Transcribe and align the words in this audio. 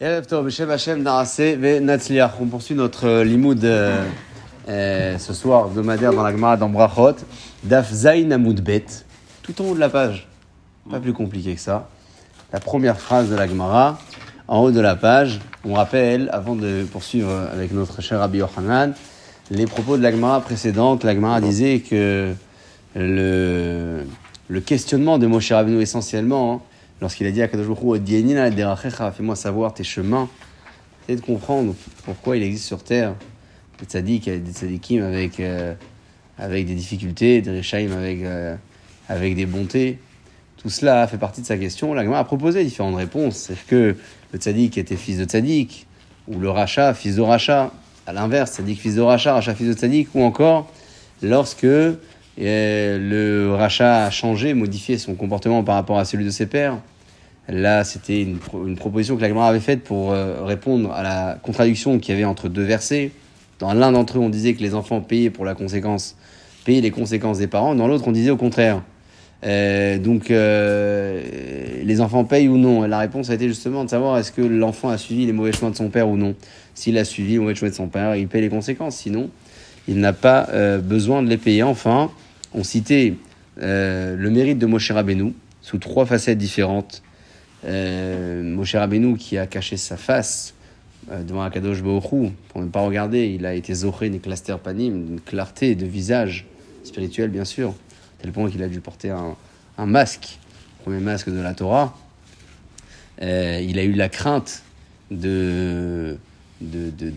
On 0.00 0.22
poursuit 2.46 2.76
notre 2.76 3.08
euh, 3.08 3.24
limoud 3.24 3.64
euh, 3.64 4.04
euh, 4.68 5.18
ce 5.18 5.34
soir 5.34 5.66
hebdomadaire 5.66 6.12
dans 6.12 6.22
la 6.22 6.30
Gemara 6.30 6.56
d'Ambrachot. 6.56 7.16
Daf 7.64 7.92
Zain 7.92 8.38
Bet, 8.38 8.84
tout 9.42 9.60
en 9.60 9.64
haut 9.64 9.74
de 9.74 9.80
la 9.80 9.88
page. 9.88 10.28
Pas 10.88 11.00
plus 11.00 11.12
compliqué 11.12 11.56
que 11.56 11.60
ça. 11.60 11.88
La 12.52 12.60
première 12.60 13.00
phrase 13.00 13.28
de 13.28 13.34
la 13.34 13.48
Gemara, 13.48 13.98
en 14.46 14.60
haut 14.60 14.70
de 14.70 14.78
la 14.78 14.94
page. 14.94 15.40
On 15.64 15.74
rappelle, 15.74 16.30
avant 16.32 16.54
de 16.54 16.84
poursuivre 16.84 17.32
avec 17.52 17.72
notre 17.72 18.00
cher 18.00 18.20
Rabbi 18.20 18.38
Yochanan, 18.38 18.94
les 19.50 19.66
propos 19.66 19.96
de 19.96 20.02
la 20.04 20.12
Gemara 20.12 20.40
précédente. 20.42 21.02
La 21.02 21.16
Gemara 21.16 21.40
disait 21.40 21.80
que 21.80 22.34
le, 22.94 24.04
le 24.46 24.60
questionnement 24.60 25.18
de 25.18 25.26
Moshe 25.26 25.50
Rabbeinu 25.50 25.82
essentiellement, 25.82 26.52
hein, 26.52 26.67
lorsqu'il 27.00 27.26
a 27.26 27.30
dit 27.30 27.42
à 27.42 27.48
Kadosh 27.48 27.68
fais-moi 29.16 29.36
savoir 29.36 29.74
tes 29.74 29.84
chemins, 29.84 30.28
c'est 31.06 31.16
de 31.16 31.20
comprendre 31.20 31.74
pourquoi 32.04 32.36
il 32.36 32.42
existe 32.42 32.66
sur 32.66 32.82
terre 32.82 33.14
des 33.78 33.86
tzaddik, 33.86 34.24
des 34.24 34.52
tzaddikim 34.52 35.02
avec, 35.02 35.40
euh, 35.40 35.74
avec 36.36 36.66
des 36.66 36.74
difficultés, 36.74 37.40
des 37.40 37.58
rechaim 37.58 37.92
avec, 37.92 38.22
euh, 38.22 38.56
avec 39.08 39.36
des 39.36 39.46
bontés. 39.46 39.98
Tout 40.56 40.70
cela 40.70 41.06
fait 41.06 41.18
partie 41.18 41.40
de 41.40 41.46
sa 41.46 41.56
question. 41.56 41.94
La 41.94 42.18
a 42.18 42.24
proposé 42.24 42.64
différentes 42.64 42.96
réponses. 42.96 43.36
C'est 43.36 43.66
que 43.66 43.94
le 44.32 44.38
tzaddik 44.38 44.76
était 44.76 44.96
fils 44.96 45.18
de 45.18 45.24
tzaddik, 45.24 45.86
ou 46.26 46.40
le 46.40 46.50
rachat, 46.50 46.92
fils 46.94 47.16
de 47.16 47.22
rachat. 47.22 47.70
À 48.06 48.12
l'inverse, 48.12 48.54
tzaddik, 48.54 48.80
fils 48.80 48.96
de 48.96 49.00
rachat, 49.00 49.34
rachat, 49.34 49.54
fils 49.54 49.68
de 49.68 49.74
tzaddik, 49.74 50.08
ou 50.14 50.22
encore 50.22 50.70
lorsque 51.22 51.66
et 52.40 52.96
le 52.98 53.52
rachat 53.52 54.04
a 54.04 54.10
changé, 54.10 54.54
modifié 54.54 54.96
son 54.96 55.14
comportement 55.14 55.64
par 55.64 55.74
rapport 55.74 55.98
à 55.98 56.04
celui 56.04 56.24
de 56.24 56.30
ses 56.30 56.46
pères. 56.46 56.78
Là, 57.48 57.82
c'était 57.82 58.20
une, 58.20 58.38
proposition 58.76 59.16
que 59.16 59.24
la 59.24 59.46
avait 59.46 59.60
faite 59.60 59.82
pour 59.82 60.12
euh, 60.12 60.44
répondre 60.44 60.92
à 60.92 61.02
la 61.02 61.38
contradiction 61.42 61.98
qu'il 61.98 62.14
y 62.14 62.16
avait 62.18 62.26
entre 62.26 62.50
deux 62.50 62.62
versets. 62.62 63.10
Dans 63.58 63.72
l'un 63.72 63.90
d'entre 63.90 64.18
eux, 64.18 64.20
on 64.20 64.28
disait 64.28 64.52
que 64.52 64.60
les 64.60 64.74
enfants 64.74 65.00
payaient 65.00 65.30
pour 65.30 65.46
la 65.46 65.54
conséquence, 65.54 66.16
payaient 66.66 66.82
les 66.82 66.90
conséquences 66.90 67.38
des 67.38 67.46
parents. 67.46 67.74
Dans 67.74 67.88
l'autre, 67.88 68.06
on 68.06 68.12
disait 68.12 68.30
au 68.30 68.36
contraire. 68.36 68.82
Euh, 69.44 69.96
donc, 69.98 70.30
euh, 70.30 71.22
les 71.82 72.00
enfants 72.02 72.24
payent 72.24 72.48
ou 72.48 72.58
non 72.58 72.82
La 72.82 72.98
réponse 72.98 73.30
a 73.30 73.34
été 73.34 73.48
justement 73.48 73.84
de 73.84 73.88
savoir 73.88 74.18
est-ce 74.18 74.32
que 74.32 74.42
l'enfant 74.42 74.90
a 74.90 74.98
suivi 74.98 75.24
les 75.24 75.32
mauvais 75.32 75.52
chemins 75.52 75.70
de 75.70 75.76
son 75.76 75.88
père 75.88 76.08
ou 76.08 76.18
non. 76.18 76.34
S'il 76.74 76.98
a 76.98 77.04
suivi 77.04 77.32
les 77.32 77.38
mauvais 77.38 77.54
chemins 77.54 77.70
de 77.70 77.76
son 77.76 77.88
père, 77.88 78.14
il 78.14 78.28
paye 78.28 78.42
les 78.42 78.50
conséquences. 78.50 78.96
Sinon, 78.96 79.30
il 79.86 80.00
n'a 80.00 80.12
pas 80.12 80.50
besoin 80.80 81.22
de 81.22 81.30
les 81.30 81.38
payer. 81.38 81.62
Enfin, 81.62 82.10
on 82.52 82.62
citait 82.62 83.14
le 83.56 84.28
mérite 84.28 84.58
de 84.58 84.66
Moshe 84.66 84.90
Rabbeinu 84.90 85.32
sous 85.62 85.78
trois 85.78 86.04
facettes 86.04 86.38
différentes. 86.38 87.02
Euh, 87.64 88.42
Moshe 88.42 88.74
Rabbeinu 88.76 89.16
qui 89.16 89.36
a 89.36 89.46
caché 89.46 89.76
sa 89.76 89.96
face 89.96 90.54
euh, 91.10 91.22
devant 91.24 91.42
Akadosh 91.42 91.82
Baruch 91.82 92.32
pour 92.48 92.62
ne 92.62 92.68
pas 92.68 92.80
regarder, 92.80 93.26
il 93.26 93.46
a 93.46 93.54
été 93.54 93.74
zoché 93.74 94.06
une 94.06 94.20
cluster 94.20 94.56
panim, 94.62 94.94
une 94.94 95.20
clarté 95.20 95.74
de 95.74 95.86
visage 95.86 96.46
spirituel 96.84 97.30
bien 97.30 97.44
sûr, 97.44 97.74
tel 98.20 98.30
point 98.30 98.48
qu'il 98.50 98.62
a 98.62 98.68
dû 98.68 98.80
porter 98.80 99.10
un, 99.10 99.86
masque, 99.86 100.38
le 100.78 100.84
premier 100.84 101.00
masque 101.00 101.30
de 101.30 101.40
la 101.40 101.54
Torah. 101.54 101.96
Euh, 103.22 103.60
il 103.60 103.78
a 103.80 103.84
eu 103.84 103.92
la 103.92 104.08
crainte 104.08 104.62
de, 105.10 106.16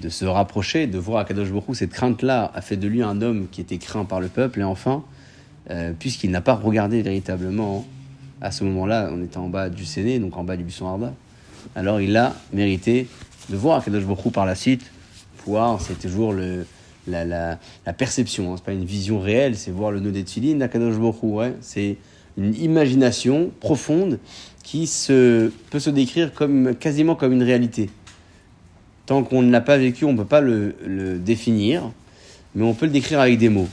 se 0.09 0.25
rapprocher, 0.25 0.87
de 0.87 0.97
voir 0.97 1.19
Akadosh 1.19 1.51
Baruch 1.51 1.75
cette 1.75 1.91
crainte-là 1.91 2.51
a 2.55 2.61
fait 2.61 2.77
de 2.77 2.87
lui 2.87 3.03
un 3.03 3.21
homme 3.21 3.47
qui 3.51 3.61
était 3.61 3.77
craint 3.77 4.05
par 4.05 4.19
le 4.19 4.27
peuple, 4.27 4.61
et 4.61 4.63
enfin, 4.63 5.03
puisqu'il 5.99 6.31
n'a 6.31 6.41
pas 6.41 6.55
regardé 6.55 7.01
véritablement 7.01 7.85
à 8.41 8.51
ce 8.51 8.63
moment-là, 8.63 9.09
on 9.13 9.23
était 9.23 9.37
en 9.37 9.47
bas 9.47 9.69
du 9.69 9.85
Séné, 9.85 10.19
donc 10.19 10.35
en 10.35 10.43
bas 10.43 10.57
du 10.57 10.63
buisson 10.63 10.87
Arda, 10.87 11.13
alors 11.75 12.01
il 12.01 12.17
a 12.17 12.35
mérité 12.53 13.07
de 13.49 13.55
voir 13.55 13.79
Akadosh 13.79 14.03
Baruch 14.03 14.33
par 14.33 14.45
la 14.45 14.55
suite, 14.55 14.91
voir, 15.45 15.79
c'est 15.79 15.99
toujours 15.99 16.33
la, 17.07 17.57
perception, 17.97 18.51
hein, 18.51 18.55
c'est 18.57 18.65
pas 18.65 18.73
une 18.73 18.85
vision 18.85 19.19
réelle, 19.19 19.55
c'est 19.55 19.71
voir 19.71 19.91
le 19.91 19.99
nœud 19.99 20.11
des 20.11 20.23
Tfilin 20.23 20.55
d'Akadosh 20.55 20.97
Baruch 20.97 21.53
c'est 21.61 21.97
une 22.37 22.55
imagination 22.55 23.51
profonde 23.59 24.19
qui 24.63 24.87
se, 24.87 25.51
peut 25.69 25.79
se 25.79 25.89
décrire 25.89 26.33
comme, 26.33 26.75
quasiment 26.75 27.15
comme 27.15 27.33
une 27.33 27.43
réalité. 27.43 27.89
Tant 29.05 29.23
qu'on 29.23 29.41
ne 29.41 29.51
l'a 29.51 29.61
pas 29.61 29.77
vécu, 29.77 30.05
on 30.05 30.13
ne 30.13 30.17
peut 30.17 30.25
pas 30.25 30.41
le 30.41 31.19
définir, 31.19 31.91
mais 32.55 32.63
on 32.63 32.73
peut 32.73 32.85
le 32.85 32.91
décrire 32.91 33.19
avec 33.19 33.37
des 33.37 33.49
mots. 33.49 33.67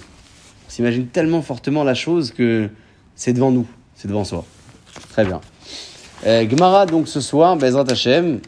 On 0.66 0.70
s'imagine 0.70 1.06
tellement 1.06 1.42
fortement 1.42 1.84
la 1.84 1.94
chose 1.94 2.32
que 2.32 2.68
c'est 3.14 3.32
devant 3.32 3.50
nous, 3.50 3.66
c'est 3.94 4.08
devant 4.08 4.24
soi. 4.24 4.44
Très 5.10 5.24
bien. 5.24 5.40
Euh, 6.26 6.48
Gemara, 6.48 6.86
donc 6.86 7.08
ce 7.08 7.20
soir, 7.20 7.56
Bezrat 7.56 7.84
Hashem, 7.90 8.40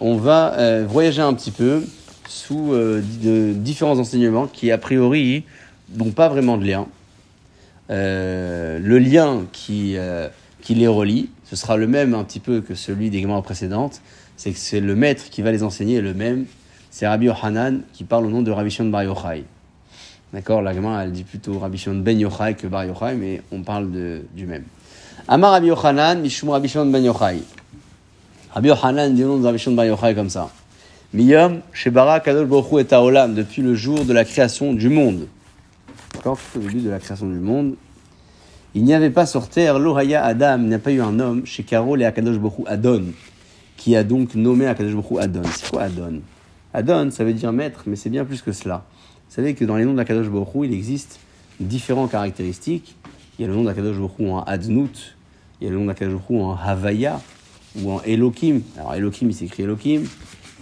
on 0.00 0.16
va 0.16 0.54
euh, 0.54 0.86
voyager 0.88 1.20
un 1.20 1.34
petit 1.34 1.50
peu 1.50 1.84
sous 2.26 2.72
euh, 2.72 3.02
de, 3.22 3.52
différents 3.52 3.98
enseignements 3.98 4.46
qui, 4.46 4.70
a 4.70 4.78
priori, 4.78 5.44
n'ont 5.94 6.10
pas 6.10 6.28
vraiment 6.28 6.56
de 6.56 6.64
lien. 6.64 6.86
Euh, 7.90 8.78
le 8.78 8.98
lien 8.98 9.44
qui, 9.52 9.96
les 10.70 10.86
relie, 10.86 11.28
ce 11.44 11.56
sera 11.56 11.76
le 11.76 11.86
même 11.86 12.14
un 12.14 12.24
petit 12.24 12.40
peu 12.40 12.60
que 12.60 12.74
celui 12.74 13.10
des 13.10 13.20
Gemara 13.20 13.42
précédentes, 13.42 14.00
c'est 14.36 14.52
que 14.52 14.58
c'est 14.58 14.80
le 14.80 14.94
maître 14.94 15.24
qui 15.30 15.42
va 15.42 15.52
les 15.52 15.62
enseigner 15.62 16.00
le 16.00 16.14
même, 16.14 16.46
c'est 16.90 17.06
Rabbi 17.06 17.26
Yohanan 17.26 17.82
qui 17.92 18.04
parle 18.04 18.26
au 18.26 18.30
nom 18.30 18.42
de 18.42 18.50
Rabbi 18.50 18.70
Shimon 18.70 18.88
Bar 18.88 19.02
Yochai. 19.02 19.44
D'accord? 20.32 20.62
La 20.62 20.72
gamin, 20.72 21.02
elle 21.02 21.12
dit 21.12 21.24
plutôt 21.24 21.58
Rabbi 21.58 21.76
Shimon 21.76 21.96
ben 21.96 22.18
Yochai 22.18 22.54
que 22.54 22.66
Bar 22.66 22.84
Yochai, 22.84 23.16
mais 23.16 23.42
on 23.52 23.62
parle 23.62 23.90
du 24.34 24.46
même. 24.46 24.64
Amar 25.32 25.52
Rabbi 25.52 25.68
Yochanan, 25.68 26.22
Mishum 26.22 26.50
Rabbi 26.50 26.66
Shimon 26.66 26.86
ben 26.86 27.04
Yochai. 27.04 27.38
Rabbi 28.50 28.66
Yochanan 28.66 29.14
dit 29.14 29.22
au 29.22 29.28
nom 29.28 29.38
de 29.38 29.46
Rabbi 29.46 29.58
Shimon 29.58 29.76
Bar 29.76 29.86
Yochai 29.86 30.12
comme 30.12 30.28
ça. 30.28 30.50
Miyom, 31.14 31.60
Shebara 31.72 32.18
Kadol 32.18 32.46
Bochu 32.46 32.80
et 32.80 32.84
Taolam, 32.84 33.36
depuis 33.36 33.62
le 33.62 33.76
jour 33.76 34.04
de 34.04 34.12
la 34.12 34.24
création 34.24 34.72
du 34.72 34.88
monde. 34.88 35.28
D'accord 36.14 36.36
au 36.56 36.58
début 36.58 36.80
de 36.80 36.90
la 36.90 36.98
création 36.98 37.28
du 37.28 37.38
monde. 37.38 37.76
Il 38.74 38.82
n'y 38.82 38.92
avait 38.92 39.10
pas 39.10 39.24
sur 39.24 39.48
terre 39.48 39.78
l'Oraya 39.78 40.24
Adam, 40.24 40.58
il 40.62 40.66
n'y 40.66 40.74
a 40.74 40.80
pas 40.80 40.90
eu 40.90 41.00
un 41.00 41.20
homme, 41.20 41.46
chez 41.46 41.62
Karol 41.62 42.02
et 42.02 42.06
Akadosh 42.06 42.38
Bochu 42.38 42.64
Adon, 42.66 43.04
qui 43.76 43.94
a 43.94 44.02
donc 44.02 44.34
nommé 44.34 44.66
Akadosh 44.66 44.96
Bochu 44.96 45.20
Adon. 45.20 45.42
C'est 45.44 45.70
quoi 45.70 45.82
Adon? 45.82 46.22
Adon, 46.74 47.12
ça 47.12 47.22
veut 47.22 47.34
dire 47.34 47.52
maître, 47.52 47.84
mais 47.86 47.94
c'est 47.94 48.10
bien 48.10 48.24
plus 48.24 48.42
que 48.42 48.50
cela. 48.50 48.82
Vous 49.28 49.36
savez 49.36 49.54
que 49.54 49.64
dans 49.64 49.76
les 49.76 49.84
noms 49.84 49.94
d'Akadosh 49.94 50.26
Baruch 50.26 50.48
il 50.64 50.74
existe 50.74 51.20
différentes 51.60 52.10
caractéristiques. 52.10 52.96
Il 53.38 53.42
y 53.42 53.44
a 53.44 53.48
le 53.48 53.54
nom 53.54 53.62
d'Akadosh 53.62 53.96
Baruch 53.96 54.28
en 54.28 54.42
Adnout, 54.42 55.14
il 55.60 55.64
y 55.64 55.66
a 55.68 55.70
le 55.70 55.78
nom 55.78 55.86
d'Akadosh 55.86 56.14
Baruch 56.14 56.42
en 56.42 56.56
Havaya 56.56 57.20
ou 57.78 57.92
en 57.92 58.02
Elohim. 58.02 58.60
Alors 58.76 58.94
Elohim, 58.94 59.28
il 59.30 59.34
s'écrit 59.34 59.64
Elohim. 59.64 60.04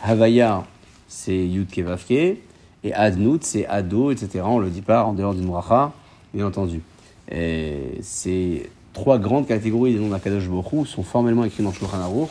Havaya, 0.03 0.65
c'est 1.07 1.47
Yud 1.47 1.69
Kevavke. 1.71 2.39
Et 2.85 2.93
Adnout, 2.93 3.43
c'est 3.43 3.67
Ado, 3.67 4.11
etc. 4.13 4.45
On 4.45 4.59
le 4.59 4.71
dit 4.71 4.83
pas 4.83 5.05
en 5.05 5.13
dehors 5.13 5.35
d'une 5.35 5.47
bracha, 5.47 5.93
bien 6.33 6.47
entendu. 6.47 6.81
ces 7.29 8.71
trois 8.93 9.19
grandes 9.19 9.47
catégories 9.47 9.95
des 9.95 10.01
noms 10.01 10.11
d'Akadosh 10.11 10.49
Baruch 10.49 10.87
sont 10.87 11.03
formellement 11.03 11.45
écrits 11.45 11.63
dans 11.63 11.73
Shulchan 11.73 12.01
Aruch. 12.01 12.31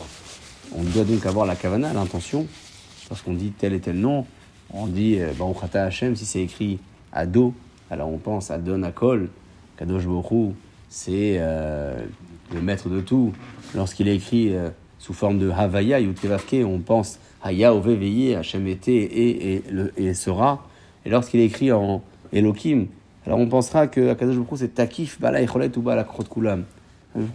On 0.74 0.82
doit 0.82 1.04
donc 1.04 1.24
avoir 1.26 1.46
la 1.46 1.56
kavana, 1.56 1.92
l'intention, 1.92 2.46
parce 3.08 3.22
qu'on 3.22 3.32
dit 3.34 3.52
tel 3.58 3.72
et 3.72 3.80
tel 3.80 3.96
nom 3.96 4.26
on 4.72 4.86
dit 4.86 5.18
euh, 5.18 5.32
Baruch 5.38 5.56
Hashem, 5.74 6.16
si 6.16 6.26
c'est 6.26 6.42
écrit 6.42 6.78
Ado, 7.12 7.54
alors 7.90 8.08
on 8.08 8.18
pense 8.18 8.50
à 8.50 8.58
Don 8.58 8.82
Akol, 8.82 9.28
Kadosh 9.76 10.04
Borou, 10.04 10.54
c'est 10.88 11.36
euh, 11.38 12.04
le 12.54 12.60
maître 12.60 12.88
de 12.88 13.00
tout. 13.00 13.32
Lorsqu'il 13.74 14.08
écrit 14.08 14.54
euh, 14.54 14.70
sous 14.98 15.12
forme 15.12 15.38
de 15.38 15.50
Havaya, 15.50 16.00
Yutkevavke, 16.00 16.56
on 16.64 16.78
pense 16.78 17.18
Haya, 17.42 17.74
Ove, 17.74 17.88
Hashem 18.36 18.66
était 18.66 18.92
et, 18.92 19.62
et, 19.96 20.14
sera. 20.14 20.66
Et 21.04 21.10
lorsqu'il 21.10 21.40
écrit 21.40 21.70
en 21.72 22.02
Elohim, 22.32 22.86
alors 23.26 23.38
on 23.38 23.46
pensera 23.46 23.86
que 23.86 24.14
Kadosh 24.14 24.36
Borou 24.36 24.56
c'est 24.56 24.74
Takif, 24.74 25.20
Bala 25.20 25.42
Echolet 25.42 25.76
ou 25.76 25.82
Bala 25.82 26.04
Krot 26.04 26.24
Kulam. 26.24 26.64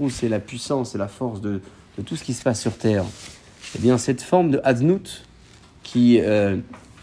c'est 0.10 0.30
la 0.30 0.40
puissance, 0.40 0.92
c'est 0.92 0.98
la 0.98 1.08
force 1.08 1.40
de, 1.40 1.62
de, 1.98 2.04
tout 2.04 2.16
ce 2.16 2.24
qui 2.24 2.34
se 2.34 2.44
passe 2.44 2.60
sur 2.60 2.78
terre. 2.78 3.06
Eh 3.76 3.80
bien, 3.80 3.98
cette 3.98 4.22
forme 4.22 4.52
de 4.52 4.62
Adnout 4.64 5.24
qui 5.84 6.20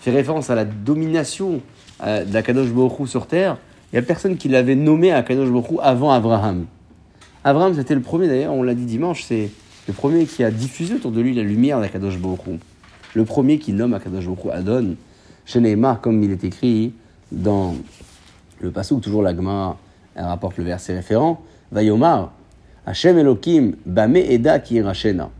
fait 0.00 0.10
référence 0.10 0.50
à 0.50 0.54
la 0.54 0.64
domination 0.64 1.60
euh, 2.02 2.24
d'Akadosh 2.24 2.70
Baruch 2.70 3.08
sur 3.08 3.26
terre, 3.26 3.58
il 3.92 3.96
n'y 3.96 3.98
a 3.98 4.02
personne 4.02 4.36
qui 4.36 4.48
l'avait 4.48 4.74
nommé 4.74 5.12
Akadosh 5.12 5.50
Baruch 5.50 5.78
avant 5.82 6.10
Abraham. 6.10 6.66
Abraham, 7.44 7.74
c'était 7.74 7.94
le 7.94 8.00
premier, 8.00 8.28
d'ailleurs, 8.28 8.52
on 8.52 8.62
l'a 8.62 8.74
dit 8.74 8.84
dimanche, 8.84 9.24
c'est 9.24 9.50
le 9.88 9.94
premier 9.94 10.26
qui 10.26 10.44
a 10.44 10.50
diffusé 10.50 10.94
autour 10.94 11.10
de 11.10 11.20
lui 11.20 11.34
la 11.34 11.42
lumière 11.42 11.80
d'Akadosh 11.80 12.18
Baruch 12.18 12.40
Le 13.14 13.24
premier 13.24 13.58
qui 13.58 13.72
nomme 13.72 13.94
Akadosh 13.94 14.26
Baruch 14.26 14.52
Adon, 14.52 14.96
chez 15.46 15.78
comme 16.02 16.22
il 16.22 16.30
est 16.30 16.44
écrit 16.44 16.92
dans 17.32 17.74
le 18.60 18.70
passage, 18.70 19.00
toujours 19.00 19.22
l'agma 19.22 19.76
rapporte 20.16 20.58
le 20.58 20.64
verset 20.64 20.94
référent, 20.94 21.42
Vayomar, 21.72 22.32
Hashem 22.86 23.18
Elohim, 23.18 23.72
Bame 23.86 24.16
Eda 24.16 24.58
Kirachena 24.58 25.30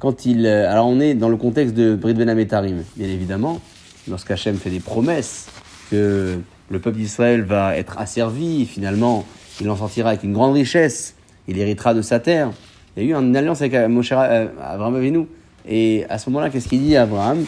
quand 0.00 0.24
il. 0.26 0.46
Euh, 0.46 0.70
alors 0.70 0.86
on 0.86 0.98
est 0.98 1.14
dans 1.14 1.28
le 1.28 1.36
contexte 1.36 1.74
de 1.74 1.94
Brit 1.94 2.14
Ben 2.14 2.28
Ametarim, 2.28 2.82
bien 2.96 3.08
évidemment, 3.08 3.60
lorsqu'Hachem 4.08 4.56
fait 4.56 4.70
des 4.70 4.80
promesses 4.80 5.46
que 5.90 6.38
le 6.70 6.78
peuple 6.78 6.96
d'Israël 6.96 7.42
va 7.42 7.76
être 7.76 7.98
asservi, 7.98 8.64
finalement, 8.64 9.24
il 9.60 9.68
en 9.68 9.76
sortira 9.76 10.10
avec 10.10 10.22
une 10.22 10.32
grande 10.32 10.54
richesse, 10.54 11.14
il 11.48 11.58
héritera 11.58 11.94
de 11.94 12.02
sa 12.02 12.20
terre. 12.20 12.50
Il 12.96 13.04
y 13.04 13.06
a 13.06 13.08
eu 13.10 13.22
une 13.22 13.36
alliance 13.36 13.60
avec 13.60 13.74
euh, 13.74 13.88
Moshe, 13.88 14.12
euh, 14.12 14.48
Abraham 14.62 14.96
Avinu 14.96 15.26
Et 15.68 16.04
à 16.08 16.18
ce 16.18 16.28
moment-là, 16.30 16.50
qu'est-ce 16.50 16.68
qu'il 16.68 16.82
dit 16.82 16.96
à 16.96 17.02
Abraham? 17.02 17.44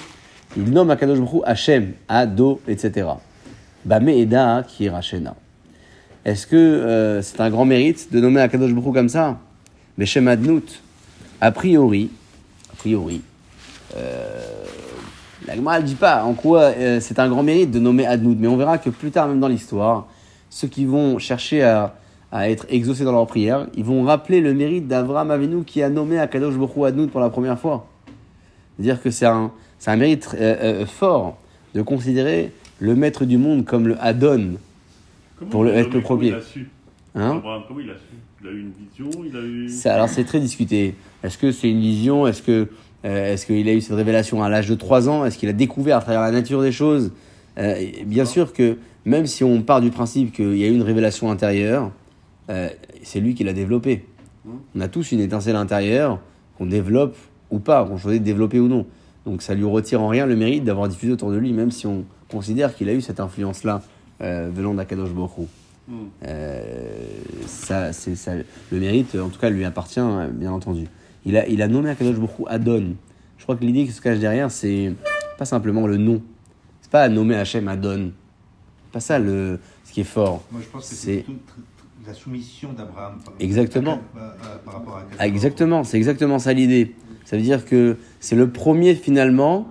Il 0.56 0.70
nomme 0.70 0.90
Akadosh 0.90 1.19
Baruch 1.19 1.43
Hachem, 1.44 1.93
Ado, 2.08 2.60
etc. 2.69 3.08
Bame 3.84 4.10
Eda 4.10 4.64
qui 4.66 4.87
est 4.87 4.90
Rachena. 4.90 5.34
Est-ce 6.25 6.46
que 6.46 6.56
euh, 6.56 7.22
c'est 7.22 7.40
un 7.40 7.50
grand 7.50 7.64
mérite 7.64 8.12
de 8.12 8.20
nommer 8.20 8.40
Akadosh 8.40 8.72
Baruch 8.72 8.94
comme 8.94 9.08
ça? 9.08 9.38
Beshem 9.98 10.28
Adnout. 10.28 10.81
A 11.40 11.50
priori, 11.50 12.10
a 12.72 12.76
priori, 12.76 13.20
euh, 13.96 14.40
la 15.46 15.56
ne 15.56 15.82
dit 15.82 15.96
pas 15.96 16.22
en 16.22 16.34
quoi 16.34 16.72
c'est 17.00 17.19
un 17.19 17.28
grand 17.28 17.43
mérite 17.43 17.72
de 17.72 17.81
nommer 17.81 18.06
Adnout, 18.06 18.37
mais 18.38 18.46
on 18.46 18.56
verra 18.56 18.78
que 18.78 18.90
plus 18.90 19.10
tard, 19.10 19.26
même 19.26 19.40
dans 19.40 19.48
l'histoire, 19.48 20.06
ceux 20.54 20.69
qui 20.69 20.84
vont 20.84 21.19
chercher 21.19 21.62
à, 21.62 21.94
à 22.31 22.50
être 22.50 22.66
exaucés 22.69 23.04
dans 23.04 23.12
leur 23.12 23.26
prière, 23.26 23.69
ils 23.75 23.84
vont 23.84 24.02
rappeler 24.02 24.43
le 24.43 24.52
mérite 24.52 24.87
d'Avraham 24.87 25.31
Avinu 25.31 25.64
qui 25.64 25.82
a 25.82 25.88
nommé 25.88 26.19
Akadosh 26.19 26.54
Baruch 26.56 26.84
Adnout 26.87 27.06
pour 27.10 27.20
la 27.20 27.31
première 27.31 27.58
fois. 27.58 27.87
C'est-à-dire 28.76 29.00
que 29.02 29.10
c'est 29.10 29.25
un, 29.25 29.50
un 29.87 29.96
mérite 29.96 30.28
euh, 30.34 30.82
euh, 30.82 30.87
fort 30.87 31.38
de 31.75 31.81
considérer 31.81 32.52
le 32.81 32.94
maître 32.94 33.25
du 33.25 33.38
monde 33.38 33.64
comme 33.64 33.88
le 33.88 33.96
Adon. 33.99 34.56
Comment 35.38 35.50
Pour 35.50 35.64
le- 35.64 35.72
être 35.75 35.94
le 35.94 36.02
premier. 36.02 36.28
Il 36.28 36.34
a 36.34 36.43
su. 36.43 36.69
Hein 37.14 37.37
Abraham, 37.38 37.62
comment 37.66 37.81
il 37.81 37.88
a 37.90 37.94
su 37.94 38.14
Il 38.43 38.48
a 38.48 38.50
eu 38.50 38.60
une 38.60 38.72
vision, 39.06 39.25
il 39.25 39.34
a 39.37 39.40
eu. 39.40 39.69
C'est- 39.70 39.88
alors 39.88 40.10
c'est 40.10 40.25
très 40.25 40.38
discuté. 40.40 40.94
Est-ce 41.25 41.38
que 41.38 41.50
c'est 41.50 41.70
une 41.70 41.81
vision? 41.81 42.26
Est-ce 42.26 42.43
que 42.43 42.69
euh, 43.06 43.32
est-ce 43.32 43.46
qu'il 43.46 43.66
a 43.70 43.72
eu 43.72 43.81
cette 43.81 43.96
révélation 43.96 44.43
à 44.43 44.50
l'âge 44.50 44.69
de 44.69 44.75
3 44.75 45.08
ans? 45.08 45.25
Est-ce 45.25 45.38
qu'il 45.38 45.48
a 45.48 45.55
découvert 45.55 45.96
à 45.96 46.00
travers 46.02 46.20
la 46.20 46.31
nature 46.31 46.60
des 46.60 46.72
choses? 46.72 47.10
Bien 48.06 48.25
sûr 48.25 48.52
que 48.52 48.76
même 49.04 49.26
si 49.26 49.44
on 49.44 49.62
part 49.62 49.81
du 49.81 49.90
principe 49.90 50.32
qu'il 50.32 50.56
y 50.56 50.64
a 50.64 50.69
eu 50.69 50.75
une 50.75 50.82
révélation 50.82 51.31
intérieure, 51.31 51.90
euh, 52.50 52.69
c'est 53.02 53.20
lui 53.20 53.34
qui 53.34 53.44
l'a 53.44 53.52
développée. 53.52 54.04
On 54.75 54.81
a 54.81 54.88
tous 54.88 55.12
une 55.12 55.20
étincelle 55.20 55.56
intérieure 55.56 56.20
qu'on 56.58 56.66
développe 56.66 57.16
ou 57.50 57.58
pas, 57.58 57.84
qu'on 57.84 57.96
choisit 57.96 58.20
de 58.20 58.26
développer 58.26 58.58
ou 58.58 58.69
non. 58.69 58.87
Donc 59.25 59.43
ça 59.43 59.54
lui 59.54 59.64
retire 59.64 60.02
en 60.02 60.08
rien 60.08 60.26
le 60.26 60.34
mérite 60.34 60.64
d'avoir 60.64 60.88
diffusé 60.88 61.12
autour 61.12 61.31
de 61.31 61.37
lui, 61.37 61.52
même 61.52 61.70
si 61.70 61.87
on 61.87 62.04
considère 62.28 62.75
qu'il 62.75 62.88
a 62.88 62.94
eu 62.94 63.00
cette 63.00 63.20
influence-là 63.20 63.82
euh, 64.20 64.50
venant 64.52 64.75
d'Akadosh 64.75 65.10
Hu. 65.10 65.43
Hmm. 65.88 65.94
Euh, 66.25 66.62
ça, 67.46 67.93
c'est 67.93 68.16
ça, 68.16 68.32
le 68.70 68.81
mérite, 68.81 69.14
en 69.14 69.28
tout 69.28 69.38
cas, 69.38 69.50
lui 69.50 69.64
appartient, 69.64 70.00
bien 70.32 70.50
entendu. 70.50 70.87
Il 71.25 71.37
a, 71.37 71.46
il 71.46 71.62
a 71.62 71.69
nommé 71.69 71.90
Akadosh 71.90 72.16
Hu 72.16 72.44
Adon. 72.48 72.94
Je 73.38 73.44
crois 73.44 73.56
que 73.56 73.64
l'idée 73.64 73.84
qui 73.84 73.93
se 73.93 74.00
cache 74.00 74.19
derrière, 74.19 74.50
c'est 74.50 74.93
pas 75.38 75.44
simplement 75.44 75.87
le 75.87 75.98
nom. 75.98 76.20
C'est 76.81 76.90
pas 76.90 77.08
nommer 77.08 77.37
Hachem 77.37 77.69
Adon. 77.69 78.12
Pas 78.93 79.00
ça 79.00 79.19
le, 79.19 79.59
ce 79.85 79.93
qui 79.93 80.00
est 80.03 80.05
fort. 80.05 80.43
Moi, 80.53 80.61
je 80.62 80.69
pense 80.69 80.89
que 80.89 80.94
C'est- 80.94 81.25
la 82.06 82.15
soumission 82.15 82.73
d'Abraham. 82.73 83.15
Exactement. 83.41 84.00
par 84.65 84.75
rapport 84.75 84.97
à 84.97 85.03
Ah, 85.19 85.27
exactement, 85.29 85.85
c'est 85.85 85.97
exactement 85.97 86.39
ça 86.39 86.53
l'idée. 86.53 86.94
Ça 87.25 87.37
veut 87.37 87.43
dire 87.43 87.65
que 87.65 87.97
c'est 88.21 88.35
le 88.37 88.50
premier 88.50 88.94
finalement 88.97 89.67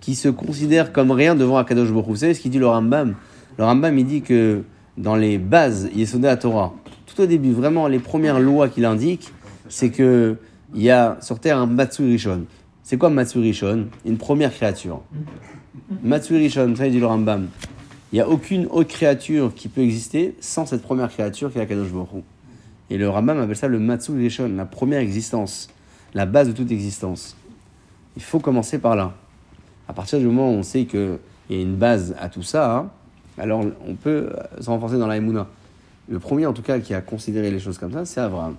qui 0.00 0.14
se 0.14 0.28
considère 0.28 0.92
comme 0.92 1.10
rien 1.10 1.34
devant 1.34 1.56
Akadosh 1.58 1.90
Baruch. 1.90 2.06
Vous 2.06 2.16
savez 2.16 2.34
ce 2.34 2.40
qu'il 2.40 2.50
dit 2.52 2.58
le 2.60 2.68
Rambam? 2.68 3.14
Le 3.58 3.64
Rambam 3.64 3.98
il 3.98 4.06
dit 4.06 4.22
que 4.22 4.62
dans 4.96 5.16
les 5.16 5.38
bases 5.38 5.88
Yesodé 5.94 6.28
à 6.28 6.36
Torah, 6.36 6.72
tout 7.06 7.20
au 7.20 7.26
début, 7.26 7.52
vraiment 7.52 7.88
les 7.88 7.98
premières 7.98 8.38
lois 8.40 8.68
qu'il 8.68 8.84
indique, 8.84 9.32
c'est 9.68 9.90
que 9.90 10.36
il 10.74 10.82
y 10.82 10.90
a 10.90 11.18
sur 11.20 11.38
terre 11.40 11.58
un 11.58 11.66
Matsu 11.66 12.02
Rishon. 12.04 12.44
C'est 12.84 12.96
quoi 12.96 13.10
Matsu 13.10 13.38
Rishon? 13.40 13.88
Une 14.06 14.18
première 14.18 14.52
créature. 14.52 15.02
Matsu 16.02 16.36
Rishon, 16.36 16.74
ça 16.76 16.86
il 16.86 16.92
dit 16.92 17.00
le 17.00 17.06
Rambam. 17.06 17.48
Il 18.12 18.16
n'y 18.16 18.20
a 18.20 18.28
aucune 18.28 18.66
autre 18.66 18.90
créature 18.90 19.54
qui 19.54 19.68
peut 19.68 19.80
exister 19.80 20.34
sans 20.40 20.66
cette 20.66 20.82
première 20.82 21.08
créature 21.08 21.50
qui 21.50 21.58
est 21.58 21.62
Akadosh 21.62 21.90
Baruch. 21.90 22.22
Et 22.90 22.98
le 22.98 23.08
Rambam 23.08 23.40
appelle 23.40 23.56
ça 23.56 23.68
le 23.68 23.78
Matsu 23.78 24.12
Rishon, 24.12 24.52
la 24.54 24.66
première 24.66 25.00
existence, 25.00 25.70
la 26.12 26.26
base 26.26 26.48
de 26.48 26.52
toute 26.52 26.70
existence. 26.70 27.36
Il 28.16 28.22
faut 28.22 28.38
commencer 28.38 28.78
par 28.78 28.96
là. 28.96 29.14
À 29.88 29.94
partir 29.94 30.18
du 30.18 30.26
moment 30.26 30.50
où 30.50 30.56
on 30.56 30.62
sait 30.62 30.84
qu'il 30.84 31.18
y 31.48 31.54
a 31.54 31.60
une 31.62 31.76
base 31.76 32.14
à 32.20 32.28
tout 32.28 32.42
ça, 32.42 32.76
hein, 32.76 32.90
alors 33.38 33.64
on 33.86 33.94
peut 33.94 34.30
se 34.60 34.68
renforcer 34.68 34.98
dans 34.98 35.06
la 35.06 35.16
Emouna. 35.16 35.48
Le 36.10 36.18
premier, 36.18 36.44
en 36.44 36.52
tout 36.52 36.60
cas, 36.60 36.80
qui 36.80 36.92
a 36.92 37.00
considéré 37.00 37.50
les 37.50 37.60
choses 37.60 37.78
comme 37.78 37.92
ça, 37.92 38.04
c'est 38.04 38.20
Abraham. 38.20 38.56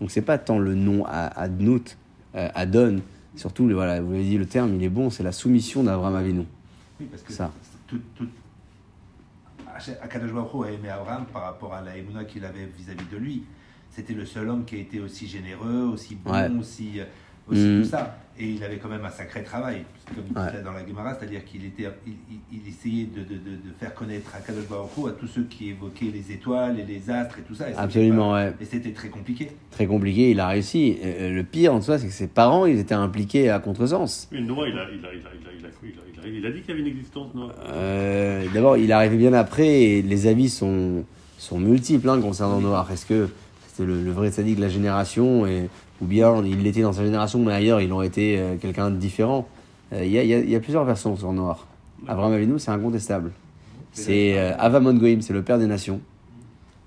Donc 0.00 0.10
c'est 0.10 0.20
pas 0.20 0.36
tant 0.36 0.58
le 0.58 0.74
nom 0.74 1.06
à 1.06 1.26
Adnout, 1.40 1.96
euh, 2.34 2.48
Adon, 2.54 3.00
surtout, 3.34 3.66
voilà, 3.68 4.02
vous 4.02 4.12
l'avez 4.12 4.24
dit, 4.24 4.36
le 4.36 4.46
terme, 4.46 4.74
il 4.74 4.84
est 4.84 4.90
bon, 4.90 5.08
c'est 5.08 5.22
la 5.22 5.32
soumission 5.32 5.82
d'Abraham 5.84 6.16
Avinu. 6.16 6.44
Oui, 7.00 7.06
parce 7.10 7.22
que 7.22 7.32
Ça. 7.32 7.50
Akadosh 10.02 10.32
Baruch 10.32 10.54
Hu 10.54 10.64
a 10.66 10.70
aimé 10.72 10.88
Abraham 10.88 11.24
par 11.32 11.42
rapport 11.42 11.74
à 11.74 11.80
la 11.82 11.96
Emouna 11.96 12.24
qu'il 12.24 12.44
avait 12.44 12.66
vis-à-vis 12.76 13.06
de 13.10 13.16
lui. 13.16 13.42
C'était 13.90 14.14
le 14.14 14.24
seul 14.26 14.48
homme 14.48 14.64
qui 14.64 14.76
a 14.76 14.78
été 14.78 15.00
aussi 15.00 15.26
généreux, 15.26 15.90
aussi 15.92 16.14
bon, 16.16 16.32
Ouais. 16.32 16.48
aussi, 16.58 17.00
euh, 17.00 17.04
aussi 17.48 17.60
Mhm. 17.66 17.82
tout 17.82 17.88
ça. 17.88 18.16
Et 18.38 18.48
il 18.52 18.64
avait 18.64 18.78
quand 18.78 18.88
même 18.88 19.04
un 19.04 19.10
sacré 19.10 19.42
travail, 19.42 19.84
comme 20.14 20.24
il 20.30 20.38
Ouais. 20.38 20.62
dans 20.62 20.72
la 20.72 20.86
Gemara, 20.86 21.14
c'est-à-dire 21.14 21.44
qu'il 21.44 21.64
était, 21.66 21.88
il, 22.06 22.12
il- 22.30 22.58
il 22.62 22.68
essayait 22.68 23.04
de, 23.04 23.20
de, 23.20 23.34
de, 23.34 23.50
de 23.56 23.72
faire 23.78 23.92
connaître 23.92 24.34
Akadosh 24.34 24.66
Baruch 24.66 24.90
Hu 24.96 25.08
à 25.08 25.12
tous 25.12 25.26
ceux 25.26 25.42
qui 25.44 25.70
évoquaient 25.70 26.06
les 26.14 26.32
étoiles 26.32 26.78
et 26.78 26.84
les 26.84 27.10
astres 27.10 27.40
et 27.40 27.42
tout 27.42 27.54
ça. 27.54 27.66
Et 27.66 27.72
c'était 27.72 27.82
Absolument, 27.82 28.30
pas- 28.30 28.46
ouais. 28.46 28.54
Et 28.60 28.64
c'était 28.64 28.92
très 28.92 29.08
compliqué. 29.08 29.50
Très 29.72 29.86
compliqué, 29.86 30.30
il 30.30 30.40
a 30.40 30.48
réussi. 30.48 30.98
Euh, 31.04 31.34
le 31.34 31.42
pire 31.44 31.74
en 31.74 31.80
cas, 31.80 31.98
c'est 31.98 32.06
que 32.06 32.12
ses 32.12 32.28
parents, 32.28 32.64
ils 32.64 32.78
étaient 32.78 32.94
impliqués 32.94 33.50
à 33.50 33.58
contresens. 33.58 34.28
Mais 34.32 34.40
Noah, 34.40 34.68
il 34.68 34.78
a, 34.78 34.84
il, 34.90 35.04
a, 35.04 35.12
il, 35.12 35.26
a, 35.26 35.30
il, 35.38 35.46
a, 35.48 35.49
il, 36.24 36.28
a, 36.28 36.28
il, 36.28 36.34
il, 36.36 36.44
il 36.46 36.52
dit 36.54 36.60
qu'il 36.60 36.70
y 36.70 36.72
avait 36.72 36.80
une 36.80 36.86
existence, 36.86 37.34
Noah. 37.34 37.52
Euh, 37.68 38.44
D'abord, 38.54 38.76
il 38.76 38.90
est 38.90 38.92
arrivé 38.92 39.16
bien 39.16 39.32
après 39.32 39.68
et 39.82 40.02
les 40.02 40.26
avis 40.26 40.48
sont, 40.48 41.04
sont 41.38 41.58
multiples 41.58 42.08
hein, 42.08 42.20
concernant 42.20 42.60
Noah. 42.60 42.86
Est-ce 42.92 43.06
que 43.06 43.28
c'était 43.68 43.86
le, 43.86 44.02
le 44.02 44.10
vrai 44.12 44.30
sadique 44.30 44.56
de 44.56 44.60
la 44.62 44.68
génération 44.68 45.46
et, 45.46 45.68
ou 46.00 46.06
bien 46.06 46.44
il 46.44 46.62
l'était 46.62 46.82
dans 46.82 46.92
sa 46.92 47.04
génération, 47.04 47.38
mais 47.44 47.52
ailleurs, 47.52 47.80
ils 47.80 47.92
ont 47.92 48.02
été 48.02 48.38
euh, 48.38 48.56
quelqu'un 48.56 48.90
de 48.90 48.96
différent? 48.96 49.46
Euh, 49.92 50.04
Il 50.04 50.10
y, 50.12 50.18
a, 50.18 50.22
il 50.22 50.28
y 50.28 50.34
a- 50.34 50.38
il 50.38 50.50
y 50.50 50.54
a 50.56 50.60
plusieurs 50.60 50.84
versions 50.84 51.16
sur 51.16 51.32
Noah. 51.32 51.58
Abraham 52.08 52.32
Avinu, 52.32 52.58
c'est 52.58 52.70
incontestable. 52.70 53.32
C'est 53.92 54.38
Avamon 54.38 54.94
Goïm, 54.94 55.20
c'est 55.20 55.32
le 55.32 55.42
père 55.42 55.58
des 55.58 55.66
nations. 55.66 56.00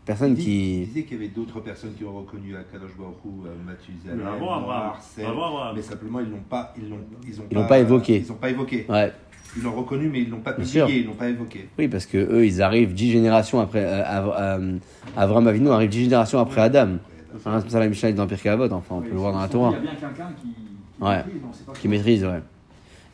Personne 0.05 0.31
Il, 0.31 0.35
dit- 0.35 0.41
il 0.41 0.79
qui. 0.81 0.85
disait 0.87 1.03
qu'il 1.03 1.17
y 1.17 1.19
avait 1.21 1.29
d'autres 1.29 1.61
personnes 1.61 1.93
qui 1.97 2.03
ont 2.03 2.13
reconnu 2.13 2.55
Akadosh 2.55 2.91
Baruch 2.97 3.15
Hu, 3.23 3.47
euh, 3.47 3.53
Mathusalem, 3.65 4.27
avant 4.27 4.53
Abraham. 4.55 5.75
Mais 5.75 5.81
simplement 5.81 6.19
ils 6.19 6.29
l'ont 6.29 6.43
pas, 6.49 6.73
ils 6.77 6.89
l'ont, 6.89 6.97
ils 7.25 7.39
ont 7.39 7.43
Ils 7.49 7.67
pas 7.67 7.79
évoqué. 7.79 8.17
Ils 8.25 8.31
ont 8.31 8.35
pas 8.35 8.49
évoqué. 8.49 8.85
Ouais. 8.89 9.11
Ils 9.55 9.63
l'ont 9.63 9.71
reconnu, 9.75 10.09
mais 10.09 10.21
ils 10.23 10.29
l'ont 10.29 10.39
pas 10.41 10.53
publié, 10.53 10.83
ils 10.99 11.05
l'ont 11.05 11.13
pas 11.13 11.29
évoqué. 11.29 11.69
Oui, 11.77 11.87
parce 11.87 12.05
que 12.05 12.17
eux, 12.17 12.45
ils 12.45 12.61
arrivent 12.61 12.93
dix 12.93 13.11
générations 13.11 13.59
après. 13.61 13.83
Euh, 13.85 14.03
Av- 14.03 14.35
euh, 14.37 14.77
Avraham 15.15 15.47
Avinu 15.47 15.69
arrive 15.69 15.89
dix 15.89 16.03
générations 16.05 16.39
après 16.39 16.61
Adam. 16.61 16.97
Hein, 17.45 17.59
c'est 17.61 17.69
ça 17.71 17.79
la 17.79 17.87
Mishnah 17.87 18.09
est 18.09 18.13
dans 18.13 18.27
Pirkei 18.27 18.49
Avot, 18.49 18.65
enfin, 18.71 18.95
on 18.95 19.01
peut 19.01 19.09
le 19.09 19.15
voir 19.15 19.31
dans 19.33 19.39
la 19.41 19.47
Torah. 19.47 19.69
Il 19.71 19.73
y 19.75 19.77
a 19.77 19.81
bien 19.81 19.91
quelqu'un 19.95 20.29
qui, 20.41 20.47
qui 20.49 21.03
Ouais. 21.03 21.15
maîtrise, 21.17 21.41
pas 21.65 21.73
qui 21.73 21.79
qui. 21.81 21.87
maîtrise, 21.87 22.25
ouais. 22.25 22.41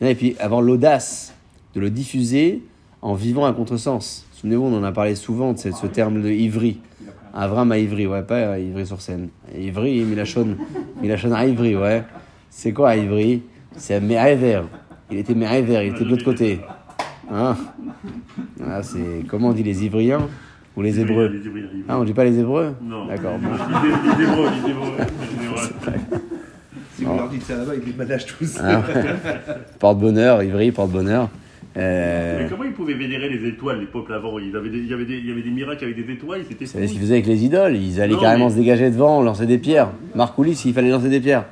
Et 0.10 0.16
puis 0.16 0.36
avoir 0.40 0.62
l'audace 0.62 1.34
de 1.76 1.80
le 1.82 1.90
diffuser 1.90 2.64
en 3.02 3.14
vivant 3.14 3.46
un 3.46 3.54
contresens. 3.54 4.26
Souvenez-vous, 4.40 4.64
on 4.64 4.78
en 4.78 4.84
a 4.86 4.94
parlé 4.94 5.16
souvent 5.16 5.52
de 5.52 5.58
ce, 5.60 5.74
ce 5.74 5.86
terme 5.86 6.22
de 6.22 6.30
ivry. 6.30 6.80
Avram 7.34 7.74
à 7.74 7.78
Ivry, 7.78 8.08
ouais, 8.08 8.24
pas 8.24 8.36
euh, 8.36 8.60
Ivry 8.60 8.86
sur 8.86 9.02
scène. 9.02 9.28
Ivry, 9.54 10.00
Milachon, 10.06 10.56
Milachon 11.02 11.34
à 11.34 11.46
Ivry, 11.46 11.76
ouais. 11.76 12.06
C'est 12.50 12.72
quoi 12.72 12.92
à 12.92 12.96
Ivry? 12.96 13.42
C'est 13.76 14.00
Me'aver. 14.00 14.62
Il 15.12 15.18
était 15.18 15.36
Me'aver, 15.36 15.86
il 15.86 15.94
était 15.94 16.06
de 16.06 16.10
l'autre 16.10 16.24
côté. 16.24 16.62
Hein? 17.30 17.58
Ah, 18.66 18.82
c'est 18.82 19.28
comment 19.28 19.50
on 19.50 19.54
dit 19.54 19.62
les 19.64 19.84
Ivriens 19.84 20.30
ou 20.78 20.84
les 20.84 21.02
Hébreux 21.02 21.28
Les 21.28 21.40
les. 21.40 21.68
Ah, 21.90 22.00
on 22.00 22.06
dit 22.06 22.14
pas 22.14 22.24
les 22.24 22.40
Hébreux? 22.40 22.76
Non. 22.82 23.08
D'accord, 23.08 23.38
bon. 23.40 23.50
Les 23.50 23.90
les 23.90 24.24
Hébreux, 24.24 24.48
les 24.64 24.72
Hébreux. 24.72 24.92
les 24.98 25.46
Hébreux. 25.46 26.20
Si 26.96 27.04
vous 27.04 27.14
leur 27.14 27.28
dites 27.28 27.44
ça 27.44 27.58
là-bas, 27.58 27.74
ils 27.76 27.92
déménagent 27.92 28.26
tous. 28.26 28.58
Ah, 28.64 28.84
porte-bonheur, 29.80 30.42
Ivry, 30.44 30.72
porte-bonheur. 30.72 31.30
Euh, 31.78 32.40
Mais 32.44 32.50
comment 32.50 32.64
ils 32.64 32.72
pouvaient 32.74 32.96
vénérer 32.96 33.30
les 33.30 33.48
étoiles, 33.48 33.80
les 33.80 33.86
peuples 33.86 34.12
avant 34.14 34.40
ils 34.40 34.56
avaient 34.56 34.70
des, 34.70 34.80
il, 34.80 34.88
y 34.88 34.94
avait 34.94 35.06
des, 35.06 35.18
il 35.18 35.28
y 35.28 35.32
avait 35.32 35.44
des 35.44 35.52
miracles 35.52 35.84
avec 35.86 36.04
des 36.04 36.12
étoiles, 36.14 36.42
c'était 36.50 36.66
Vous 36.66 36.72
savez 36.72 36.88
ce 36.88 36.94
qu'ils 36.94 37.02
faisaient 37.02 37.14
avec 37.14 37.28
les 37.28 37.46
idoles 37.46 37.76
Ils 37.76 38.02
allaient 38.02 38.14
Non, 38.16 38.20
carrément 38.20 38.46
mais- 38.46 38.52
se 38.52 38.58
dégager 38.58 38.90
devant, 38.90 39.22
lancer 39.22 39.46
des 39.46 39.60
pierres. 39.60 39.90
Marcoulis, 40.16 40.60
il 40.66 40.74
fallait 40.74 40.90
lancer 40.90 41.10
des 41.10 41.20
pierres. 41.20 41.46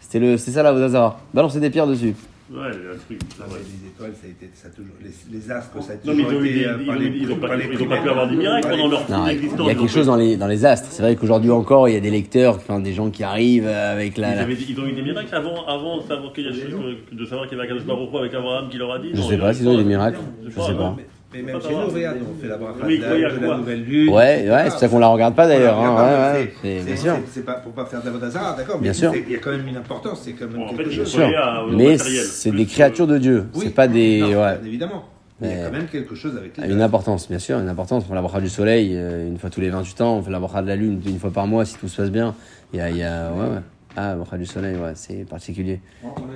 C'était 0.00 0.18
le, 0.18 0.38
c'est 0.38 0.50
ça 0.50 0.62
là, 0.62 0.72
Vodazara. 0.72 1.20
Balancer 1.34 1.60
des 1.60 1.70
pierres 1.70 1.86
dessus. 1.86 2.14
Ouais, 2.52 2.66
un 2.66 2.98
truc. 3.06 3.20
Non, 3.38 3.44
ouais. 3.46 3.50
mais 3.52 3.58
les 3.80 3.88
étoiles, 3.90 4.12
ça 4.20 4.26
a 4.26 4.30
été, 4.30 4.50
ça 4.54 4.66
a 4.66 4.70
toujours, 4.72 4.94
les, 5.00 5.10
les 5.38 5.50
astres, 5.52 5.82
ça 5.82 5.92
a 5.92 5.96
Non, 6.04 6.14
mais 6.16 6.24
toujours 6.24 6.44
ils 6.44 6.50
été 6.50 6.58
des- 6.58 6.64
euh, 6.64 6.76
ils 6.80 6.86
par 6.86 6.96
ont 6.96 6.98
les- 6.98 7.06
eu- 7.06 7.16
ils 7.20 7.32
ont 7.32 7.36
pas- 7.36 7.56
ils 7.56 7.78
pu 8.02 8.08
avoir 8.08 8.28
des 8.28 8.36
miracles 8.36 8.68
pendant 8.70 8.88
leur 8.88 9.10
Non, 9.10 9.26
il 9.26 9.32
existence. 9.34 9.60
il 9.60 9.66
y 9.66 9.70
a 9.70 9.74
quelque 9.76 9.86
chose 9.92 10.06
dans 10.06 10.16
les, 10.16 10.36
dans 10.36 10.46
les 10.48 10.64
astres. 10.64 10.88
C'est 10.90 11.02
vrai 11.02 11.14
qu'aujourd'hui 11.14 11.50
encore, 11.52 11.88
il 11.88 11.94
y 11.94 11.96
a 11.96 12.00
des 12.00 12.10
lecteurs, 12.10 12.56
enfin, 12.56 12.80
des 12.80 12.92
gens 12.92 13.08
qui 13.10 13.22
arrivent 13.22 13.68
avec 13.68 14.18
Ils, 14.18 14.20
la. 14.20 14.34
la- 14.34 14.42
avaient- 14.42 14.54
ils 14.54 14.80
ont 14.80 14.86
eu 14.86 14.92
des 14.92 15.02
miracles 15.02 15.32
avant, 15.32 15.64
avant 15.66 15.98
de 15.98 16.02
savoir 16.02 16.32
qu'il 16.32 16.44
y, 16.44 16.48
a- 16.48 16.50
de 16.50 17.24
savoir 17.24 17.46
qu'il 17.48 17.56
y 17.56 17.60
avait 17.60 17.70
Akadosh 17.70 17.86
Baruch 17.86 18.14
avec 18.18 18.34
Abraham 18.34 18.68
qui 18.68 18.78
leur 18.78 18.92
a 18.94 18.98
dit. 18.98 19.10
Je 19.14 19.20
non, 19.20 19.28
sais 19.28 19.38
pas 19.38 19.54
s'ils 19.54 19.68
ont 19.68 19.74
eu 19.74 19.76
des 19.76 19.84
miracles. 19.84 20.18
Je 20.44 20.50
sais 20.50 20.74
pas. 20.74 20.96
Mais, 21.32 21.42
même 21.42 21.60
chez 21.62 21.70
nous, 21.70 21.86
regarde, 21.86 22.16
on 22.28 22.42
fait 22.42 22.48
la 22.48 22.56
bracha 22.56 22.84
Oui, 22.84 22.98
de, 22.98 23.04
la, 23.04 23.30
de 23.30 23.56
nouvelle 23.58 23.84
lune. 23.84 24.08
Ouais, 24.12 24.48
ouais, 24.50 24.64
c'est 24.64 24.70
pour 24.70 24.78
ça 24.80 24.88
qu'on 24.88 24.98
la 24.98 25.06
regarde 25.08 25.36
pas 25.36 25.46
d'ailleurs. 25.46 25.78
Hein, 25.78 26.32
ouais, 26.34 26.52
c'est- 26.60 26.80
bien 26.84 26.96
sûr. 26.96 27.16
c'est- 27.30 27.44
pas 27.44 27.52
pour 27.54 27.70
pas 27.72 27.84
faire 27.84 28.02
d'Avodazara, 28.02 28.56
d'accord, 28.56 28.76
mais 28.78 28.82
Bien 28.84 28.92
sûr. 28.92 29.12
c'est- 29.12 29.24
il 29.26 29.32
y 29.32 29.36
a 29.36 29.38
quand 29.38 29.52
même 29.52 29.66
une 29.68 29.76
importance, 29.76 30.22
c'est 30.24 30.32
quand 30.32 30.46
même 30.46 30.56
Bon, 30.56 30.64
en 30.64 30.68
fait, 30.70 30.76
quelque 30.78 30.90
il 30.90 30.96
chose. 31.06 31.20
à- 31.36 31.64
au 31.64 31.70
Mais 31.70 31.98
c'est 31.98 32.50
des 32.50 32.66
créatures 32.66 33.06
de 33.06 33.18
Dieu. 33.18 33.46
Oui. 33.54 33.60
C'est 33.64 33.74
pas 33.74 33.86
des. 33.86 34.20
Non, 34.22 34.26
Ouais. 34.42 34.56
bien 34.58 34.66
évidemment. 34.66 35.04
Mais 35.40 35.48
il 35.52 35.56
y 35.56 35.60
a 35.60 35.66
quand 35.66 35.72
même 35.72 35.86
quelque 35.86 36.14
chose 36.16 36.36
avec 36.36 36.56
les 36.58 36.68
Une 36.70 36.82
importance, 36.82 37.26
bien 37.28 37.38
sûr, 37.38 37.58
une 37.60 37.68
importance. 37.68 38.02
On 38.04 38.08
fait 38.08 38.14
la 38.14 38.20
bracha 38.22 38.40
du 38.40 38.48
soleil 38.50 38.90
euh, 38.94 39.26
une 39.26 39.38
fois 39.38 39.48
tous 39.50 39.60
les 39.62 39.70
28 39.70 40.00
ans, 40.02 40.16
on 40.16 40.22
fait 40.22 40.30
la 40.32 40.38
bracha 40.40 40.60
de 40.62 40.66
la 40.68 40.76
lune 40.76 41.00
une 41.06 41.18
fois 41.18 41.30
par 41.30 41.46
mois 41.46 41.64
si 41.64 41.76
tout 41.78 41.88
se 41.88 41.96
passe 42.02 42.10
bien. 42.10 42.34
Il 42.74 42.78
y 42.78 42.82
a, 42.82 42.90
il 42.90 42.96
y 42.98 43.02
a- 43.04 43.30
ouais, 43.32 43.48
ouais. 43.54 43.60
Ah, 43.96 44.14
bracha 44.14 44.38
du 44.38 44.46
soleil, 44.46 44.76
ouais, 44.76 44.92
c'est 44.94 45.24
particulier. 45.28 45.80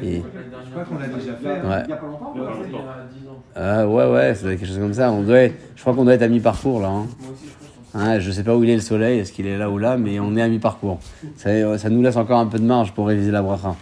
Et- 0.03 0.17
Je 0.17 0.71
crois 0.71 0.85
qu'on 0.85 0.99
l'a 0.99 1.07
déjà 1.07 1.35
fait. 1.35 1.49
Ouais. 1.67 1.83
Il 1.85 1.91
y 1.91 1.93
a 1.93 1.97
pas 1.97 2.07
longtemps 2.07 2.33
pas 2.35 2.41
Il 2.67 2.73
y 2.73 2.77
a 2.77 2.79
10 3.21 3.29
ans. 3.29 3.43
Ah, 3.55 3.87
ouais, 3.87 4.11
ouais, 4.11 4.35
ça 4.35 4.43
doit 4.43 4.53
être 4.53 4.59
quelque 4.61 4.69
chose 4.69 4.79
comme 4.79 4.95
ça. 4.95 5.13
On 5.13 5.23
doit 5.23 5.39
être- 5.39 5.55
je 5.77 5.81
crois 5.81 5.95
qu'on 5.95 6.05
doit 6.05 6.15
être 6.15 6.23
à 6.23 6.29
mi-parcours 6.29 6.81
là. 6.81 6.89
hein. 6.89 7.07
Moi 7.21 7.31
aussi, 7.33 7.45
je 7.47 7.51
pense. 7.97 8.03
Hein, 8.03 8.19
je 8.19 8.31
sais 8.33 8.43
pas 8.43 8.57
où 8.57 8.65
il 8.65 8.71
est 8.71 8.75
le 8.75 8.81
soleil, 8.81 9.21
est-ce 9.21 9.31
qu'il 9.33 9.47
est 9.47 9.57
là 9.57 9.71
ou 9.71 9.79
là, 9.79 9.97
mais 9.97 10.19
on 10.19 10.37
est 10.37 10.43
à 10.43 10.49
mi-parcours. 10.49 10.99
Ça, 11.37 11.79
ça 11.79 11.89
nous 11.91 12.03
laisse 12.03 12.17
encore 12.17 12.41
un 12.41 12.47
peu 12.47 12.59
de 12.59 12.65
marge 12.65 12.93
pour 12.93 13.07
réviser 13.07 13.31
la 13.31 13.41
bracha. 13.43 13.77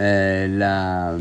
Euh, 0.00 0.48
la, 0.48 1.12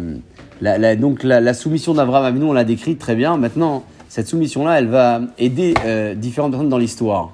la, 0.59 0.77
la- 0.79 0.95
donc 0.95 1.21
la, 1.23 1.39
la 1.39 1.53
soumission 1.53 1.93
d'Abraham 1.93 2.25
Avinu, 2.25 2.45
on 2.45 2.53
l'a 2.53 2.63
décrite 2.63 2.97
très 2.97 3.13
bien. 3.15 3.37
Maintenant, 3.37 3.83
cette 4.09 4.27
soumission-là, 4.27 4.79
elle 4.79 4.87
va 4.87 5.21
aider 5.37 5.75
euh, 5.85 6.15
différentes 6.15 6.51
personnes 6.51 6.69
dans 6.69 6.79
l'histoire. 6.79 7.33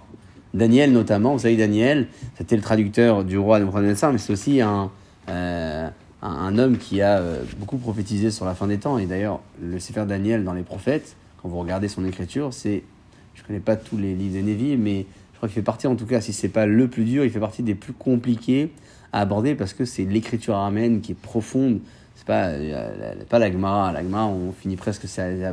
Daniel 0.54 0.92
notamment, 0.92 1.34
vous 1.34 1.40
savez, 1.40 1.58
Daniel, 1.58 2.08
c'était 2.38 2.56
le 2.56 2.62
traducteur 2.62 3.24
du 3.24 3.38
roi 3.38 3.60
Nebuchadnezzar, 3.60 4.12
mais 4.12 4.18
c'est 4.18 4.34
aussi 4.34 4.62
un, 4.62 4.92
euh, 5.30 5.90
un, 6.22 6.58
homme 6.58 6.78
qui 6.78 7.02
a 7.02 7.20
euh, 7.20 7.44
beaucoup 7.60 7.78
prophétisé 7.78 8.32
sur 8.32 8.46
la 8.46 8.56
fin 8.56 8.68
des 8.68 8.78
temps. 8.78 8.98
Et 8.98 9.06
d'ailleurs, 9.06 9.42
le 9.62 9.80
Sefer 9.80 10.06
Daniel 10.06 10.44
dans 10.44 10.54
les 10.54 10.64
prophètes, 10.64 11.16
quand 11.42 11.50
vous 11.50 11.60
regardez 11.60 11.88
son 11.88 12.06
écriture, 12.06 12.54
c'est 12.54 12.84
je 13.36 13.44
connais 13.44 13.60
pas 13.60 13.76
tous 13.76 13.98
les 13.98 14.16
livres 14.16 14.36
de 14.36 14.42
Nevi, 14.42 14.78
mais 14.78 15.06
je 15.34 15.38
crois 15.38 15.48
qu'il 15.48 15.56
fait 15.56 15.62
partie, 15.62 15.86
en 15.86 15.96
tout 15.96 16.08
cas, 16.08 16.22
si 16.22 16.34
c'est 16.34 16.50
pas 16.50 16.66
le 16.66 16.88
plus 16.88 17.04
dur, 17.04 17.24
il 17.24 17.30
fait 17.30 17.40
partie 17.40 17.62
des 17.62 17.76
plus 17.76 17.94
compliqués 17.94 18.72
à 19.14 19.22
aborder 19.22 19.54
parce 19.54 19.74
que 19.74 19.86
c'est 19.86 20.04
l'écriture 20.04 20.56
araméenne 20.56 21.02
qui 21.02 21.12
est 21.12 21.16
profonde. 21.16 21.80
C'est 22.16 22.26
pas, 22.26 22.48
euh, 22.48 23.14
pas 23.30 23.38
la 23.38 23.52
Gemara. 23.52 23.92
La 23.92 24.02
Gemara, 24.02 24.26
on 24.28 24.52
finit 24.52 24.76
presque 24.76 25.06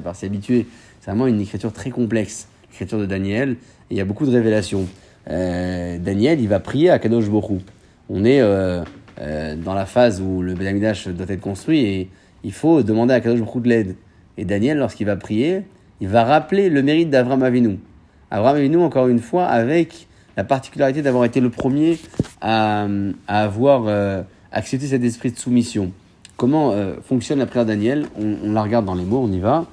par 0.02 0.16
s'y 0.16 0.24
habituer. 0.24 0.66
C'est 1.00 1.10
vraiment 1.10 1.26
une 1.26 1.40
écriture 1.40 1.72
très 1.72 1.90
complexe, 1.90 2.48
l'écriture 2.70 2.98
de 2.98 3.04
Daniel. 3.04 3.56
Il 3.90 3.96
y 3.96 4.00
a 4.00 4.04
beaucoup 4.04 4.26
de 4.26 4.32
révélations. 4.32 4.86
Euh, 5.30 5.98
Daniel, 5.98 6.40
il 6.40 6.48
va 6.48 6.60
prier 6.60 6.90
à 6.90 6.98
Kadosh 6.98 7.28
Borou. 7.28 7.60
On 8.08 8.24
est 8.24 8.40
euh, 8.40 8.82
euh, 9.20 9.56
dans 9.56 9.74
la 9.74 9.86
phase 9.86 10.20
où 10.20 10.42
le 10.42 10.54
Beth 10.54 10.68
Amikdash 10.68 11.08
doit 11.08 11.26
être 11.28 11.40
construit 11.40 11.84
et 11.84 12.08
il 12.42 12.52
faut 12.52 12.82
demander 12.82 13.14
à 13.14 13.20
Kadosh 13.20 13.40
Borou 13.40 13.60
de 13.60 13.68
l'aide. 13.68 13.96
Et 14.36 14.44
Daniel, 14.44 14.78
lorsqu'il 14.78 15.06
va 15.06 15.16
prier, 15.16 15.62
il 16.00 16.08
va 16.08 16.24
rappeler 16.24 16.70
le 16.70 16.82
mérite 16.82 17.10
d'Avram 17.10 17.42
Avinu. 17.42 17.78
Avram 18.30 18.56
Avinu, 18.56 18.78
encore 18.78 19.08
une 19.08 19.20
fois, 19.20 19.46
avec 19.46 20.08
la 20.36 20.44
particularité 20.44 21.02
d'avoir 21.02 21.24
été 21.24 21.40
le 21.40 21.50
premier 21.50 21.98
à, 22.40 22.86
à 23.28 23.44
avoir 23.44 24.14
accepté 24.50 24.86
cet 24.86 25.04
esprit 25.04 25.30
de 25.30 25.38
soumission. 25.38 25.92
Comment 26.36 26.74
fonctionne 27.02 27.38
la 27.38 27.46
prière 27.46 27.64
Daniel? 27.64 28.06
On, 28.20 28.48
on 28.48 28.52
la 28.52 28.62
regarde 28.62 28.84
dans 28.84 28.96
les 28.96 29.04
mots, 29.04 29.22
on 29.22 29.30
y 29.32 29.38
va. 29.38 29.66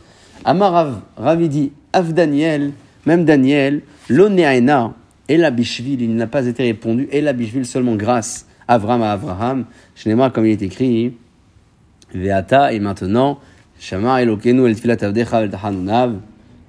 Amar 0.46 0.72
Rav, 0.72 1.02
Rav 1.18 1.42
il 1.42 1.50
dit, 1.50 1.72
Av 1.92 2.14
Daniel, 2.14 2.72
même 3.06 3.26
Daniel, 3.26 3.82
l'onéaena, 4.10 4.94
et 5.30 5.38
la 5.38 5.52
bishvil, 5.52 6.02
il 6.02 6.16
n'a 6.16 6.28
pas 6.28 6.46
été 6.46 6.64
répondu, 6.64 7.08
et 7.12 7.22
la 7.22 7.34
bishvil 7.34 7.66
seulement 7.66 7.96
grâce 7.96 8.48
à 8.68 8.76
Avram 8.76 9.02
à 9.02 9.12
Abraham. 9.14 9.66
Shnema, 9.96 10.30
comme 10.30 10.46
il 10.46 10.52
est 10.52 10.62
écrit, 10.62 11.14
Veata, 12.14 12.74
et 12.74 12.80
maintenant, 12.80 13.40
Shama 13.80 14.22
Elokenu 14.22 14.68
el 14.68 14.76
tfilat 14.76 14.98
avdecha 15.02 15.42
el 15.42 15.50
tahanunav, 15.50 16.18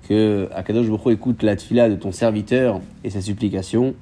que 0.08 0.48
Akadosh 0.54 0.86
Hu 0.86 1.12
écoute 1.12 1.42
la 1.42 1.56
tfila 1.56 1.88
de 1.90 1.96
ton 1.96 2.12
serviteur 2.12 2.80
et 3.04 3.10
ses 3.10 3.20
supplications, 3.20 3.94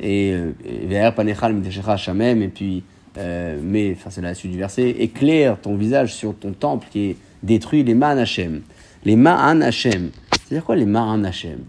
et 0.00 0.32
euh, 0.32 0.52
Ve'er 0.88 1.14
panechal 1.14 1.52
miteshecha 1.52 1.96
shamem, 1.96 2.42
et 2.42 2.48
puis, 2.48 2.82
euh, 3.18 3.58
mais, 3.62 3.94
enfin 3.96 4.10
c'est 4.10 4.22
la 4.22 4.34
suite 4.34 4.52
du 4.52 4.58
verset, 4.58 4.90
éclaire 4.90 5.60
ton 5.60 5.76
visage 5.76 6.14
sur 6.14 6.34
ton 6.34 6.52
temple 6.52 6.88
qui 6.90 7.10
est 7.10 7.16
détruit, 7.42 7.84
les 7.84 7.94
ma'an 7.94 8.18
Hashem. 8.18 8.62
Les 9.04 9.16
ma'an 9.16 9.60
Hashem. 9.60 10.10
C'est-à-dire 10.50 10.64
quoi 10.66 10.74
les 10.74 10.84
ma'an 10.84 11.22
Hashem 11.22 11.60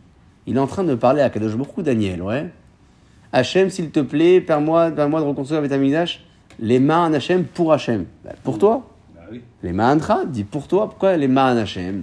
Il 0.48 0.56
est 0.58 0.60
en 0.60 0.66
train 0.66 0.84
de 0.84 0.96
parler 0.96 1.22
à 1.22 1.26
Akadosh 1.26 1.56
Baruch 1.56 1.78
Hu, 1.78 1.84
Daniel, 1.84 2.24
ouais 2.24 2.50
Hachem, 3.32 3.70
s'il 3.70 3.92
te 3.92 4.00
plaît, 4.00 4.42
permets-moi 4.42 4.90
permets 4.90 5.18
de 5.20 5.22
reconstruire 5.24 5.60
avec 5.60 5.72
Amidash 5.72 6.26
les 6.60 6.80
ma'an 6.80 7.14
Hashem 7.14 7.44
pour 7.44 7.72
Hachem. 7.74 8.06
Bah, 8.26 8.32
pour 8.44 8.58
toi 8.58 8.88
Bah 9.16 9.22
oui. 9.32 9.42
les 9.62 9.72
Ma'ancha, 9.72 10.26
dit 10.26 10.44
pour 10.44 10.68
toi, 10.68 10.90
pourquoi 10.90 11.16
les 11.16 11.28
Ma'an 11.28 11.58
Hashem 11.58 12.02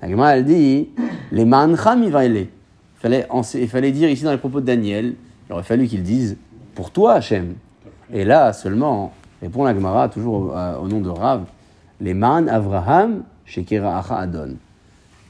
La 0.00 0.08
Gemara, 0.08 0.38
elle 0.38 0.46
dit 0.46 0.88
les 1.32 1.44
Ma'ancha 1.44 1.94
mivaile. 1.96 2.36
Il 2.36 2.48
fallait, 2.98 3.28
il 3.54 3.68
fallait 3.68 3.92
dire 3.92 4.08
ici 4.08 4.24
dans 4.24 4.32
les 4.32 4.38
propos 4.38 4.62
de 4.62 4.66
Daniel, 4.66 5.16
il 5.48 5.52
aurait 5.52 5.62
fallu 5.64 5.86
qu'il 5.86 6.02
dise 6.02 6.38
pour 6.74 6.90
toi 6.92 7.12
Hashem. 7.16 7.56
Et 8.10 8.24
là 8.24 8.54
seulement, 8.54 9.12
répond 9.42 9.64
la 9.64 9.74
Gemara, 9.74 10.08
toujours 10.08 10.46
au, 10.46 10.50
à- 10.52 10.80
au 10.80 10.88
nom 10.88 11.00
de 11.02 11.10
Rav, 11.10 11.44
les 12.00 12.14
Ma'an 12.14 12.46
Avraham, 12.48 13.22
Shekera 13.44 13.98
Acha 13.98 14.16
Adon. 14.16 14.54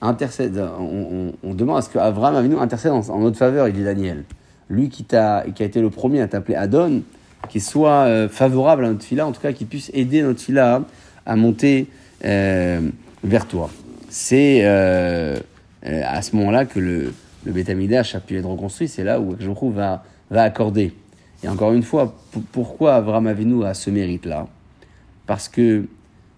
Intercède, 0.02 0.62
on, 0.78 1.54
demande 1.54 1.78
à 1.78 1.82
ce 1.82 1.90
qu'Avraham 1.90 2.36
Avinu 2.36 2.58
intercède 2.58 2.92
en, 2.92 3.18
notre 3.18 3.38
faveur, 3.38 3.66
il 3.66 3.74
dit 3.74 3.84
Daniel. 3.84 4.24
Lui 4.68 4.88
qui, 4.90 5.04
t'a, 5.04 5.44
qui 5.54 5.62
a 5.62 5.66
été 5.66 5.80
le 5.80 5.90
premier 5.90 6.20
à 6.20 6.28
t'appeler 6.28 6.54
Adon, 6.54 7.02
qu'il 7.48 7.62
soit 7.62 8.04
euh, 8.04 8.28
favorable 8.28 8.84
à 8.84 8.88
notre 8.88 9.04
fila, 9.04 9.26
en 9.26 9.32
tout 9.32 9.40
cas 9.40 9.52
qu'il 9.52 9.66
puisse 9.66 9.90
aider 9.94 10.22
notre 10.22 10.40
fila 10.40 10.82
à, 11.24 11.36
monter 11.36 11.86
euh, 12.24 12.80
vers 13.24 13.46
toi. 13.46 13.70
C'est 14.10 14.60
euh, 14.62 15.38
à 15.82 16.20
ce 16.22 16.36
moment-là 16.36 16.66
que 16.66 16.78
le, 16.78 17.14
le 17.44 17.52
Beth 17.52 17.70
Amikdash 17.70 18.14
a 18.14 18.20
pu 18.20 18.36
être 18.36 18.48
reconstruit, 18.48 18.88
c'est 18.88 19.04
là 19.04 19.20
où 19.20 19.32
Akjouhrou 19.32 19.70
va, 19.70 20.04
va 20.30 20.42
accorder. 20.42 20.92
Et 21.42 21.48
encore 21.48 21.72
une 21.72 21.82
fois, 21.82 22.14
pourquoi 22.52 22.96
Avram 22.96 23.26
Avinu 23.26 23.64
a 23.64 23.74
ce 23.74 23.90
mérite-là? 23.90 24.46
Parce 25.26 25.48
que 25.48 25.84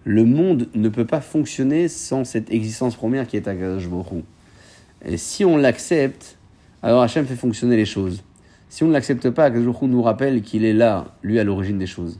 le 0.09 0.25
monde 0.25 0.69
ne 0.73 0.89
peut 0.89 1.05
pas 1.05 1.21
fonctionner 1.21 1.87
sans 1.87 2.23
cette 2.23 2.51
existence 2.51 2.95
première 2.95 3.27
qui 3.27 3.37
est 3.37 3.47
Akadosh 3.47 3.85
Hu. 3.85 4.23
Et 5.05 5.17
si 5.17 5.45
on 5.45 5.55
l'accepte, 5.55 6.39
alors 6.81 7.03
Hachem 7.03 7.27
fait 7.27 7.35
fonctionner 7.35 7.77
les 7.77 7.85
choses. 7.85 8.23
Si 8.69 8.83
on 8.83 8.87
ne 8.87 8.93
l'accepte 8.93 9.29
pas, 9.29 9.45
Akadosh 9.45 9.83
Hu 9.83 9.85
nous 9.85 10.01
rappelle 10.01 10.41
qu'il 10.41 10.65
est 10.65 10.73
là, 10.73 11.13
lui, 11.21 11.37
à 11.37 11.43
l'origine 11.43 11.77
des 11.77 11.85
choses. 11.85 12.19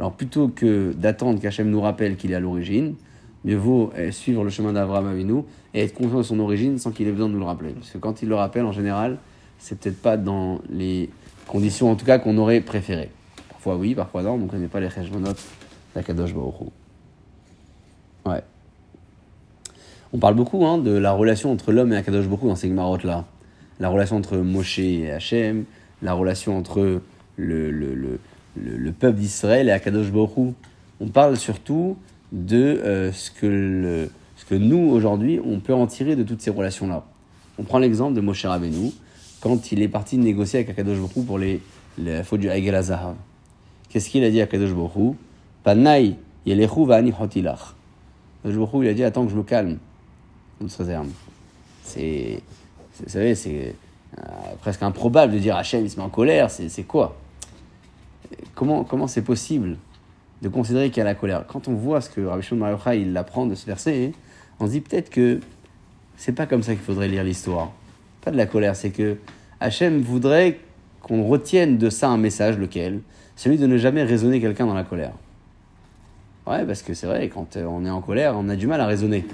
Alors 0.00 0.14
plutôt 0.14 0.48
que 0.48 0.92
d'attendre 0.92 1.40
qu'Hachem 1.40 1.70
nous 1.70 1.80
rappelle 1.80 2.16
qu'il 2.16 2.32
est 2.32 2.34
à 2.34 2.40
l'origine, 2.40 2.96
mieux 3.44 3.54
vaut 3.54 3.92
euh, 3.96 4.10
suivre 4.10 4.42
le 4.42 4.50
chemin 4.50 4.72
d'Abraham 4.72 5.06
Avinu 5.06 5.42
et 5.74 5.84
être 5.84 5.94
conscient 5.94 6.18
de 6.18 6.22
son 6.24 6.40
origine 6.40 6.76
sans 6.78 6.90
qu'il 6.90 7.06
ait 7.06 7.12
besoin 7.12 7.28
de 7.28 7.34
nous 7.34 7.38
le 7.38 7.46
rappeler. 7.46 7.70
Parce 7.70 7.92
que 7.92 7.98
quand 7.98 8.20
il 8.20 8.28
le 8.28 8.34
rappelle, 8.34 8.64
en 8.64 8.72
général, 8.72 9.16
c'est 9.60 9.78
peut-être 9.78 10.02
pas 10.02 10.16
dans 10.16 10.60
les 10.68 11.08
conditions, 11.46 11.88
en 11.88 11.94
tout 11.94 12.04
cas, 12.04 12.18
qu'on 12.18 12.36
aurait 12.36 12.62
préféré. 12.62 13.10
Parfois 13.48 13.76
oui, 13.76 13.94
parfois 13.94 14.24
non, 14.24 14.32
on 14.32 14.38
ne 14.38 14.48
connaît 14.48 14.66
pas 14.66 14.80
les 14.80 14.90
cheshbonot 14.90 15.34
d'Akadosh 15.94 16.34
Baruch. 16.34 16.72
On 20.12 20.18
parle 20.18 20.34
beaucoup 20.34 20.64
hein, 20.64 20.78
de 20.78 20.92
la 20.92 21.12
relation 21.12 21.52
entre 21.52 21.72
l'homme 21.72 21.92
et 21.92 21.96
Akadosh 21.96 22.24
Hu 22.24 22.46
dans 22.46 22.56
ces 22.56 22.68
Gemarot-là. 22.68 23.26
La 23.78 23.88
relation 23.88 24.16
entre 24.16 24.38
Moshe 24.38 24.78
et 24.78 25.10
Hachem, 25.10 25.64
la 26.02 26.14
relation 26.14 26.56
entre 26.56 27.00
le, 27.36 27.70
le, 27.70 27.94
le, 27.94 28.18
le, 28.56 28.76
le 28.76 28.92
peuple 28.92 29.18
d'Israël 29.18 29.68
et 29.68 29.72
Akadosh 29.72 30.08
Hu. 30.08 30.54
On 31.00 31.08
parle 31.08 31.36
surtout 31.36 31.96
de 32.32 32.56
euh, 32.56 33.12
ce, 33.12 33.30
que 33.30 34.54
nous, 34.54 34.90
aujourd'hui, 34.90 35.40
on 35.44 35.60
peut 35.60 35.74
en 35.74 35.86
tirer 35.86 36.16
de 36.16 36.22
toutes 36.22 36.40
ces 36.40 36.50
relations-là. 36.50 37.04
On 37.58 37.64
prend 37.64 37.78
l'exemple 37.78 38.14
de 38.14 38.20
Moshe 38.20 38.44
Rabbeinu, 38.46 38.92
quand 39.40 39.72
il 39.72 39.82
est 39.82 39.88
parti 39.88 40.18
négocier 40.18 40.60
avec 40.60 40.70
Akadosh 40.70 40.98
Hu 41.16 41.22
pour 41.22 41.38
les, 41.38 41.60
les 41.98 42.22
fautes 42.22 42.40
du 42.40 42.48
Azahav. 42.50 43.14
Qu'est-ce 43.88 44.10
qu'il 44.10 44.24
a 44.24 44.30
dit 44.30 44.40
à 44.40 44.44
Akadosh 44.44 44.72
Baruch 44.72 44.96
Hu? 44.96 45.14
Panay 45.62 46.14
yelechu 46.46 46.86
va'ani. 46.86 47.12
Baruch 48.44 48.70
il 48.82 48.88
a 48.88 48.94
dit 48.94 49.04
Attends 49.04 49.24
que 49.24 49.30
je 49.30 49.36
me 49.36 49.42
calme. 49.42 49.78
On 50.62 50.68
se 50.68 50.78
réserve. 50.78 51.08
C'est, 51.82 52.40
vous 53.02 53.08
savez, 53.08 53.34
c'est 53.34 53.74
euh, 54.18 54.22
presque 54.60 54.82
improbable 54.82 55.32
de 55.32 55.38
dire 55.38 55.56
Hachem, 55.56 55.84
il 55.84 55.90
se 55.90 55.96
met 55.96 56.02
en 56.02 56.08
colère. 56.08 56.50
C'est, 56.50 56.82
quoi? 56.82 57.16
Comment, 58.54 58.84
comment 58.84 59.06
c'est 59.06 59.22
possible 59.22 59.76
de 60.42 60.48
considérer 60.48 60.90
qu'il 60.90 60.98
y 60.98 61.00
a 61.00 61.04
la 61.04 61.14
colère? 61.14 61.44
Quand 61.46 61.68
on 61.68 61.74
voit 61.74 62.00
ce 62.00 62.10
que 62.10 62.20
Rabbi 62.20 62.42
Shimon 62.42 62.60
Bar 62.60 62.94
il 62.94 63.16
apprend 63.16 63.46
de 63.46 63.54
ce 63.54 63.66
verset, 63.66 64.12
on 64.60 64.66
se 64.66 64.72
dit 64.72 64.80
peut-être 64.80 65.10
que 65.10 65.40
c'est 66.16 66.32
pas 66.32 66.46
comme 66.46 66.62
ça 66.62 66.74
qu'il 66.74 66.82
faudrait 66.82 67.08
lire 67.08 67.24
l'histoire. 67.24 67.70
Pas 68.22 68.30
de 68.30 68.36
la 68.36 68.46
colère, 68.46 68.74
c'est 68.74 68.90
que 68.90 69.16
Hachem 69.60 70.00
voudrait 70.00 70.58
qu'on 71.00 71.24
retienne 71.24 71.78
de 71.78 71.90
ça 71.90 72.08
un 72.08 72.18
message, 72.18 72.58
lequel? 72.58 73.00
Celui 73.36 73.56
de 73.56 73.66
ne 73.66 73.78
jamais 73.78 74.02
raisonner 74.02 74.40
quelqu'un 74.40 74.66
dans 74.66 74.74
la 74.74 74.84
colère. 74.84 75.12
Ouais, 76.48 76.64
parce 76.64 76.80
que 76.80 76.94
c'est 76.94 77.06
vrai, 77.06 77.28
quand 77.28 77.56
euh, 77.56 77.64
on 77.66 77.84
est 77.84 77.90
en 77.90 78.00
colère, 78.00 78.34
on 78.34 78.48
a 78.48 78.56
du 78.56 78.66
mal 78.66 78.80
à 78.80 78.86
raisonner. 78.86 79.26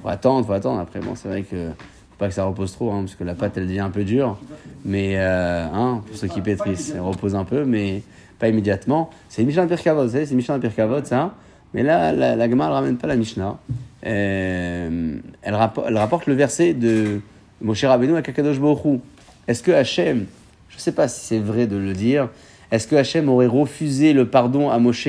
Faut 0.00 0.08
attendre, 0.08 0.46
faut 0.46 0.54
attendre. 0.54 0.80
Après, 0.80 1.00
bon, 1.00 1.14
c'est 1.14 1.28
vrai 1.28 1.42
que 1.42 1.68
faut 1.68 2.16
pas 2.18 2.28
que 2.28 2.34
ça 2.34 2.44
repose 2.44 2.72
trop, 2.72 2.90
hein, 2.92 3.00
parce 3.00 3.14
que 3.14 3.24
la 3.24 3.34
pâte, 3.34 3.58
elle 3.58 3.66
devient 3.66 3.80
un 3.80 3.90
peu 3.90 4.04
dure. 4.04 4.38
Mais, 4.86 5.16
euh, 5.18 5.66
hein, 5.70 6.02
pour 6.06 6.16
ceux 6.16 6.28
qui 6.28 6.40
pétrissent, 6.40 6.92
elle 6.94 7.02
repose 7.02 7.34
un 7.34 7.44
peu, 7.44 7.66
mais 7.66 8.02
pas 8.38 8.48
immédiatement. 8.48 9.10
C'est 9.28 9.44
Mishnah 9.44 9.66
Pirkavod, 9.66 10.06
vous 10.06 10.12
savez, 10.12 10.24
c'est 10.24 10.34
Mishnah 10.34 10.58
Pirkavod, 10.58 11.04
ça. 11.04 11.34
Mais 11.74 11.82
là, 11.82 12.10
la, 12.12 12.36
la 12.36 12.48
Gemara, 12.48 12.70
elle 12.70 12.74
ramène 12.74 12.96
pas 12.96 13.06
la 13.06 13.16
Mishnah. 13.16 13.58
Euh, 14.06 15.16
elle, 15.42 15.54
rappo- 15.54 15.84
elle 15.86 15.98
rapporte 15.98 16.26
le 16.26 16.32
verset 16.32 16.72
de 16.72 17.20
Moshe 17.60 17.84
Rabbeinu 17.84 18.16
à 18.16 18.22
Kakadosh 18.22 18.56
Hu. 18.56 18.98
Est-ce 19.46 19.62
que 19.62 19.72
Hachem, 19.72 20.24
je 20.70 20.76
ne 20.76 20.80
sais 20.80 20.92
pas 20.92 21.06
si 21.06 21.26
c'est 21.26 21.38
vrai 21.38 21.66
de 21.66 21.76
le 21.76 21.92
dire, 21.92 22.30
est-ce 22.72 22.88
que 22.88 22.96
Hachem 22.96 23.28
aurait 23.28 23.46
refusé 23.46 24.14
le 24.14 24.26
pardon 24.26 24.70
à 24.70 24.78
Moshe 24.78 25.08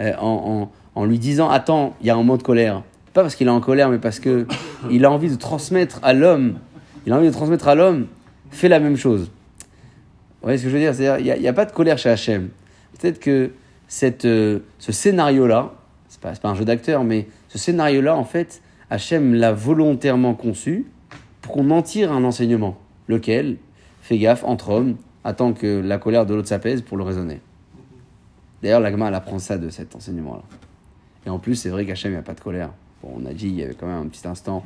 euh, 0.00 0.12
en, 0.94 1.04
lui 1.04 1.18
disant 1.18 1.48
Attends, 1.50 1.94
il 2.00 2.06
y 2.06 2.10
a 2.10 2.14
un 2.14 2.18
moment 2.18 2.36
de 2.36 2.42
colère 2.42 2.82
Pas 3.14 3.22
parce 3.22 3.34
qu'il 3.34 3.46
est 3.46 3.50
en 3.50 3.60
colère, 3.60 3.90
mais 3.90 3.98
parce 3.98 4.20
que 4.20 4.46
il 4.90 5.04
a 5.04 5.10
envie 5.10 5.30
de 5.30 5.36
transmettre 5.36 6.00
à 6.02 6.12
l'homme, 6.12 6.58
il 7.06 7.12
a 7.12 7.16
envie 7.16 7.28
de 7.28 7.32
transmettre 7.32 7.68
à 7.68 7.74
l'homme, 7.74 8.06
fais 8.50 8.68
la 8.68 8.80
même 8.80 8.96
chose. 8.96 9.30
Vous 10.40 10.44
voyez 10.44 10.58
ce 10.58 10.64
que 10.64 10.68
je 10.68 10.74
veux 10.74 10.80
dire? 10.80 10.94
C'est-à-dire, 10.94 11.34
il 11.36 11.40
n'y 11.40 11.48
a, 11.48 11.52
pas 11.52 11.64
de 11.64 11.72
colère 11.72 11.98
chez 11.98 12.10
Hachem. 12.10 12.50
peut-être 12.98 13.18
que 13.18 13.50
euh, 14.24 14.58
ce 14.78 14.92
scénario-là, 14.92 15.72
c'est 16.08 16.20
pas, 16.20 16.32
pas 16.32 16.48
un 16.48 16.54
jeu 16.54 16.64
d'acteur, 16.64 17.02
mais 17.02 17.26
ce 17.48 17.58
scénario-là, 17.58 18.14
en 18.16 18.24
fait, 18.24 18.62
Hachem 18.90 19.34
l'a 19.34 19.52
volontairement 19.52 20.34
conçu 20.34 20.86
pour 21.42 21.54
qu'on 21.54 21.70
en 21.70 21.82
tire 21.82 22.12
un 22.12 22.24
enseignement. 22.24 22.78
Lequel? 23.08 23.56
Fais 24.02 24.18
gaffe, 24.18 24.44
entre 24.44 24.70
hommes, 24.70 24.96
attend 25.24 25.52
que 25.52 25.80
la 25.80 25.98
colère 25.98 26.24
de 26.24 26.34
l'autre 26.34 26.48
s'apaise 26.48 26.82
pour 26.82 26.96
le 26.96 27.04
raisonner. 27.04 27.40
D'ailleurs, 28.62 28.80
l'agma, 28.80 29.08
elle 29.08 29.14
apprend 29.14 29.38
ça 29.38 29.56
de 29.58 29.68
cet 29.70 29.94
enseignement-là. 29.94 30.42
Et 31.26 31.30
en 31.30 31.38
plus, 31.38 31.54
c'est 31.56 31.68
vrai 31.68 31.84
qu'Hachem, 31.86 32.10
il 32.12 32.14
n'y 32.14 32.18
a 32.20 32.22
pas 32.22 32.34
de 32.34 32.40
colère. 32.40 32.70
Bon, 33.02 33.10
on 33.22 33.26
a 33.26 33.32
dit, 33.32 33.46
il 33.48 33.54
y 33.54 33.62
avait 33.62 33.74
quand 33.74 33.86
même 33.86 34.02
un 34.02 34.06
petit 34.08 34.26
instant 34.26 34.64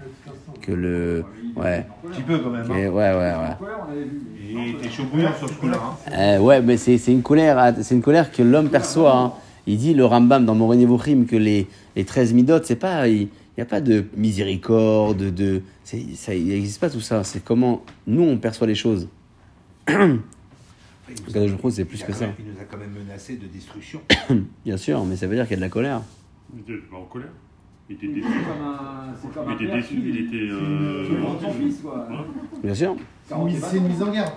que 0.62 0.72
le. 0.72 1.22
Ouais, 1.54 1.86
Un 2.06 2.08
petit 2.10 2.22
peu 2.22 2.38
quand 2.38 2.48
même. 2.50 2.66
que- 2.66 2.72
ouais, 2.72 3.06
Hein. 3.06 3.56
ouais, 3.60 3.66
ouais. 3.94 4.06
Il 4.50 4.68
était 4.76 4.88
chaud 4.88 5.04
bouillant 5.12 5.34
sur 5.38 5.48
ce 5.48 5.54
coup-là. 5.54 5.78
Hein. 6.08 6.12
Euh, 6.18 6.38
ouais, 6.38 6.62
mais 6.62 6.78
c'est 6.78 6.96
c'est 6.96 7.12
une 7.12 7.22
colère, 7.22 7.74
une 7.90 8.00
colère 8.02 8.32
que 8.32 8.42
l'homme 8.42 8.70
perçoit. 8.70 9.14
hein. 9.16 9.32
Il 9.66 9.76
dit 9.76 9.92
le 9.94 10.04
Rambam 10.06 10.44
dans 10.46 10.54
Moré 10.54 10.76
Nevuchim 10.78 11.24
que 11.26 11.36
les, 11.36 11.68
les 11.94 12.04
13 12.04 12.32
midot, 12.32 12.62
c'est 12.64 12.76
pas, 12.76 13.06
il 13.06 13.28
n'y 13.56 13.62
a 13.62 13.66
pas 13.66 13.80
de 13.82 14.04
miséricorde, 14.16 15.18
de, 15.34 15.60
c'est- 15.84 16.16
ça, 16.16 16.34
il 16.34 16.46
n'existe 16.48 16.80
pas 16.80 16.88
tout 16.90 17.00
ça. 17.02 17.22
C'est 17.24 17.44
comment 17.44 17.82
nous 18.06 18.22
on 18.22 18.38
perçoit 18.38 18.66
les 18.66 18.74
choses. 18.74 19.08
c'est 21.06 21.84
plus 21.84 21.98
il 22.00 22.02
a 22.04 22.06
que 22.06 22.12
ça. 22.12 22.26
même- 22.26 22.34
Il 22.38 22.44
nous 22.52 22.60
a 22.60 22.64
quand 22.70 22.76
même 22.78 22.92
menacé 22.92 23.36
de 23.36 23.46
destruction. 23.46 24.00
Bien 24.64 24.76
sûr, 24.76 25.04
mais 25.04 25.16
ça 25.16 25.26
veut 25.26 25.34
dire 25.34 25.44
qu'il 25.44 25.52
y 25.52 25.54
a 25.54 25.56
de 25.56 25.62
la 25.62 25.68
colère. 25.68 26.00
Il 26.54 26.60
était 26.60 26.80
pas 26.90 26.96
en 26.96 27.04
colère. 27.04 27.28
Il 27.90 27.96
était 27.96 28.06
déçu. 28.08 28.26
C'est 28.26 28.44
comme 28.48 28.66
un- 28.66 29.14
c'est 29.20 29.32
comme 29.34 29.56
Il 29.58 29.66
était 29.66 29.74
déçu, 29.76 29.94
il 30.04 30.26
était, 30.26 30.52
euh. 30.52 31.08
Bien 32.62 32.74
sûr. 32.74 32.96
C'est 33.28 33.76
une 33.76 33.88
mise 33.88 34.02
en 34.02 34.10
garde. 34.12 34.32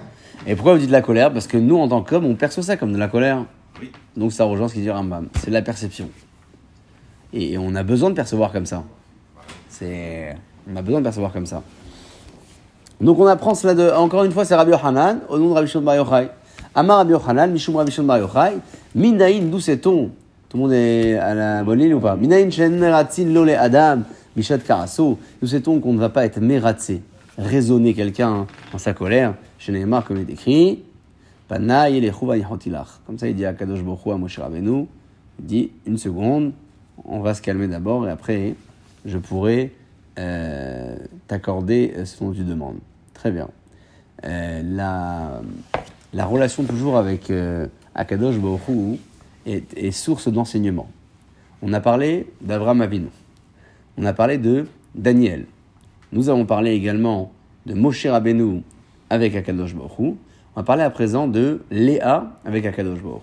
Et 0.47 0.55
pourquoi 0.55 0.73
vous 0.73 0.79
dites 0.79 0.87
de 0.87 0.93
la 0.93 1.01
colère? 1.01 1.31
Parce 1.31 1.47
que 1.47 1.57
nous, 1.57 1.77
en 1.77 1.87
tant 1.87 2.01
qu'hommes, 2.03 2.25
on 2.25 2.35
perçoit 2.35 2.63
ça 2.63 2.77
comme 2.77 2.91
de 2.93 2.97
la 2.97 3.07
colère. 3.07 3.45
Oui. 3.81 3.91
Donc 4.17 4.31
ça 4.33 4.43
rejoint 4.45 4.67
ce 4.67 4.73
qu'il 4.73 4.83
dit 4.83 4.89
Rambam. 4.91 5.27
C'est 5.35 5.47
de 5.47 5.53
la 5.53 5.61
perception. 5.61 6.09
Et 7.33 7.57
on 7.57 7.75
a 7.75 7.83
besoin 7.83 8.09
de 8.09 8.15
percevoir 8.15 8.51
comme 8.51 8.65
ça. 8.65 8.83
C'est... 9.69 10.35
On 10.71 10.75
a 10.75 10.81
besoin 10.81 10.99
de 10.99 11.03
percevoir 11.03 11.31
comme 11.33 11.45
ça. 11.45 11.61
Donc 13.01 13.19
on 13.19 13.25
apprend 13.27 13.55
cela 13.55 13.75
de... 13.75 13.89
Encore 13.91 14.23
une 14.23 14.31
fois, 14.31 14.45
c'est 14.45 14.55
Rabbi 14.55 14.71
Yochanan, 14.71 15.19
au 15.29 15.37
nom 15.37 15.49
de 15.49 15.53
Rabbi 15.53 15.67
Shimon 15.67 15.83
Bar 15.83 15.95
Yochai. 15.95 16.29
Amar 16.77 16.97
Rabbi 16.97 17.13
Yochanan, 17.13 17.51
Mishum 17.51 17.77
Rabbi 17.77 17.89
Shimon 17.89 18.07
Bar 18.07 18.19
Yochai. 18.19 18.57
Minaïn, 18.95 19.49
d'où 19.49 19.61
sait-on? 19.61 20.11
Tout 20.49 20.57
le 20.57 20.63
monde 20.63 20.73
est 20.73 21.15
à 21.15 21.33
la 21.33 21.63
bonne 21.63 21.79
ligne 21.79 21.93
ou 21.93 22.01
pas? 22.01 22.17
Minaïn 22.17 22.51
shen 22.51 22.77
meratzin 22.77 23.31
lo 23.31 23.45
le 23.45 23.57
adam, 23.57 24.01
mishat 24.35 24.57
karaso. 24.57 25.17
D'où 25.41 25.47
sait-on 25.47 25.79
qu'on 25.79 25.93
ne 25.93 25.99
va 25.99 26.09
pas 26.09 26.25
être 26.25 26.41
meratzé, 26.41 27.01
raisonner 27.37 27.93
quelqu'un 27.93 28.45
en 28.73 28.77
sa 28.77 28.93
colère? 28.93 29.35
Chez 29.57 29.71
Neymar, 29.71 30.03
comme 30.03 30.17
il 30.17 30.29
est 30.29 30.33
écrit, 30.33 30.83
Panaï 31.47 32.01
le 32.01 32.11
chotilach. 32.11 32.99
Comme 33.07 33.17
ça, 33.17 33.29
il 33.29 33.35
dit 33.35 33.45
à 33.45 33.53
Kadosh 33.53 33.81
Bokhu, 33.81 34.11
à 34.11 34.17
Moshe 34.17 34.37
Rabbeinu, 34.37 34.87
il 35.39 35.45
dit 35.45 35.71
une 35.85 35.97
seconde, 35.97 36.51
on 37.05 37.21
va 37.21 37.33
se 37.33 37.41
calmer 37.41 37.67
d'abord 37.67 38.05
et 38.05 38.11
après, 38.11 38.55
je 39.05 39.17
pourrai 39.17 39.73
euh, 40.19 40.97
t'accorder 41.27 41.93
euh, 41.95 42.03
ce 42.03 42.21
dont 42.21 42.31
tu 42.31 42.43
demandes. 42.43 42.79
Très 43.13 43.31
bien. 43.31 43.47
Euh, 44.25 44.61
la, 44.65 45.41
la 46.15 46.25
relation 46.25 46.63
toujours 46.63 46.95
avec 46.95 47.29
euh, 47.29 47.67
Akadosh 47.93 48.37
Baruch 48.37 48.99
est, 49.45 49.91
source 49.91 50.29
d'enseignement. 50.29 50.89
On 51.61 51.73
a 51.73 51.81
parlé 51.81 52.27
d'Abraham 52.39 52.81
Avinu. 52.81 53.07
On 53.97 54.05
a 54.05 54.13
parlé 54.13 54.37
de 54.37 54.65
Daniel. 54.95 55.45
Nous 56.13 56.29
avons 56.29 56.45
parlé 56.45 56.71
également 56.71 57.33
de 57.65 57.73
Moshe 57.73 58.05
Rabbeinu 58.05 58.61
avec 59.09 59.35
Akadosh 59.35 59.75
Baruch. 59.75 59.91
On 59.99 60.15
va 60.55 60.63
parler 60.63 60.83
à 60.83 60.89
présent 60.89 61.27
de 61.27 61.61
Léa 61.69 62.31
avec 62.45 62.65
Akadosh 62.65 63.01
Baruch. 63.01 63.21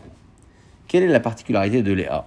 Quelle 0.87 1.04
est 1.04 1.08
la 1.08 1.20
particularité 1.20 1.82
de 1.82 1.92
Léa? 1.94 2.26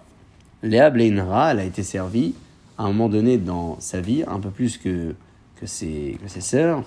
Léa 0.64 0.90
Bleinra, 0.90 1.52
elle 1.52 1.60
a 1.60 1.64
été 1.64 1.84
servie 1.84 2.34
à 2.80 2.86
un 2.86 2.88
moment 2.88 3.08
donné 3.08 3.38
dans 3.38 3.80
sa 3.80 4.02
vie, 4.02 4.24
un 4.28 4.40
peu 4.40 4.50
plus 4.50 4.80
que, 4.80 5.14
que, 5.62 5.68
ses, 5.68 6.18
sœurs. 6.40 6.82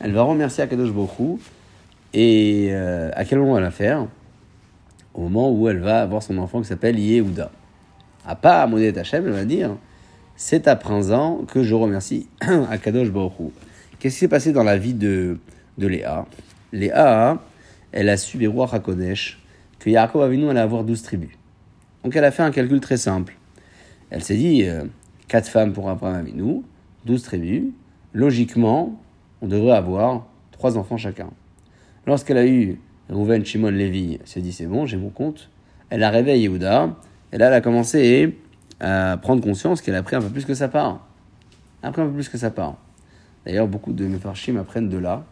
Elle 0.00 0.12
va 0.12 0.22
remercier 0.22 0.64
Akadosh 0.64 0.92
Baruch. 0.92 1.40
Et 2.14 2.68
euh, 2.70 3.10
à 3.14 3.24
quel 3.24 3.38
moment 3.38 3.58
elle 3.58 3.64
va 3.64 3.70
faire? 3.70 4.06
Au 5.14 5.22
moment 5.22 5.50
où 5.50 5.68
elle 5.68 5.80
va 5.80 6.02
avoir 6.02 6.22
son 6.22 6.38
enfant 6.38 6.60
qui 6.60 6.68
s'appelle 6.68 6.98
Yehuda. 6.98 7.50
À 8.26 8.34
pas 8.34 8.66
Monet 8.66 8.96
Hachem, 8.96 9.26
elle 9.26 9.32
va 9.32 9.44
dire 9.44 9.76
C'est 10.36 10.68
à 10.68 10.76
présent 10.76 11.44
que 11.46 11.62
je 11.62 11.74
remercie 11.74 12.28
Akadosh 12.70 13.10
Baruch 13.10 13.32
Hu. 13.40 13.44
Qu'est-ce 13.98 14.14
qui 14.14 14.20
s'est 14.20 14.28
passé 14.28 14.52
dans 14.52 14.62
la 14.62 14.78
vie 14.78 14.94
de, 14.94 15.38
Léa? 15.76 16.26
Léa, 16.72 17.42
elle 17.90 18.08
a 18.08 18.16
su 18.16 18.38
les 18.38 18.46
rois 18.46 18.68
que 18.68 19.90
Yaakov 19.90 20.22
Avinu 20.22 20.48
allait 20.48 20.60
avoir 20.60 20.84
12 20.84 21.02
tribus. 21.02 21.30
Donc 22.04 22.14
elle 22.14 22.24
a 22.24 22.30
fait 22.30 22.42
un 22.42 22.50
calcul 22.50 22.80
très 22.80 22.96
simple. 22.96 23.34
Elle 24.10 24.22
s'est 24.22 24.36
dit, 24.36 24.64
euh, 24.64 24.84
4 25.28 25.48
femmes 25.48 25.72
pour 25.72 25.88
Abraham 25.88 26.16
Avinu, 26.16 26.62
12 27.06 27.22
tribus. 27.22 27.64
Logiquement, 28.12 29.00
on 29.42 29.48
devrait 29.48 29.76
avoir 29.76 30.26
3 30.52 30.78
enfants 30.78 30.96
chacun. 30.96 31.30
Lorsqu'elle 32.08 32.38
a 32.38 32.46
eu 32.46 32.80
Rouven, 33.10 33.44
Shimon, 33.44 33.68
Lévi, 33.68 34.16
elle 34.18 34.26
s'est 34.26 34.40
dit, 34.40 34.54
c'est 34.54 34.64
bon, 34.64 34.86
j'ai 34.86 34.96
mon 34.96 35.10
compte. 35.10 35.50
Elle 35.90 36.02
a 36.02 36.08
à 36.08 36.20
Yehuda. 36.20 36.96
Et 37.34 37.36
là, 37.36 37.48
elle 37.48 37.52
a 37.52 37.60
commencé 37.60 38.38
à 38.80 39.18
prendre 39.20 39.42
conscience 39.42 39.82
qu'elle 39.82 39.94
a 39.94 40.02
pris 40.02 40.16
un 40.16 40.22
peu 40.22 40.30
plus 40.30 40.46
que 40.46 40.54
sa 40.54 40.68
part. 40.68 41.06
Elle 41.82 41.90
un 41.90 41.92
peu 41.92 42.08
plus 42.08 42.30
que 42.30 42.38
sa 42.38 42.50
part. 42.50 42.76
D'ailleurs, 43.44 43.68
beaucoup 43.68 43.92
de 43.92 44.06
Mefarshim 44.06 44.56
apprennent 44.56 44.88
de 44.88 44.96
là 44.96 45.22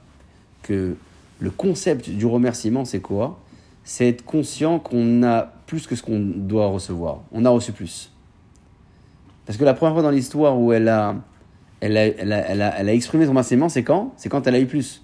que 0.63 0.97
le 1.39 1.51
concept 1.51 2.11
du 2.11 2.27
remerciement, 2.27 2.85
c'est 2.85 3.01
quoi? 3.01 3.41
C'est 3.83 4.09
être 4.09 4.27
conscient 4.27 4.79
qu'on 4.79 5.23
a 5.23 5.51
plus 5.67 5.87
que 5.87 5.97
ce 5.97 6.03
qu'on 6.03 6.21
doit 6.21 6.67
recevoir. 6.67 7.23
On 7.33 7.47
a 7.47 7.49
reçu 7.49 7.73
plus. 7.73 8.13
Parce 9.47 9.57
que 9.57 9.65
la 9.65 9.73
première 9.73 9.95
fois 9.95 10.03
dans 10.03 10.11
l'histoire 10.11 10.59
où 10.59 10.75
elle, 10.75 10.91
a, 10.91 11.15
elle 11.81 11.97
a 11.97 12.93
exprimé 12.93 13.25
son 13.25 13.31
remerciement, 13.31 13.71
c'est 13.71 13.83
quand? 13.83 14.13
C'est 14.19 14.29
quand 14.29 14.47
elle 14.47 14.57
a 14.57 14.61
eu 14.61 14.67
plus. 14.67 15.01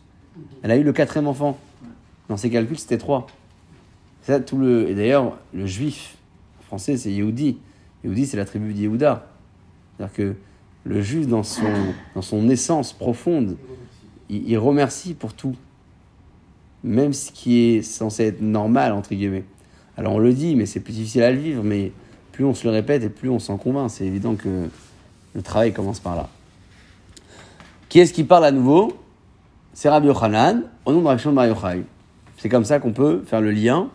Elle 0.62 0.70
a 0.70 0.76
eu 0.76 0.82
le 0.82 0.92
quatrième 0.92 1.28
enfant. 1.28 1.58
Dans 2.28 2.36
ses 2.36 2.50
calculs, 2.50 2.78
c'était 2.78 2.98
trois. 2.98 3.26
Ça, 4.22 4.40
tout 4.40 4.56
le, 4.58 4.88
et 4.88 4.94
d'ailleurs, 4.94 5.36
le 5.52 5.66
juif 5.66 6.16
français, 6.66 6.96
c'est 6.96 7.10
Yehudi. 7.10 7.58
Yehudi, 8.04 8.26
c'est 8.26 8.36
la 8.36 8.44
tribu 8.44 8.72
d'Yehuda. 8.72 9.26
C'est-à-dire 9.96 10.14
que 10.14 10.34
le 10.84 11.02
juif, 11.02 11.26
dans 11.26 11.42
son, 11.42 11.64
dans 12.14 12.22
son 12.22 12.48
essence 12.48 12.92
profonde, 12.92 13.56
il, 14.30 14.48
il 14.48 14.58
remercie 14.58 15.14
pour 15.14 15.34
tout. 15.34 15.56
Même 16.84 17.12
ce 17.12 17.30
qui 17.30 17.58
est 17.58 17.82
censé 17.82 18.24
être 18.24 18.40
normal, 18.40 18.92
entre 18.92 19.14
guillemets. 19.14 19.44
Alors 19.96 20.14
on 20.14 20.18
le 20.18 20.32
dit, 20.32 20.56
mais 20.56 20.66
c'est 20.66 20.80
plus 20.80 20.94
difficile 20.94 21.22
à 21.22 21.30
le 21.30 21.38
vivre, 21.38 21.62
mais 21.62 21.92
plus 22.32 22.44
on 22.44 22.54
se 22.54 22.64
le 22.64 22.70
répète 22.70 23.02
et 23.02 23.08
plus 23.08 23.28
on 23.28 23.38
s'en 23.38 23.58
convainc. 23.58 23.90
C'est 23.90 24.06
évident 24.06 24.34
que 24.34 24.68
le 25.34 25.42
travail 25.42 25.72
commence 25.72 26.00
par 26.00 26.16
là. 26.16 26.28
Qui 27.88 28.00
est-ce 28.00 28.12
qui 28.12 28.24
parle 28.24 28.46
à 28.46 28.52
nouveau? 28.52 28.96
C'est 29.74 29.88
Rabbi 29.88 30.08
Yochanan, 30.08 30.64
au 30.84 30.92
nom 30.92 31.00
de 31.00 31.06
Rabbi 31.06 31.22
Bar 31.28 31.46
Yochai. 31.46 31.84
C'est 32.36 32.50
comme 32.50 32.66
ça 32.66 32.78
qu'on 32.78 32.92
peut 32.92 33.22
faire 33.24 33.40
le 33.40 33.50
lien 33.50 33.88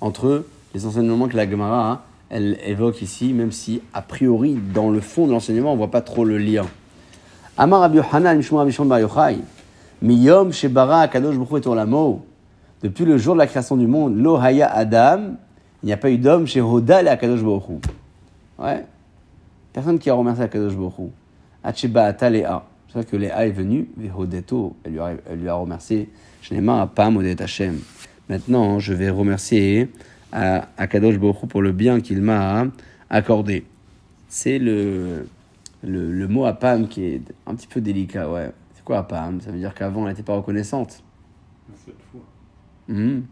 entre 0.00 0.44
les 0.72 0.86
enseignements 0.86 1.28
que 1.28 1.36
la 1.36 1.48
Gemara 1.48 2.04
elle 2.30 2.58
évoque 2.64 3.02
ici, 3.02 3.34
même 3.34 3.52
si 3.52 3.82
a 3.92 4.00
priori 4.00 4.58
dans 4.72 4.88
le 4.88 5.00
fond 5.00 5.26
de 5.26 5.32
l'enseignement 5.32 5.74
on 5.74 5.76
voit 5.76 5.90
pas 5.90 6.00
trop 6.00 6.24
le 6.24 6.38
lien. 6.38 6.64
Amar 7.58 7.80
Rabbi 7.80 7.98
Yochanan, 7.98 8.38
Mishmon 8.38 8.58
Rabbi 8.58 8.74
Bar 8.88 9.00
Yochai, 9.00 9.38
Miyom 10.00 10.52
Shebara 10.52 11.00
Akadosh 11.00 11.36
Baruch 11.36 11.66
Hu. 11.66 12.20
Depuis 12.82 13.04
le 13.04 13.18
jour 13.18 13.34
de 13.34 13.40
la 13.40 13.46
création 13.46 13.76
du 13.76 13.86
monde, 13.86 14.16
Lo 14.16 14.36
Haya 14.36 14.72
Adam, 14.72 15.34
il 15.82 15.86
n'y 15.86 15.92
a 15.92 15.98
pas 15.98 16.10
eu 16.10 16.16
d'homme 16.16 16.46
chez 16.46 16.62
Hodal 16.62 17.06
et 17.06 17.10
Akadosh 17.10 17.42
Baruch 17.42 17.68
Hu. 17.68 17.74
Ouais. 18.58 18.86
Personne 19.74 19.98
qui 19.98 20.08
a 20.08 20.14
remercié 20.14 20.44
Akadosh 20.44 20.74
Baruch 20.74 20.98
Hu. 20.98 21.10
Acheba 21.62 22.04
Ata 22.04 22.30
C'est 22.90 22.98
vrai 22.98 23.04
que 23.04 23.16
Léa 23.16 23.46
est 23.46 23.52
venue, 23.52 23.88
Vehodeto, 23.96 24.74
elle 24.82 24.92
lui 24.92 24.98
a, 24.98 25.12
elle 25.28 25.38
lui 25.38 25.48
a 25.48 25.54
remercié. 25.54 26.08
Je 26.42 26.54
n'ai 26.54 26.60
marre 26.60 26.80
à 26.80 26.86
pas 26.88 27.08
Modet 27.08 27.40
Hashem. 27.40 27.78
Maintenant, 28.28 28.80
je 28.80 28.92
vais 28.92 29.10
remercier 29.10 29.88
à 30.32 30.68
Akadosh 30.76 31.16
Baruch 31.16 31.44
Hu 31.44 31.46
pour 31.46 31.62
le 31.62 31.70
bien 31.70 32.00
qu'il 32.00 32.20
m'a 32.20 32.66
accordé. 33.08 33.64
C'est 34.28 34.58
le, 34.58 35.28
le, 35.84 36.10
le 36.10 36.26
mot 36.26 36.46
apam 36.46 36.88
qui 36.88 37.04
est 37.04 37.22
un 37.46 37.54
petit 37.54 37.68
peu 37.68 37.80
délicat, 37.80 38.28
ouais. 38.28 38.50
C'est 38.74 38.82
quoi 38.82 38.98
apam 38.98 39.40
Ça 39.40 39.52
veut 39.52 39.58
dire 39.58 39.72
qu'avant, 39.72 40.02
elle 40.02 40.10
n'était 40.10 40.24
pas 40.24 40.34
reconnaissante. 40.34 41.04
Cette 41.84 41.94
fois. 42.10 42.22
Mhm. 42.88 43.22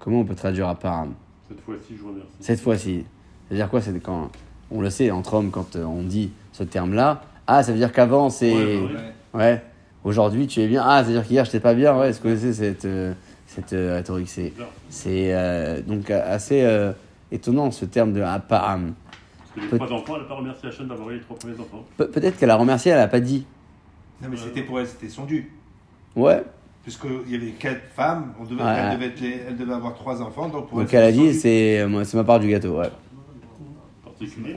Comment 0.00 0.20
on 0.20 0.24
peut 0.24 0.34
traduire 0.34 0.66
apam 0.66 1.14
Cette 1.48 1.60
fois-ci, 1.60 1.94
je 1.96 2.02
remercie. 2.04 2.28
Cette 2.40 2.60
fois-ci. 2.60 3.04
C'est-à-dire 3.46 3.70
quoi? 3.70 3.80
C'est 3.80 3.96
quand 4.00 4.28
on 4.72 4.80
le 4.80 4.90
sait 4.90 5.12
entre 5.12 5.34
hommes 5.34 5.52
quand 5.52 5.76
euh, 5.76 5.84
on 5.84 6.02
dit 6.02 6.32
ce 6.50 6.64
terme-là. 6.64 7.22
Ah, 7.52 7.62
ça 7.64 7.72
veut 7.72 7.78
dire 7.78 7.92
qu'avant 7.92 8.30
c'est 8.30 8.52
Ouais, 8.54 8.76
ouais, 8.76 8.80
Ouais. 9.34 9.40
ouais. 9.40 9.62
Aujourd'hui 10.04 10.46
tu 10.46 10.60
es 10.60 10.68
bien. 10.68 10.82
Ah, 10.86 10.98
ça 11.02 11.08
veut 11.08 11.14
dire 11.14 11.26
qu'hier 11.26 11.44
j'étais 11.44 11.58
pas 11.60 11.74
bien. 11.74 11.98
Ouais, 11.98 12.10
est-ce 12.10 12.20
que 12.20 12.28
vous 12.28 12.34
connaissez 12.34 12.52
cette 12.52 12.84
euh, 12.84 13.12
cette 13.46 13.72
euh, 13.72 13.96
rhétorique 13.96 14.28
C'est 14.28 14.52
c'est 14.88 15.34
euh, 15.34 15.80
donc 15.82 16.10
euh, 16.10 16.20
assez 16.34 16.62
euh, 16.62 16.92
étonnant 17.32 17.70
ce 17.72 17.84
terme 17.86 18.12
de 18.12 18.20
apam. 18.22 18.94
Parce 19.56 19.66
que 19.68 19.72
les 19.74 19.78
trois 19.80 19.92
enfants, 19.98 20.12
elle 20.14 20.22
n'a 20.22 20.28
pas 20.28 20.34
remercié 20.36 20.68
Hachem 20.68 20.86
d'avoir 20.86 21.10
eu 21.10 21.14
les 21.14 21.20
trois 21.20 21.36
premiers 21.36 21.54
enfants. 21.58 21.84
Pe- 21.96 22.04
Peut-être 22.04 22.38
qu'elle 22.38 22.50
a 22.50 22.56
remercié, 22.56 22.92
elle 22.92 23.00
a 23.00 23.08
pas 23.08 23.18
dit. 23.20 23.44
Non, 24.22 24.28
mais 24.30 24.36
c'était 24.36 24.62
pour 24.62 24.78
elle, 24.78 24.86
c'était 24.86 25.08
son 25.08 25.24
dû. 25.24 25.50
Ouais. 26.14 26.44
Puisqu'il 26.84 27.30
y 27.32 27.34
avait 27.34 27.50
quatre 27.52 27.82
femmes, 27.96 28.32
on 28.40 28.44
devait, 28.44 28.62
Ouais. 28.62 28.74
elle, 28.78 28.94
devait 28.96 29.06
être 29.06 29.20
les- 29.20 29.40
elle 29.48 29.56
devait 29.56 29.74
avoir 29.74 29.94
trois 29.94 30.22
enfants. 30.22 30.48
Donc, 30.48 30.68
pour 30.68 30.78
Donc 30.78 30.94
elle, 30.94 31.02
elle 31.02 31.08
a 31.08 31.16
c'est 31.16 31.18
dit, 31.18 31.34
c'est 31.34 32.04
c'est 32.04 32.16
ma 32.16 32.24
part 32.24 32.38
du 32.38 32.48
gâteau, 32.48 32.78
ouais. 32.78 32.90
Particulier. 34.20 34.54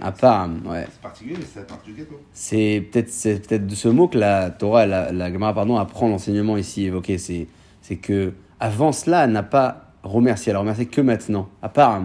Ouais. 0.66 0.88
C'est 0.92 1.02
particulier, 1.02 1.36
mais 1.40 1.46
c'est 1.46 1.60
la 1.60 1.66
part 1.66 1.82
du 1.86 1.94
gâteau. 1.94 2.20
C'est 2.34 2.86
peut-être 2.92 3.10
c'est 3.10 3.48
peut-être 3.48 3.66
de 3.66 3.76
ce 3.76 3.88
mot 3.88 4.10
que 4.10 4.18
la 4.18 4.50
Torah, 4.50 4.86
la, 4.86 5.14
la 5.14 5.32
Gemara, 5.32 5.54
pardon, 5.54 5.78
apprend 5.78 6.10
l'enseignement 6.10 6.58
ici 6.58 6.84
évoqué. 6.86 7.18
C'est 7.18 7.48
c'est 7.82 7.96
que 7.96 8.34
avant 8.60 8.92
cela, 8.92 9.24
elle 9.24 9.32
n'a 9.32 9.44
pas 9.44 9.94
remercié. 10.04 10.50
Elle 10.50 10.58
a 10.58 10.60
remercié 10.60 10.86
que 10.86 11.00
maintenant. 11.00 11.48
À 11.62 11.70
part 11.70 12.02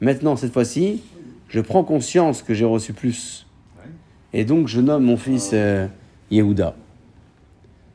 maintenant, 0.00 0.36
cette 0.36 0.52
fois-ci, 0.52 1.02
je 1.48 1.60
prends 1.60 1.84
conscience 1.84 2.42
que 2.42 2.52
j'ai 2.52 2.66
reçu 2.66 2.92
plus. 2.92 3.46
Ouais. 3.78 3.90
Et 4.34 4.44
donc, 4.44 4.68
je 4.68 4.80
nomme 4.80 5.04
mon 5.04 5.16
fils 5.16 5.52
euh, 5.54 5.86
Yehuda. 6.30 6.74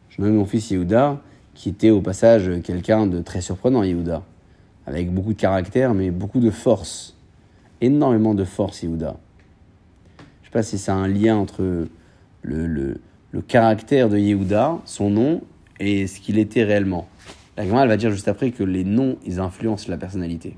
Je 0.10 0.22
nomme 0.22 0.34
mon 0.34 0.46
fils 0.46 0.72
Yehuda, 0.72 1.22
qui 1.54 1.70
était 1.70 1.92
au 1.92 2.02
passage 2.02 2.50
quelqu'un 2.64 3.06
de 3.06 3.22
très 3.22 3.42
surprenant, 3.42 3.84
Yehuda. 3.84 4.24
Avec 4.88 5.14
beaucoup 5.14 5.34
de 5.34 5.40
caractère, 5.40 5.94
mais 5.94 6.10
beaucoup 6.10 6.40
de 6.40 6.50
force. 6.50 7.16
Énormément 7.82 8.34
de 8.34 8.44
force, 8.44 8.84
Yehuda. 8.84 9.18
Je 10.42 10.48
sais 10.48 10.52
pas 10.52 10.64
si 10.64 10.78
c'est 10.78 10.92
un 10.92 11.08
lien 11.08 11.38
entre 11.38 11.88
le, 12.42 13.02
caractère 13.48 14.10
de 14.10 14.18
Yehuda, 14.18 14.80
son 14.86 15.10
nom, 15.10 15.42
et 15.80 16.08
ce 16.08 16.20
qu'il 16.20 16.38
était 16.40 16.64
réellement. 16.64 17.08
La 17.56 17.66
Gemara, 17.66 17.88
va 17.88 17.98
dire 17.98 18.12
juste 18.12 18.28
après 18.28 18.52
que 18.52 18.64
les 18.64 18.84
noms, 18.84 19.18
ils 19.26 19.40
influencent 19.40 19.90
la 19.90 19.98
personnalité. 19.98 20.56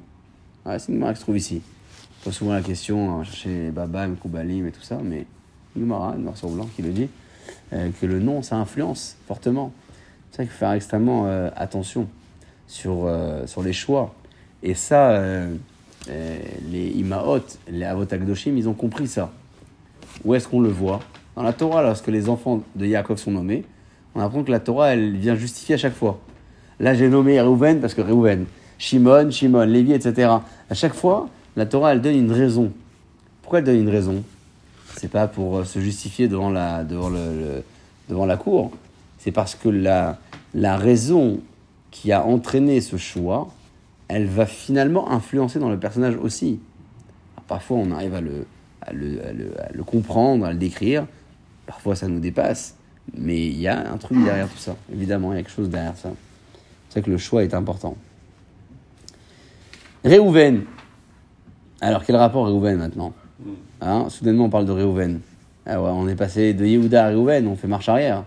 Ouais, 0.65 0.79
c'est 0.79 0.91
une 0.91 0.95
Gemara 0.95 1.13
qui 1.13 1.19
se 1.19 1.23
trouve 1.23 1.37
ici. 1.37 1.61
Je 2.19 2.25
pose 2.25 2.35
souvent 2.35 2.53
la 2.53 2.61
question, 2.61 3.15
on 3.15 3.17
va 3.17 3.23
chercher 3.23 3.49
les 3.49 3.71
Babam, 3.71 4.15
Koubalim 4.15 4.67
et 4.67 4.71
tout 4.71 4.81
ça, 4.81 4.99
mais 5.03 5.25
une 5.75 5.83
Gemara, 5.83 6.15
noir 6.15 6.37
sur 6.37 6.49
blanc, 6.49 6.67
qui 6.75 6.81
le 6.81 6.91
dit, 6.91 7.09
euh, 7.73 7.89
que 7.99 8.05
le 8.05 8.19
nom, 8.19 8.41
ça 8.41 8.57
influence 8.57 9.17
fortement. 9.27 9.71
C'est 10.29 10.37
ça 10.37 10.43
qu'il 10.43 10.51
faut 10.51 10.59
faire 10.59 10.71
extrêmement 10.71 11.25
euh, 11.25 11.49
attention 11.55 12.07
sur, 12.67 13.05
euh, 13.05 13.45
sur 13.47 13.63
les 13.63 13.73
choix. 13.73 14.13
Et 14.63 14.75
ça, 14.75 15.19
euh, 16.09 16.39
les 16.71 16.87
Imaot, 16.89 17.39
les 17.69 17.85
Avot 17.85 18.03
Akdoshim, 18.03 18.55
ils 18.57 18.67
ont 18.67 18.73
compris 18.73 19.07
ça. 19.07 19.31
Où 20.25 20.33
est-ce 20.35 20.47
qu'on 20.47 20.59
le 20.61 20.69
voit 20.69 20.99
Dans 21.35 21.43
la 21.43 21.53
Torah, 21.53 21.81
lorsque 21.83 22.07
les 22.07 22.29
enfants 22.29 22.63
de 22.75 22.85
Yaakov 22.85 23.17
sont 23.17 23.31
nommés, 23.31 23.63
on 24.15 24.19
apprend 24.21 24.43
que 24.43 24.51
la 24.51 24.59
Torah, 24.59 24.89
elle 24.93 25.15
vient 25.17 25.35
justifier 25.35 25.75
à 25.75 25.77
chaque 25.77 25.95
fois. 25.95 26.19
Là, 26.79 26.93
j'ai 26.93 27.07
nommé 27.09 27.39
Reuven 27.39 27.79
parce 27.79 27.93
que 27.93 28.01
Reuven, 28.01 28.45
Shimon, 28.77 29.29
Shimon, 29.31 29.61
Lévi, 29.65 29.93
etc. 29.93 30.29
À 30.69 30.73
chaque 30.73 30.93
fois, 30.93 31.29
la 31.55 31.65
Torah, 31.65 31.93
elle 31.93 32.01
donne 32.01 32.15
une 32.15 32.31
raison. 32.31 32.71
Pourquoi 33.41 33.59
elle 33.59 33.65
donne 33.65 33.79
une 33.79 33.89
raison? 33.89 34.23
C'est 34.97 35.07
pas 35.09 35.27
pour 35.27 35.59
euh, 35.59 35.63
se 35.63 35.79
justifier 35.79 36.27
devant 36.27 36.49
la, 36.49 36.83
devant 36.83 37.09
le- 37.09 37.63
devant 38.09 38.25
la 38.25 38.35
cour. 38.37 38.71
C'est 39.19 39.31
parce 39.31 39.55
que 39.55 39.69
la, 39.69 40.17
la 40.53 40.75
raison 40.77 41.39
qui 41.91 42.11
a 42.11 42.25
entraîné 42.25 42.81
ce 42.81 42.97
choix, 42.97 43.47
elle 44.13 44.25
va 44.25 44.45
finalement 44.45 45.09
influencer 45.11 45.57
dans 45.59 45.69
le 45.69 45.79
personnage 45.79 46.15
aussi. 46.17 46.59
Alors, 47.35 47.45
parfois, 47.45 47.77
on 47.77 47.91
arrive 47.91 48.13
à 48.13 48.21
le, 48.21 48.45
à, 48.81 48.91
le, 48.93 49.25
à 49.25 49.31
le- 49.31 49.61
à 49.61 49.69
le 49.71 49.83
comprendre, 49.83 50.45
à 50.45 50.51
le 50.51 50.57
décrire. 50.59 51.05
Parfois, 51.65 51.95
ça 51.95 52.07
nous 52.07 52.19
dépasse. 52.19 52.75
Mais 53.17 53.47
il 53.47 53.59
y 53.59 53.67
a 53.67 53.91
un 53.91 53.97
truc 53.97 54.21
derrière 54.23 54.47
tout 54.49 54.57
ça. 54.57 54.75
Évidemment, 54.93 55.31
il 55.31 55.37
y 55.37 55.39
a 55.39 55.43
quelque 55.43 55.53
chose 55.55 55.69
derrière 55.69 55.95
ça. 55.95 56.11
C'est 56.89 56.95
ça 56.95 57.01
que 57.01 57.09
le 57.09 57.17
choix 57.17 57.43
est 57.43 57.53
important. 57.53 57.95
Réhouven. 60.03 60.63
Alors, 61.79 62.03
quel 62.05 62.15
rapport 62.15 62.45
Réhouven 62.45 62.77
maintenant 62.77 63.13
Hein 63.81 64.07
Soudainement, 64.09 64.45
on 64.45 64.49
parle 64.49 64.65
de 64.65 64.71
Réhouven. 64.71 65.19
Ah 65.65 65.81
ouais, 65.81 65.89
on 65.93 66.07
est 66.07 66.15
passé 66.15 66.53
de 66.53 66.65
Yehuda 66.65 67.05
à 67.05 67.07
Réhouven, 67.07 67.47
on 67.47 67.55
fait 67.55 67.67
marche 67.67 67.87
arrière. 67.89 68.23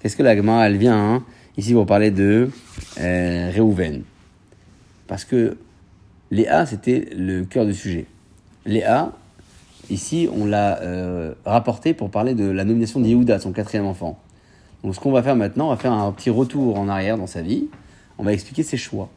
Qu'est-ce 0.00 0.16
que 0.16 0.22
la 0.22 0.36
Gemara, 0.36 0.66
elle 0.68 0.76
vient 0.76 0.96
hein, 0.96 1.24
ici 1.56 1.72
pour 1.72 1.86
parler 1.86 2.10
de 2.10 2.50
euh, 3.00 3.50
Réhouven 3.52 4.02
Parce 5.06 5.24
que 5.24 5.56
Léa, 6.30 6.66
c'était 6.66 7.08
le 7.16 7.44
cœur 7.44 7.66
du 7.66 7.74
sujet. 7.74 8.06
Léa, 8.66 9.12
ici, 9.90 10.28
on 10.34 10.46
l'a 10.46 10.80
euh, 10.80 11.34
rapporté 11.44 11.94
pour 11.94 12.10
parler 12.10 12.34
de 12.34 12.44
la 12.46 12.64
nomination 12.64 13.00
de 13.00 13.06
Yehuda, 13.06 13.38
son 13.38 13.52
quatrième 13.52 13.86
enfant. 13.86 14.18
Donc, 14.82 14.94
ce 14.94 15.00
qu'on 15.00 15.12
va 15.12 15.22
faire 15.22 15.36
maintenant, 15.36 15.66
on 15.66 15.70
va 15.70 15.76
faire 15.76 15.92
un 15.92 16.10
petit 16.12 16.30
retour 16.30 16.78
en 16.78 16.88
arrière 16.88 17.18
dans 17.18 17.26
sa 17.26 17.42
vie. 17.42 17.66
On 18.18 18.22
va 18.24 18.32
expliquer 18.32 18.62
ses 18.62 18.76
choix. 18.76 19.10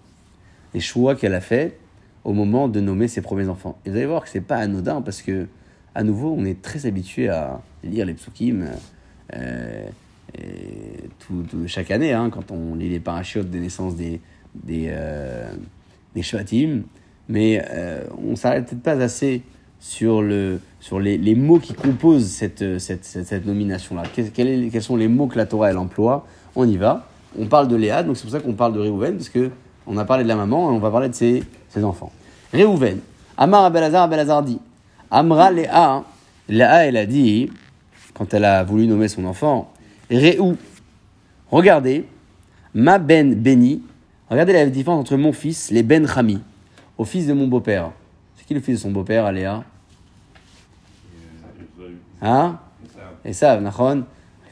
Les 0.74 0.80
choix 0.80 1.16
qu'elle 1.16 1.34
a 1.34 1.42
fait 1.42 1.78
au 2.24 2.34
moment 2.34 2.68
de 2.68 2.82
nommer 2.82 3.08
ses 3.08 3.22
premiers 3.22 3.48
enfants. 3.48 3.78
Et 3.86 3.90
vous 3.90 3.96
allez 3.96 4.06
voir 4.06 4.24
que 4.24 4.30
c'est 4.30 4.42
pas 4.42 4.58
anodin 4.58 5.02
parce 5.02 5.22
que, 5.22 5.48
à 5.96 6.04
nouveau, 6.04 6.36
on 6.38 6.46
est 6.46 6.62
très 6.62 6.86
habitué 6.86 7.30
à 7.30 7.62
lire 7.84 8.06
les 8.06 8.14
psukim 8.14 8.66
euh, 9.34 9.86
tout- 11.20 11.46
chaque 11.68 11.92
année, 11.92 12.12
hein, 12.14 12.30
quand 12.30 12.52
on 12.52 12.76
lit 12.76 12.90
les 12.90 13.00
parachutes 13.00 13.50
des 13.50 13.60
naissances 13.60 13.96
des, 13.96 14.20
euh, 14.66 15.52
des 16.18 16.24
Shvatim. 16.24 16.84
Mais 17.30 17.64
euh, 17.72 18.04
on 18.26 18.36
s'arrête 18.36 18.66
peut-être 18.66 18.82
pas 18.82 19.02
assez 19.02 19.44
sur, 19.80 20.22
le, 20.22 20.60
sur 20.80 21.00
les, 21.00 21.36
mots 21.36 21.60
qui 21.60 21.74
composent 21.74 22.28
cette, 22.28 22.80
cette, 22.80 23.06
cette, 23.06 23.28
cette 23.28 23.46
nomination-là. 23.46 24.04
Quels 24.14 24.82
sont 24.82 24.96
les 24.96 25.08
mots 25.08 25.28
que 25.28 25.38
la 25.38 25.46
Torah 25.46 25.70
elle 25.70 25.78
emploie? 25.78 26.26
On 26.56 26.68
y 26.68 26.78
va. 26.78 27.08
On 27.38 27.46
parle 27.46 27.68
de 27.68 27.76
Léa, 27.76 28.04
donc 28.04 28.18
c'est 28.18 28.24
pour 28.24 28.32
ça 28.32 28.40
qu'on 28.40 28.54
parle 28.54 28.74
de 28.74 28.80
Réhouven, 28.80 29.18
parce 29.18 29.30
que 29.30 29.52
on 29.86 29.98
a 29.98 30.06
parlé 30.06 30.24
de 30.24 30.28
la 30.28 30.36
maman 30.36 30.72
et 30.72 30.74
on 30.74 30.80
va 30.80 30.90
parler 30.90 31.10
de 31.10 31.14
ses, 31.14 31.44
ses 31.70 31.84
enfants. 31.84 32.12
Réhouven. 32.52 33.00
Amar 33.38 33.66
Abelazar, 33.66 34.04
Abelazar 34.04 34.42
dit 34.44 34.60
Amra 35.12 35.52
Léa. 35.52 36.04
Léa, 36.50 36.86
elle 36.86 36.98
a 36.98 37.06
dit, 37.06 37.52
quand 38.14 38.34
elle 38.34 38.46
a 38.46 38.64
voulu 38.64 38.88
nommer 38.88 39.08
son 39.08 39.26
enfant, 39.26 39.72
Réhou. 40.10 40.58
Regardez, 41.52 42.06
ma 42.74 42.98
ben 42.98 43.36
Béni. 43.36 43.84
Regardez 44.30 44.54
la 44.54 44.66
différence 44.66 45.00
entre 45.00 45.16
mon 45.16 45.32
fils, 45.32 45.72
les 45.72 45.84
Ben 45.84 46.06
Rami, 46.06 46.42
au 46.98 47.06
fils 47.06 47.28
de 47.28 47.34
mon 47.34 47.48
beau-père. 47.48 47.92
C'est 48.36 48.46
qui 48.46 48.54
le 48.54 48.60
fils 48.60 48.76
de 48.76 48.82
son 48.82 48.92
beau-père, 48.92 49.26
à 49.26 49.32
Léa 49.32 49.64
Hein 52.22 52.60
Et 53.24 53.34
ça, 53.34 53.60
Nachon. 53.60 54.04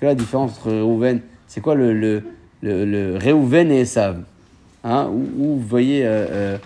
La 0.01 0.13
différence 0.13 0.51
entre 0.51 0.69
Réhouven 0.69 1.21
C'est 1.47 1.61
quoi 1.61 1.73
le, 1.73 1.91
le, 1.91 2.23
le, 2.61 2.85
le 2.85 3.17
Réhouven 3.17 3.71
et 3.71 3.79
Esav 3.81 4.21
hein 4.83 5.09
où, 5.11 5.55
vous 5.55 5.59
voyez 5.59 6.05
euh, 6.05 6.27
euh, 6.29 6.57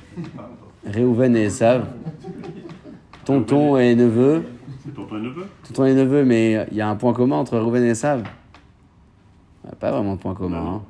Réhouven 0.85 1.37
et 1.37 1.45
Esav 1.45 1.85
Tonton 3.23 3.77
et 3.77 3.95
neveu 3.95 4.43
C'est 4.83 4.93
tonton 4.93 5.15
et 5.15 5.21
neveu. 5.21 5.47
Tonton 5.65 5.85
et 5.85 5.93
neveu, 5.93 6.25
mais 6.25 6.67
il 6.71 6.77
y 6.77 6.81
a 6.81 6.89
un 6.89 6.95
point 6.95 7.13
commun 7.13 7.37
entre 7.37 7.57
Réhouven 7.57 7.83
et 7.85 7.91
Esav? 7.91 8.23
Pas 9.79 9.91
vraiment 9.91 10.15
de 10.15 10.19
point 10.19 10.33
commun. 10.33 10.57
Hein. 10.57 10.81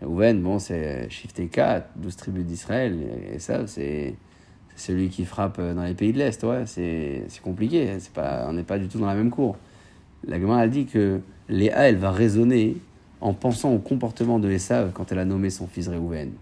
Réhouven, 0.00 0.42
bon, 0.42 0.58
c'est 0.58 1.08
Shifté 1.10 1.46
4, 1.46 1.90
12 1.96 2.16
tribus 2.16 2.44
d'Israël. 2.44 2.98
Et 3.30 3.36
Esav, 3.36 3.66
c'est 3.66 4.14
celui 4.76 5.08
qui 5.08 5.24
frappe 5.24 5.60
dans 5.60 5.84
les 5.84 5.94
pays 5.94 6.12
de 6.12 6.18
l'Est. 6.18 6.42
Ouais, 6.44 6.64
c'est 6.66 7.26
compliqué. 7.42 7.96
C'est 7.98 8.12
pas, 8.12 8.46
on 8.48 8.52
n'est 8.52 8.62
pas 8.62 8.78
du 8.78 8.88
tout 8.88 8.98
dans 8.98 9.06
la 9.06 9.14
même 9.14 9.30
cour. 9.30 9.56
La 10.26 10.40
Gemara 10.40 10.64
elle 10.64 10.70
dit 10.70 10.86
que 10.86 11.20
Léa, 11.48 11.88
elle 11.88 11.96
va 11.96 12.10
raisonner 12.10 12.76
en 13.20 13.32
pensant 13.32 13.72
au 13.72 13.78
comportement 13.78 14.38
de 14.38 14.50
Esav 14.50 14.92
quand 14.92 15.12
elle 15.12 15.18
a 15.18 15.24
nommé 15.24 15.50
son 15.50 15.66
fils 15.66 15.88
Réhouven. 15.88 16.32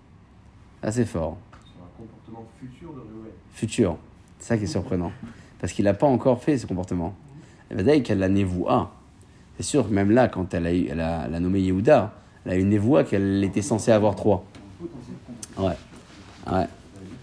Assez 0.83 1.05
fort. 1.05 1.39
Sur 1.65 1.85
un 1.85 1.97
comportement 1.97 2.47
futur 2.59 2.93
de 2.93 3.01
Réhouven. 3.01 3.33
Futur. 3.53 3.99
C'est 4.39 4.49
ça 4.49 4.59
qui 4.59 4.65
est 4.65 4.69
surprenant. 4.69 5.13
Parce 5.61 5.73
qu'il 5.73 5.85
n'a 5.85 5.95
pas 5.95 6.07
encore 6.07 6.43
fait 6.43 6.59
ce 6.59 6.67
comportement. 6.67 7.15
Et 7.71 7.75
bien 7.75 7.85
d'ailleurs 7.85 8.03
qu'elle 8.03 8.19
l'a 8.19 8.29
névoua. 8.29 8.93
C'est 9.57 9.63
sûr 9.63 9.89
même 9.89 10.11
là, 10.11 10.29
quand 10.29 10.53
elle 10.53 10.67
a, 10.67 10.73
elle 10.73 11.01
a, 11.01 11.27
elle 11.27 11.35
a 11.35 11.41
nommé 11.41 11.61
Yehuda, 11.61 12.13
elle 12.45 12.53
a 12.53 12.55
une 12.57 12.69
névoua 12.69 13.05
qu'elle 13.05 13.43
était 13.45 13.63
censée 13.63 13.93
avoir 13.93 14.17
trois. 14.17 14.45
Ouais. 15.59 15.73
Ouais. 16.51 16.67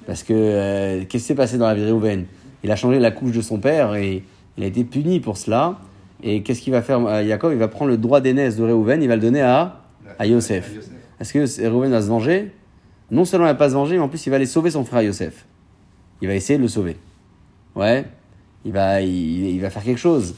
Parce 0.07 0.23
que 0.23 0.33
euh, 0.33 0.99
qu'est-ce 1.01 1.23
qui 1.23 1.27
s'est 1.27 1.35
passé 1.35 1.57
dans 1.57 1.67
la 1.67 1.75
vie 1.75 1.81
de 1.81 1.85
Réhouven 1.85 2.25
Il 2.63 2.71
a 2.71 2.75
changé 2.75 2.99
la 2.99 3.11
couche 3.11 3.31
de 3.31 3.41
son 3.41 3.59
père 3.59 3.95
et 3.95 4.23
il 4.57 4.63
a 4.63 4.67
été 4.67 4.83
puni 4.83 5.19
pour 5.19 5.37
cela. 5.37 5.77
Et 6.23 6.41
qu'est-ce 6.43 6.61
qu'il 6.61 6.73
va 6.73 6.81
faire? 6.81 7.05
Euh, 7.05 7.25
Jacob 7.27 7.51
Il 7.51 7.59
va 7.59 7.67
prendre 7.67 7.91
le 7.91 7.97
droit 7.97 8.21
d'aînesse 8.21 8.57
de 8.57 8.63
Réhouven, 8.63 9.01
il 9.01 9.07
va 9.07 9.15
le 9.15 9.21
donner 9.21 9.41
à, 9.41 9.81
à 10.17 10.25
Yosef. 10.25 10.71
Est-ce 11.19 11.33
que 11.33 11.61
Réhouven 11.61 11.91
va 11.91 12.01
se 12.01 12.07
venger? 12.07 12.51
Non 13.11 13.25
seulement 13.25 13.45
il 13.45 13.49
va 13.49 13.55
pas 13.55 13.69
se 13.69 13.73
venger, 13.73 13.97
mais 13.97 14.03
en 14.03 14.09
plus 14.09 14.25
il 14.25 14.29
va 14.29 14.37
aller 14.37 14.45
sauver 14.45 14.71
son 14.71 14.85
frère 14.85 15.01
Yosef. 15.01 15.45
Il 16.21 16.27
va 16.27 16.35
essayer 16.35 16.57
de 16.57 16.63
le 16.63 16.69
sauver. 16.69 16.97
Ouais. 17.75 18.05
Il 18.63 18.71
va, 18.71 19.01
il, 19.01 19.59
va 19.59 19.69
faire 19.69 19.83
quelque 19.83 19.99
chose. 19.99 20.35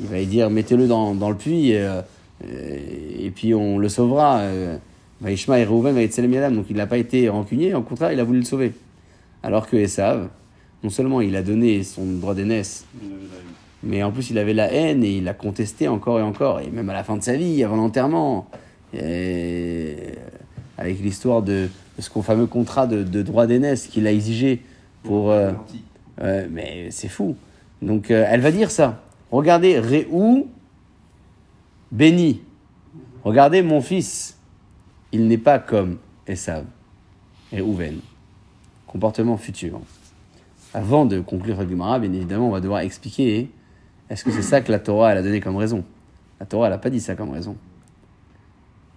Il 0.00 0.06
va 0.06 0.18
lui 0.18 0.26
dire 0.26 0.50
mettez-le 0.50 0.86
dans, 0.86 1.14
dans 1.14 1.30
le 1.30 1.36
puits 1.36 1.74
euh, 1.74 2.00
euh, 2.00 2.02
et 2.44 3.30
puis 3.30 3.54
on 3.54 3.78
le 3.78 3.88
sauvera. 3.88 4.40
Euh, 4.40 4.76
Vaishma 5.20 5.60
et 5.60 5.64
va 5.64 6.02
être 6.02 6.18
Yadam, 6.18 6.56
donc 6.56 6.66
il 6.68 6.76
n'a 6.76 6.86
pas 6.86 6.98
été 6.98 7.28
rancunier, 7.28 7.74
au 7.74 7.82
contraire 7.82 8.12
il 8.12 8.18
a 8.18 8.24
voulu 8.24 8.40
le 8.40 8.44
sauver. 8.44 8.72
Alors 9.44 9.68
que 9.68 9.76
Esav, 9.76 10.28
non 10.82 10.90
seulement 10.90 11.20
il 11.20 11.36
a 11.36 11.42
donné 11.42 11.84
son 11.84 12.04
droit 12.04 12.34
d'aînesse, 12.34 12.84
mais 13.84 14.02
en 14.02 14.10
plus 14.10 14.30
il 14.30 14.38
avait 14.38 14.54
la 14.54 14.72
haine 14.72 15.04
et 15.04 15.18
il 15.18 15.28
a 15.28 15.34
contesté 15.34 15.86
encore 15.86 16.18
et 16.18 16.22
encore, 16.22 16.60
et 16.60 16.70
même 16.70 16.90
à 16.90 16.92
la 16.92 17.04
fin 17.04 17.16
de 17.16 17.22
sa 17.22 17.36
vie, 17.36 17.62
avant 17.62 17.76
l'enterrement, 17.76 18.48
et 18.92 19.94
avec 20.76 21.00
l'histoire 21.00 21.42
de, 21.42 21.68
ce 22.00 22.10
fameux 22.20 22.46
contrat 22.46 22.88
de, 22.88 23.04
de 23.04 23.22
droit 23.22 23.46
d'aînesse 23.46 23.86
qu'il 23.86 24.08
a 24.08 24.12
exigé 24.12 24.60
pour... 25.04 25.30
euh, 25.30 25.52
euh, 26.20 26.46
mais 26.50 26.88
c'est 26.90 27.08
fou. 27.08 27.36
Donc 27.80 28.10
euh, 28.10 28.24
elle 28.28 28.40
va 28.40 28.50
dire 28.50 28.70
ça. 28.70 29.02
Regardez, 29.30 29.78
Réhou, 29.78 30.48
béni. 31.92 32.42
Regardez 33.22 33.62
mon 33.62 33.80
fils. 33.80 34.36
il 35.12 35.28
n'est 35.28 35.38
pas 35.38 35.60
comme 35.60 35.98
Esav 36.26 36.64
et 37.52 37.60
Ouven. 37.60 38.00
Comportement 38.86 39.36
futur. 39.36 39.80
Avant 40.74 41.04
de 41.04 41.20
conclure 41.20 41.60
le 41.60 41.68
Gemara, 41.68 41.98
bien 41.98 42.12
évidemment, 42.12 42.48
on 42.48 42.52
va 42.52 42.60
devoir 42.60 42.80
expliquer 42.80 43.50
est-ce 44.12 44.24
que 44.24 44.30
c'est 44.30 44.42
ça 44.42 44.60
que 44.60 44.70
la 44.70 44.78
Torah 44.78 45.12
elle 45.12 45.18
a 45.18 45.22
donné 45.22 45.40
comme 45.40 45.56
raison? 45.56 45.84
La 46.38 46.44
Torah 46.44 46.66
elle 46.66 46.72
n'a 46.72 46.78
pas 46.78 46.90
dit 46.90 47.00
ça 47.00 47.14
comme 47.14 47.30
raison. 47.30 47.56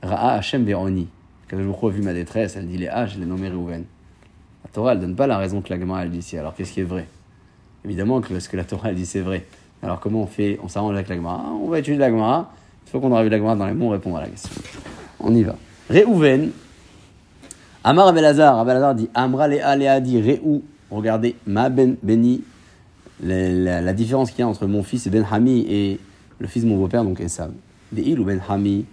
Ra'a 0.02 0.34
Hashem 0.34 0.66
Veroni. 0.66 1.08
Quand 1.50 1.58
je 1.58 1.64
vous 1.64 1.90
vu 1.90 2.02
ma 2.02 2.14
détresse, 2.14 2.56
elle 2.56 2.68
dit 2.68 2.78
les 2.78 2.88
H, 2.88 3.14
je 3.14 3.20
les 3.20 3.26
nommé 3.26 3.48
Réhouven. 3.48 3.86
La 4.64 4.70
Torah 4.72 4.94
elle 4.94 5.00
donne 5.00 5.16
pas 5.16 5.28
la 5.28 5.38
raison 5.38 5.62
que 5.62 5.72
la 5.72 5.80
Gemara 5.80 6.04
elle 6.04 6.12
dit 6.12 6.18
ici. 6.18 6.38
Alors 6.38 6.56
qu'est-ce 6.56 6.74
qui 6.74 6.82
est 6.82 6.86
vrai? 6.86 7.08
Évidemment 7.86 8.20
que 8.20 8.40
ce 8.40 8.50
que 8.50 8.58
la 8.58 8.66
Torah 8.66 8.90
elle 8.90 8.96
dit 8.96 9.06
c'est 9.06 9.22
vrai. 9.22 9.46
Alors 9.84 10.00
comment 10.00 10.24
on 10.24 10.28
fait? 10.28 10.60
On 10.64 10.68
s'arrange 10.68 10.96
avec 10.96 11.08
la 11.08 11.16
Gemara 11.16 11.46
On 11.50 11.70
va 11.70 11.80
étudier 11.80 12.00
la 12.00 12.10
Gemara. 12.10 12.52
Une 12.86 12.92
fois 12.92 13.02
qu'on 13.02 13.12
aura 13.12 13.24
vu 13.24 13.30
la 13.30 13.38
Gemara 13.38 13.56
dans 13.56 13.66
les 13.68 13.74
mots, 13.74 13.88
on 13.88 13.90
répond 13.90 14.16
à 14.16 14.22
la 14.22 14.28
question. 14.28 14.52
On 15.20 15.34
y 15.34 15.44
va. 15.44 15.56
Réhouven. 15.90 16.52
Amar 17.84 18.08
Abelazar. 18.08 18.60
Abelazar 18.60 18.96
dit 18.96 19.10
Amra 19.14 19.48
Léa 19.48 19.76
Léa 19.76 20.00
dit. 20.00 20.22
Regardez, 20.92 21.36
ma 21.46 21.70
ben, 21.70 21.96
Beni. 22.02 22.42
La, 23.24 23.94
différence 23.94 24.32
qu'il 24.32 24.40
y 24.40 24.44
a 24.44 24.48
entre 24.48 24.68
mon 24.68 24.84
fils 24.84 25.08
Ben 25.08 25.26
Hami 25.30 25.66
et 25.70 26.00
le 26.40 26.48
fils 26.48 26.64
de 26.64 26.70
mon 26.70 26.78
beau-père, 26.78 27.04
donc 27.04 27.22
Esav. 27.22 27.52
Des 27.92 28.02
il 28.02 28.20
ou 28.20 28.26
Ben 28.26 28.42
Hami, 28.48 28.86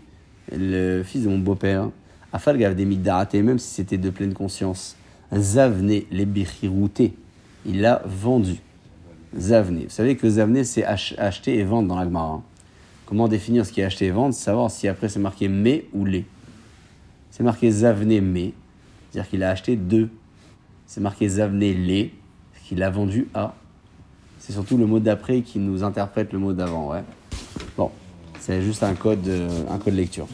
le 0.57 1.03
fils 1.03 1.25
de 1.25 1.29
mon 1.29 1.39
beau-père, 1.39 1.89
Afal 2.33 2.57
des 2.75 2.85
middarate, 2.85 3.35
même 3.35 3.59
si 3.59 3.75
c'était 3.75 3.99
de 3.99 4.11
pleine 4.11 4.33
conscience, 4.33 4.97
Zavne 5.35 5.89
les 6.11 6.25
bichirouté, 6.27 7.15
il 7.67 7.81
l'a 7.81 8.03
vendu. 8.07 8.57
Zavne. 9.37 9.81
Vous 9.85 9.91
savez 9.91 10.17
que 10.17 10.29
Zavne, 10.29 10.63
c'est 10.63 10.85
ach- 10.85 11.15
acheter 11.19 11.59
et 11.59 11.65
vendre 11.65 11.89
dans 11.89 11.97
la 11.97 12.05
Gemara. 12.05 12.35
hein. 12.35 12.43
Comment 13.13 13.29
définir 13.29 13.67
ce 13.67 13.73
qui 13.73 13.83
est 13.83 13.85
acheter 13.85 14.07
et 14.07 14.11
vendre 14.11 14.33
savoir 14.33 14.71
si 14.71 14.89
après 14.89 15.11
c'est 15.11 15.19
marqué 15.21 15.47
mais 15.47 15.85
ou 15.93 16.07
les. 16.07 16.25
C'est 17.31 17.43
marqué 17.43 17.71
Zavne 17.71 18.23
mais, 18.23 18.55
c'est-à-dire 19.11 19.29
qu'il 19.29 19.43
a 19.43 19.51
acheté 19.51 19.77
deux. 19.77 20.09
C'est 20.87 21.03
marqué 21.03 21.29
Zavne 21.29 21.59
les, 21.61 22.11
qu'il 22.67 22.83
a 22.83 22.89
vendu 22.89 23.29
à. 23.35 23.55
C'est 24.39 24.55
surtout 24.55 24.79
le 24.79 24.87
mot 24.87 24.99
d'après 24.99 25.43
qui 25.43 25.59
nous 25.59 25.85
interprète 25.85 26.33
le 26.33 26.39
mot 26.39 26.55
d'avant, 26.55 26.89
ouais. 26.91 27.03
Bon, 27.77 27.91
c'est 28.41 28.63
juste 28.63 28.83
un 28.83 28.95
code, 28.95 29.29
euh, 29.29 29.47
un 29.69 29.77
code 29.77 29.93
lecture. 29.93 30.27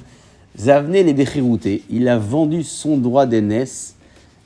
Zavne 0.56 0.92
les 0.92 1.14
Bechirouté, 1.14 1.82
il 1.90 2.06
a 2.06 2.16
vendu 2.16 2.62
son 2.62 2.96
droit 2.96 3.26
d'aînesse. 3.26 3.96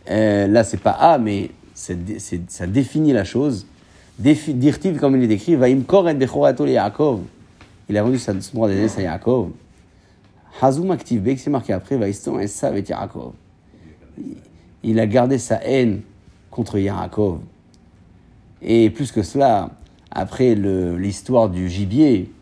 Euh, 0.08 0.46
là, 0.46 0.64
c'est 0.64 0.80
pas 0.80 0.92
A, 0.92 1.18
mais 1.18 1.50
ça 1.74 2.66
définit 2.66 3.12
la 3.12 3.24
chose. 3.24 3.66
Dirtiv, 4.18 4.98
comme 4.98 5.20
il 5.20 5.30
est 5.30 5.34
écrit, 5.34 5.54
Vaim 5.54 5.82
Koren 5.82 6.16
Bechorato 6.16 6.64
Yaakov. 6.64 7.20
Il 7.92 7.98
a 7.98 8.02
vendu 8.02 8.18
sa- 8.18 8.40
son 8.40 8.55
droit 8.55 8.68
d'aînesse 8.68 8.96
à 8.96 9.02
Yaakov. 9.02 9.50
Hazoum 10.62 10.90
active 10.92 11.22
c'est 11.37 11.50
marqué 11.50 11.74
après, 11.74 11.96
et 11.96 12.85
Yaakov. 12.88 13.33
Il 14.83 14.98
a 14.98 15.07
gardé 15.07 15.37
sa 15.37 15.57
haine 15.57 16.00
contre 16.50 16.78
Yaakov. 16.78 17.40
Et 18.62 18.88
plus 18.88 19.12
que 19.12 19.22
cela, 19.22 19.72
après 20.11 20.55
l'histoire 20.55 21.50
du 21.50 21.68
gibier, 21.68 22.33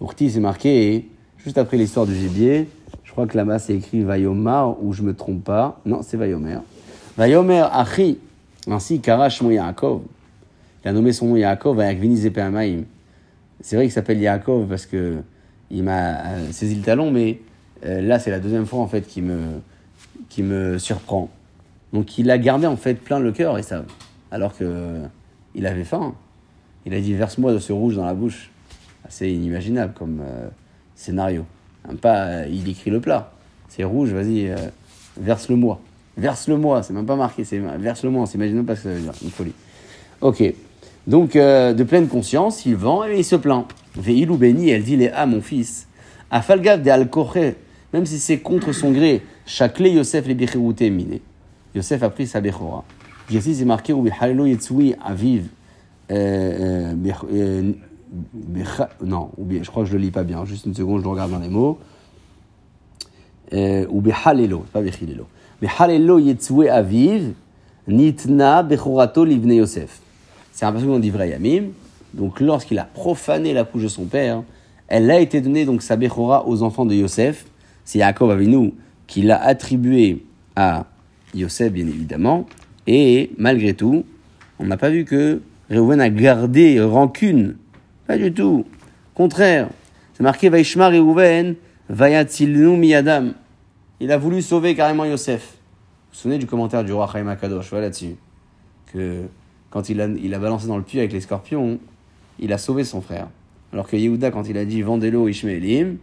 Urti 0.00 0.30
c'est 0.30 0.40
marqué, 0.40 1.10
juste 1.36 1.58
après 1.58 1.76
l'histoire 1.76 2.06
du 2.06 2.14
gibier, 2.14 2.66
je 3.02 3.12
crois 3.12 3.26
que 3.26 3.36
là-bas 3.36 3.58
c'est 3.58 3.74
écrit 3.74 4.00
Vayomar, 4.04 4.82
ou 4.82 4.94
je 4.94 5.02
me 5.02 5.12
trompe 5.14 5.44
pas. 5.44 5.82
Non, 5.84 6.00
c'est 6.00 6.16
Vayomer. 6.16 6.60
Vayomer 7.18 7.66
Achi, 7.70 8.18
ainsi 8.70 9.00
Karash 9.00 9.42
Yaakov. 9.42 10.00
Il 10.82 10.88
a 10.88 10.92
nommé 10.94 11.12
son 11.12 11.26
nom 11.26 11.36
Yaakov 11.36 11.78
avec 11.78 11.98
Vinizepéamaim. 11.98 12.84
C'est 13.64 13.76
vrai 13.76 13.86
qu'il 13.86 13.92
s'appelle 13.92 14.20
Yaakov 14.20 14.68
parce 14.68 14.84
que 14.84 15.22
il 15.70 15.84
m'a 15.84 16.20
euh, 16.26 16.52
saisi 16.52 16.74
le 16.74 16.82
talon, 16.82 17.10
mais 17.10 17.40
euh, 17.86 18.02
là 18.02 18.18
c'est 18.18 18.30
la 18.30 18.38
deuxième 18.38 18.66
fois 18.66 18.80
en 18.80 18.86
fait 18.86 19.06
qui 19.06 19.22
me, 19.22 19.38
qui 20.28 20.42
me 20.42 20.76
surprend. 20.76 21.30
Donc 21.94 22.18
il 22.18 22.30
a 22.30 22.36
gardé 22.36 22.66
en 22.66 22.76
fait 22.76 22.92
plein 22.92 23.18
le 23.18 23.32
cœur 23.32 23.56
et 23.56 23.62
ça, 23.62 23.86
alors 24.30 24.54
que 24.54 25.00
il 25.54 25.66
avait 25.66 25.84
faim. 25.84 26.14
Il 26.84 26.92
a 26.92 27.00
dit 27.00 27.14
verse-moi 27.14 27.54
de 27.54 27.58
ce 27.58 27.72
rouge 27.72 27.96
dans 27.96 28.04
la 28.04 28.12
bouche. 28.12 28.50
C'est 29.08 29.32
inimaginable 29.32 29.94
comme 29.94 30.20
euh, 30.20 30.50
scénario. 30.94 31.46
Pas, 32.02 32.46
il 32.46 32.68
écrit 32.68 32.90
le 32.90 33.00
plat. 33.00 33.32
C'est 33.68 33.84
rouge, 33.84 34.10
vas-y, 34.10 34.54
verse-le-moi. 35.16 35.80
Verse-le-moi, 36.18 36.82
c'est 36.82 36.92
même 36.92 37.06
pas 37.06 37.16
marqué, 37.16 37.44
c'est 37.44 37.58
verse-le-moi, 37.58 38.22
on 38.22 38.26
s'imagine 38.26 38.56
même 38.56 38.66
que 38.66 38.74
ça 38.74 38.90
veut 38.90 39.00
dire, 39.00 39.12
une 39.22 39.30
folie. 39.30 39.54
Ok, 40.20 40.42
donc 41.06 41.36
euh, 41.36 41.74
de 41.74 41.84
pleine 41.84 42.08
conscience, 42.08 42.64
il 42.64 42.76
vend 42.76 43.04
et 43.04 43.18
il 43.18 43.24
se 43.24 43.36
plaint. 43.36 43.66
Veilou 43.96 44.36
béni, 44.36 44.70
elle 44.70 44.82
dit 44.82 44.96
les 44.96 45.10
mon 45.26 45.40
fils, 45.40 45.86
afalgav 46.30 46.82
de 46.82 46.90
al 46.90 47.08
même 47.92 48.06
si 48.06 48.18
c'est 48.18 48.38
contre 48.38 48.72
son 48.72 48.90
gré, 48.90 49.22
chaklé 49.46 49.90
Yosef 49.90 50.26
les 50.26 50.34
bichirouté 50.34 50.90
miné. 50.90 51.22
Yosef 51.74 52.02
a 52.02 52.10
pris 52.10 52.26
sa 52.26 52.40
bechora. 52.40 52.84
Ici 53.30 53.54
c'est 53.54 53.64
marqué 53.64 53.92
ou 53.92 54.02
bihalelo 54.02 54.46
yetsui 54.46 54.94
aviv. 55.04 55.46
Euh, 56.10 56.92
euh, 57.32 57.72
non, 59.02 59.30
ou 59.38 59.46
je 59.50 59.70
crois 59.70 59.84
que 59.84 59.90
je 59.90 59.96
le 59.96 60.02
lis 60.02 60.10
pas 60.10 60.24
bien. 60.24 60.44
Juste 60.44 60.66
une 60.66 60.74
seconde, 60.74 61.02
je 61.02 61.08
regarde 61.08 61.30
dans 61.30 61.38
les 61.38 61.48
mots. 61.48 61.78
Ou 63.52 64.00
behalelo, 64.00 64.64
pas 64.72 64.80
aviv, 66.72 67.32
nitna 67.86 68.62
bechorato 68.62 69.24
livne 69.24 69.52
Yosef. 69.52 70.00
C'est 70.54 70.64
un 70.66 70.72
passage 70.72 70.86
qu'on 70.86 71.00
dit 71.00 71.10
vrai 71.10 71.30
Yamim. 71.30 71.70
Donc, 72.14 72.38
lorsqu'il 72.38 72.78
a 72.78 72.84
profané 72.84 73.52
la 73.52 73.64
couche 73.64 73.82
de 73.82 73.88
son 73.88 74.04
père, 74.04 74.44
elle 74.86 75.10
a 75.10 75.18
été 75.18 75.40
donnée, 75.40 75.64
donc, 75.64 75.82
sa 75.82 75.96
Bechora 75.96 76.46
aux 76.46 76.62
enfants 76.62 76.86
de 76.86 76.94
Yosef. 76.94 77.46
C'est 77.84 77.98
Yaakov 77.98 78.30
Avinu 78.30 78.72
qui 79.08 79.22
l'a 79.22 79.42
attribué 79.42 80.24
à 80.54 80.86
Yosef, 81.34 81.72
bien 81.72 81.88
évidemment. 81.88 82.46
Et 82.86 83.32
malgré 83.36 83.74
tout, 83.74 84.04
on 84.60 84.66
n'a 84.66 84.76
pas 84.76 84.90
vu 84.90 85.04
que 85.04 85.42
Reuven 85.70 86.00
a 86.00 86.08
gardé 86.08 86.80
rancune. 86.80 87.56
Pas 88.06 88.16
du 88.16 88.32
tout. 88.32 88.64
Contraire. 89.14 89.70
C'est 90.12 90.22
marqué 90.22 90.50
Vaishma 90.50 90.88
Reuven, 90.88 91.56
Vayatilnu 91.88 92.76
miyadam. 92.76 93.34
Il 93.98 94.12
a 94.12 94.18
voulu 94.18 94.40
sauver 94.40 94.76
carrément 94.76 95.04
Yosef. 95.04 95.42
Vous 95.42 95.56
vous 96.12 96.16
souvenez 96.16 96.38
du 96.38 96.46
commentaire 96.46 96.84
du 96.84 96.92
roi 96.92 97.10
Chaim 97.12 97.26
Akadosh, 97.26 97.70
voilà 97.70 97.86
là-dessus. 97.86 98.14
Que 98.92 99.22
quand 99.74 99.88
il 99.88 100.00
a, 100.00 100.06
il 100.06 100.32
a 100.32 100.38
balancé 100.38 100.68
dans 100.68 100.76
le 100.76 100.84
puits 100.84 101.00
avec 101.00 101.12
les 101.12 101.20
scorpions, 101.20 101.80
il 102.38 102.52
a 102.52 102.58
sauvé 102.58 102.84
son 102.84 103.00
frère. 103.00 103.26
Alors 103.72 103.88
que 103.88 103.96
Yehuda, 103.96 104.30
quand 104.30 104.48
il 104.48 104.56
a 104.56 104.64
dit 104.64 104.82
Vendez-le 104.82 105.28
Ishmaelim, 105.28 105.96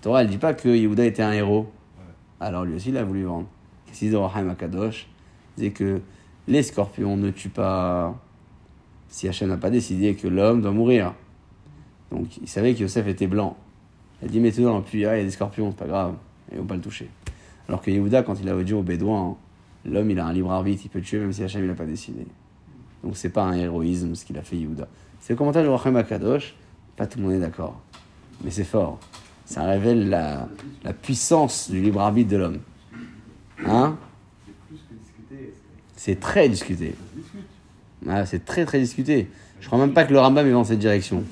Torah, 0.00 0.22
elle 0.22 0.28
dit 0.28 0.38
pas 0.38 0.54
que 0.54 0.68
Yehuda 0.68 1.04
était 1.04 1.24
un 1.24 1.32
héros. 1.32 1.68
Alors 2.38 2.64
lui 2.64 2.76
aussi, 2.76 2.90
il 2.90 2.96
a 2.96 3.02
voulu 3.02 3.24
vendre. 3.24 3.48
Qu'est-ce 3.86 3.98
qu'il 3.98 4.10
dit 4.10 4.16
Akadosh 4.16 5.08
Il 5.56 5.62
disait 5.62 5.70
que 5.72 6.00
les 6.46 6.62
scorpions 6.62 7.16
ne 7.16 7.30
tuent 7.30 7.48
pas 7.48 8.16
si 9.08 9.26
Hachem 9.26 9.48
n'a 9.48 9.56
pas 9.56 9.70
décidé 9.70 10.14
que 10.14 10.28
l'homme 10.28 10.62
doit 10.62 10.70
mourir. 10.70 11.14
Donc 12.12 12.36
il 12.36 12.48
savait 12.48 12.74
que 12.74 12.80
Yosef 12.80 13.08
était 13.08 13.26
blanc. 13.26 13.56
Il 14.22 14.28
a 14.28 14.30
dit 14.30 14.38
Mettez-le 14.38 14.68
dans 14.68 14.78
le 14.78 14.84
puits, 14.84 15.04
ah, 15.04 15.16
il 15.16 15.18
y 15.18 15.22
a 15.22 15.24
des 15.24 15.32
scorpions, 15.32 15.72
c'est 15.72 15.78
pas 15.78 15.88
grave, 15.88 16.14
ils 16.52 16.58
vont 16.58 16.64
pas 16.64 16.76
le 16.76 16.80
toucher. 16.80 17.10
Alors 17.68 17.82
que 17.82 17.90
Yehuda, 17.90 18.22
quand 18.22 18.40
il 18.40 18.48
a 18.48 18.62
dit 18.62 18.72
aux 18.72 18.82
Bédouins, 18.82 19.36
l'homme 19.84 20.12
il 20.12 20.20
a 20.20 20.26
un 20.26 20.32
libre 20.32 20.52
arbitre, 20.52 20.82
il 20.84 20.90
peut 20.90 21.00
tuer 21.00 21.18
même 21.18 21.32
si 21.32 21.42
Hachem 21.42 21.66
n'a 21.66 21.74
pas 21.74 21.86
décidé. 21.86 22.24
Donc 23.04 23.16
c'est 23.16 23.28
pas 23.28 23.42
un 23.42 23.52
héroïsme 23.52 24.14
ce 24.14 24.24
qu'il 24.24 24.38
a 24.38 24.42
fait 24.42 24.56
Yehuda. 24.56 24.88
C'est 25.20 25.34
le 25.34 25.36
commentaire 25.36 25.62
de 25.62 25.68
Rachem 25.68 25.94
Akadosh, 25.96 26.54
pas 26.96 27.06
tout 27.06 27.18
le 27.18 27.24
monde 27.24 27.34
est 27.34 27.40
d'accord. 27.40 27.80
Mais 28.42 28.50
c'est 28.50 28.64
fort. 28.64 28.98
Ça 29.44 29.64
révèle 29.64 30.08
la, 30.08 30.48
la 30.82 30.92
puissance 30.94 31.70
du 31.70 31.80
libre 31.80 32.00
arbitre 32.00 32.30
de 32.30 32.36
l'homme. 32.38 32.60
Hein? 33.66 33.96
C'est 35.96 36.18
très 36.18 36.48
discuté. 36.48 36.94
Ah, 38.08 38.26
c'est 38.26 38.44
très 38.44 38.64
très 38.64 38.80
discuté. 38.80 39.30
Je 39.60 39.66
crois 39.66 39.78
même 39.78 39.94
pas 39.94 40.04
que 40.04 40.12
le 40.12 40.20
Rambam 40.20 40.46
est 40.46 40.52
dans 40.52 40.64
cette 40.64 40.78
direction. 40.78 41.24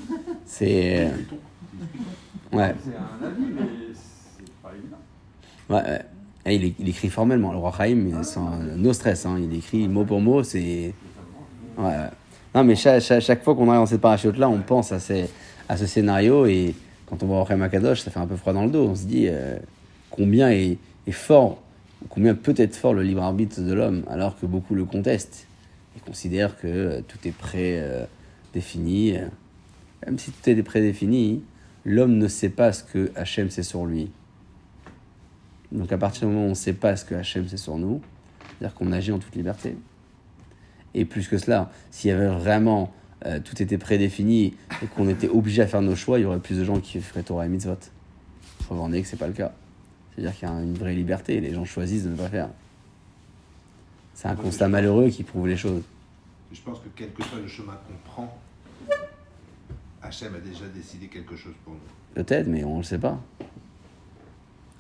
C'est. 0.47 1.11
Ouais, 2.53 2.75
C'est 2.83 2.97
un 2.97 3.27
avis, 3.27 3.45
mais 3.55 3.63
c'est 3.95 4.53
pas 4.63 4.71
évident. 4.77 4.97
ouais, 5.71 6.01
ouais. 6.47 6.75
Il, 6.79 6.89
écrit 6.89 7.09
formellement. 7.09 7.53
Le 7.53 7.59
roi 7.59 7.73
Chaim, 7.77 8.23
sans 8.23 8.59
no 8.59 8.93
stress. 8.93 9.27
Hein. 9.27 9.39
Il 9.39 9.55
écrit 9.55 9.89
mot 9.89 10.05
pour 10.05 10.21
mot. 10.21 10.43
C'est. 10.43 10.95
Ouais. 11.79 12.09
Non, 12.55 12.65
mais 12.65 12.77
chaque, 12.77 13.43
fois 13.43 13.55
qu'on 13.55 13.69
arrive 13.69 13.81
dans 13.81 13.87
cette 13.87 14.01
parachute-là, 14.01 14.49
on 14.49 14.59
pense 14.59 14.93
à, 14.93 15.01
ces, 15.01 15.29
à 15.69 15.77
ce 15.77 15.87
scénario. 15.87 16.45
Et 16.47 16.75
quand 17.07 17.23
on 17.23 17.27
voit 17.27 17.47
Chaim 17.49 17.63
Akadosh, 17.63 18.03
ça 18.03 18.11
fait 18.11 18.21
un 18.21 18.27
peu 18.27 18.37
froid 18.37 18.53
dans 18.53 18.65
le 18.65 18.71
dos. 18.71 18.89
On 18.89 18.95
se 18.95 19.05
dit 19.05 19.27
euh, 19.29 19.57
combien 20.11 20.51
est, 20.51 20.77
est 21.07 21.13
fort, 21.13 21.63
combien 22.11 22.35
peut 22.35 22.55
être 22.57 22.77
fort 22.77 22.93
le 22.93 23.03
libre 23.03 23.23
arbitre 23.23 23.63
de 23.63 23.73
l'homme, 23.73 24.05
alors 24.09 24.39
que 24.39 24.45
beaucoup 24.45 24.75
le 24.75 24.85
contestent 24.85 25.47
et 25.97 26.01
considèrent 26.01 26.59
que 26.59 26.67
euh, 26.69 27.01
tout 27.07 27.19
est 27.27 27.33
prédéfini. 27.33 29.15
Même 30.05 30.19
si 30.19 30.31
tout 30.31 30.51
est 30.51 30.63
prédéfini, 30.63 31.43
l'homme 31.87 32.19
ne 32.19 32.29
sait 32.29 32.51
pas 32.51 32.75
ce 32.75 32.85
que 32.85 33.11
Hachem 33.17 33.49
sait 33.49 33.63
sur 33.63 33.87
lui. 33.87 34.11
Donc 35.71 35.91
à 35.91 35.97
partir 35.97 36.29
du 36.29 36.35
moment 36.35 36.45
où 36.45 36.49
on 36.49 36.51
ne 36.51 36.55
sait 36.55 36.75
pas 36.75 36.97
ce 36.97 37.07
que 37.07 37.15
Hachem 37.15 37.49
sait 37.49 37.57
sur 37.57 37.79
nous, 37.79 38.03
c'est-à-dire 38.59 38.75
qu'on 38.75 38.93
agit 38.93 39.11
en 39.13 39.19
toute 39.19 39.35
liberté. 39.35 39.75
Et 40.95 41.05
plus 41.05 41.29
que 41.29 41.39
cela, 41.39 41.71
s'il 41.91 42.11
y 42.11 42.13
avait 42.13 42.29
vraiment 42.29 42.93
euh, 43.25 43.41
tout 43.41 43.63
était 43.63 43.79
prédéfini 43.79 44.55
et 44.83 44.87
qu'on 44.87 45.09
était 45.09 45.29
obligé 45.29 45.63
à 45.63 45.67
faire 45.67 45.83
nos 45.83 45.95
choix, 45.95 46.19
il 46.19 46.23
y 46.23 46.25
aurait 46.25 46.41
plus 46.41 46.59
de 46.59 46.65
gens 46.65 46.81
qui 46.81 47.01
feraient 47.01 47.23
Torah 47.23 47.47
et 47.47 47.49
Mitzvot. 47.49 47.77
Preuve 48.67 48.81
en 48.81 48.93
est 48.93 49.03
que 49.03 49.09
c'est 49.09 49.17
pas 49.17 49.29
le 49.29 49.33
cas. 49.33 49.53
C'est-à-dire 50.15 50.37
qu'il 50.37 50.49
y 50.49 50.51
a 50.51 50.55
une 50.55 50.75
vraie 50.75 50.95
liberté, 50.95 51.41
les 51.41 51.55
gens 51.55 51.65
choisissent 51.65 52.05
de 52.05 52.11
ne 52.11 52.17
pas 52.17 52.29
faire. 52.29 52.49
C'est 54.15 54.29
un 54.29 54.37
constat 54.37 54.69
malheureux 54.69 55.09
qui 55.09 55.23
prouve 55.23 55.49
les 55.49 55.57
choses. 55.57 55.83
Je 56.53 56.61
pense 56.61 56.79
que 56.81 56.89
quel 56.95 57.13
que 57.13 57.23
soit 57.23 57.39
le 57.39 57.49
chemin 57.49 57.73
qu'on 57.73 58.11
prend, 58.11 58.39
Hachem 60.03 60.35
a 60.35 60.39
déjà 60.39 60.67
décidé 60.75 61.07
quelque 61.07 61.37
chose 61.37 61.55
pour 61.65 61.73
nous. 61.73 61.81
Peut-être, 62.15 62.47
mais 62.47 62.65
on 62.65 62.75
ne 62.75 62.79
le 62.79 62.85
sait 62.85 62.99
pas. 62.99 63.19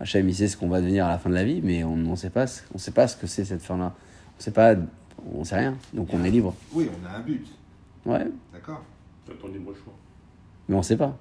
Hachem, 0.00 0.28
il 0.28 0.34
sait 0.34 0.48
ce 0.48 0.56
qu'on 0.56 0.68
va 0.68 0.80
devenir 0.80 1.06
à 1.06 1.10
la 1.10 1.18
fin 1.18 1.30
de 1.30 1.34
la 1.34 1.44
vie, 1.44 1.60
mais 1.62 1.84
on 1.84 1.96
ne 1.96 2.16
sait 2.16 2.30
pas, 2.30 2.44
on 2.74 2.78
sait 2.78 2.90
pas 2.90 3.08
ce 3.08 3.16
que 3.16 3.26
c'est 3.26 3.44
cette 3.44 3.62
fin-là. 3.62 3.94
On 4.38 4.42
sait 4.42 4.50
pas, 4.50 4.74
on 5.34 5.44
sait 5.44 5.56
rien, 5.58 5.76
donc 5.92 6.08
on 6.12 6.22
est 6.24 6.30
libre. 6.30 6.54
Oui, 6.72 6.88
on 7.02 7.06
a 7.06 7.16
un 7.18 7.20
but, 7.20 7.46
Ouais, 8.04 8.26
d'accord 8.52 8.82
C'est 9.26 9.38
ton 9.40 9.48
libre 9.48 9.72
choix. 9.74 9.92
mais 10.68 10.74
on 10.76 10.82
sait 10.82 10.96
pas. 10.96 11.16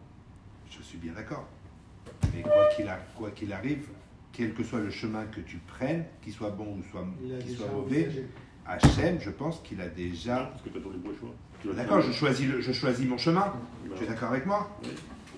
Je 0.69 0.81
suis 0.81 0.97
bien 0.97 1.13
d'accord. 1.13 1.45
Mais 2.33 2.41
quoi 2.41 2.67
qu'il 2.75 2.87
a- 2.87 2.99
quoi 3.17 3.29
qu'il 3.31 3.51
arrive, 3.53 3.87
quel 4.31 4.53
que 4.53 4.63
soit 4.63 4.79
le 4.79 4.89
chemin 4.89 5.25
que 5.25 5.41
tu 5.41 5.57
prennes, 5.57 6.05
qu'il 6.21 6.33
soit 6.33 6.49
bon 6.51 6.77
ou 6.79 6.83
soit, 6.91 7.05
qu'il 7.41 7.55
soit 7.55 7.67
mauvais. 7.71 8.09
Hachem, 8.65 9.19
je 9.19 9.29
pense 9.31 9.59
qu'il 9.61 9.81
a 9.81 9.87
déjà. 9.87 10.45
Parce 10.51 10.61
que 10.61 10.69
tu 10.69 10.77
as 10.77 10.81
ton 10.81 10.91
libre 10.91 11.09
choix. 11.19 11.73
D'accord, 11.75 12.01
je 12.01 12.11
choisis, 12.11 12.47
le- 12.47 12.61
je 12.61 12.71
choisis 12.71 13.05
mon 13.07 13.17
chemin. 13.17 13.41
Bah, 13.87 13.95
Tu 13.97 14.03
es 14.03 14.07
d'accord 14.07 14.29
avec 14.31 14.45
moi? 14.45 14.69
Oui. 14.83 14.89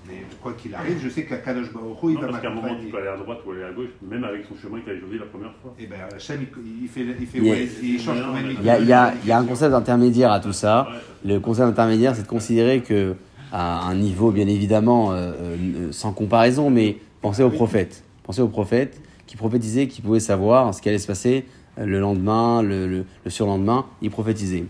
Mais 0.07 0.23
quoi 0.41 0.53
qu'il 0.53 0.75
arrive, 0.75 0.99
je 1.01 1.07
sais 1.09 1.23
qu'Akadosh 1.25 1.71
Baruch 1.71 1.97
Hu, 2.03 2.07
il 2.09 2.13
Non, 2.15 2.21
va 2.21 2.27
parce 2.27 2.41
qu'à 2.41 2.49
un 2.49 2.53
moment, 2.55 2.75
tu 2.79 2.87
peux 2.91 2.97
aller 2.97 3.07
à 3.07 3.17
droite 3.17 3.39
ou 3.47 3.51
aller 3.51 3.63
à 3.63 3.71
gauche, 3.71 3.89
même 4.01 4.23
avec 4.25 4.45
son 4.45 4.55
chemin 4.61 4.81
qu'il 4.81 4.91
a 4.91 4.99
choisi 4.99 5.17
la 5.17 5.25
première 5.25 5.53
fois. 5.61 5.73
Et 5.79 5.87
ben 5.87 5.95
Hachem, 6.13 6.41
il, 6.65 6.83
il 6.83 6.87
fait, 6.89 7.05
il 7.19 7.25
fait 7.27 7.37
Il 7.37 7.43
ouais, 7.49 7.99
change 7.99 8.19
quand 8.21 8.33
même. 8.33 8.51
Il 8.59 8.65
y 8.65 8.69
a, 8.69 8.79
il 8.79 8.87
y 8.87 8.91
a- 8.93 9.13
il 9.23 9.29
y 9.29 9.31
a 9.31 9.37
un 9.39 9.45
concept 9.45 9.73
intermédiaire 9.73 10.31
à 10.31 10.39
tout 10.41 10.51
ça. 10.53 10.87
Ouais. 10.89 11.33
Le 11.33 11.39
concept 11.39 11.67
intermédiaire, 11.69 12.15
c'est 12.15 12.23
de 12.23 12.27
considérer 12.27 12.81
que, 12.81 13.15
à 13.51 13.87
un 13.87 13.95
niveau 13.95 14.31
bien 14.31 14.47
évidemment 14.47 15.13
euh, 15.13 15.31
euh, 15.39 15.91
sans 15.91 16.11
comparaison, 16.11 16.69
mais 16.69 16.97
pensez 17.21 17.43
aux 17.43 17.49
prophètes. 17.51 18.03
Pensez 18.23 18.41
aux 18.41 18.47
prophètes 18.49 19.01
qui 19.25 19.37
prophétisaient, 19.37 19.87
qui 19.87 20.01
pouvaient 20.01 20.19
savoir 20.19 20.73
ce 20.73 20.81
qui 20.81 20.89
allait 20.89 20.97
se 20.97 21.07
passer 21.07 21.45
le 21.77 21.99
lendemain, 21.99 22.61
le, 22.61 22.87
le- 22.87 23.05
le 23.23 23.29
surlendemain. 23.31 23.85
Ils 24.01 24.11
prophétisaient. 24.11 24.65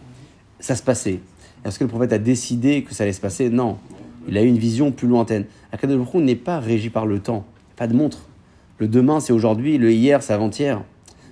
Ça 0.59 0.75
se 0.75 0.83
passait. 0.83 1.19
Est-ce 1.65 1.79
que 1.79 1.85
le 1.85 1.89
prophète 1.89 2.13
a 2.13 2.17
décidé 2.19 2.83
que 2.83 2.93
ça 2.93 3.03
allait 3.03 3.13
se 3.13 3.21
passer? 3.21 3.49
Non. 3.49 3.77
Il 4.27 4.37
a 4.37 4.43
eu 4.43 4.47
une 4.47 4.57
vision 4.57 4.91
plus 4.91 5.07
lointaine. 5.07 5.45
Akadosh 5.71 5.97
Baruch 5.97 6.15
n'est 6.15 6.35
pas 6.35 6.59
régi 6.59 6.89
par 6.89 7.05
le 7.05 7.19
temps. 7.19 7.45
Pas 7.75 7.87
de 7.87 7.93
montre. 7.93 8.27
Le 8.77 8.87
demain, 8.87 9.19
c'est 9.19 9.33
aujourd'hui. 9.33 9.77
Le 9.77 9.91
hier, 9.91 10.23
c'est 10.23 10.33
avant-hier. 10.33 10.83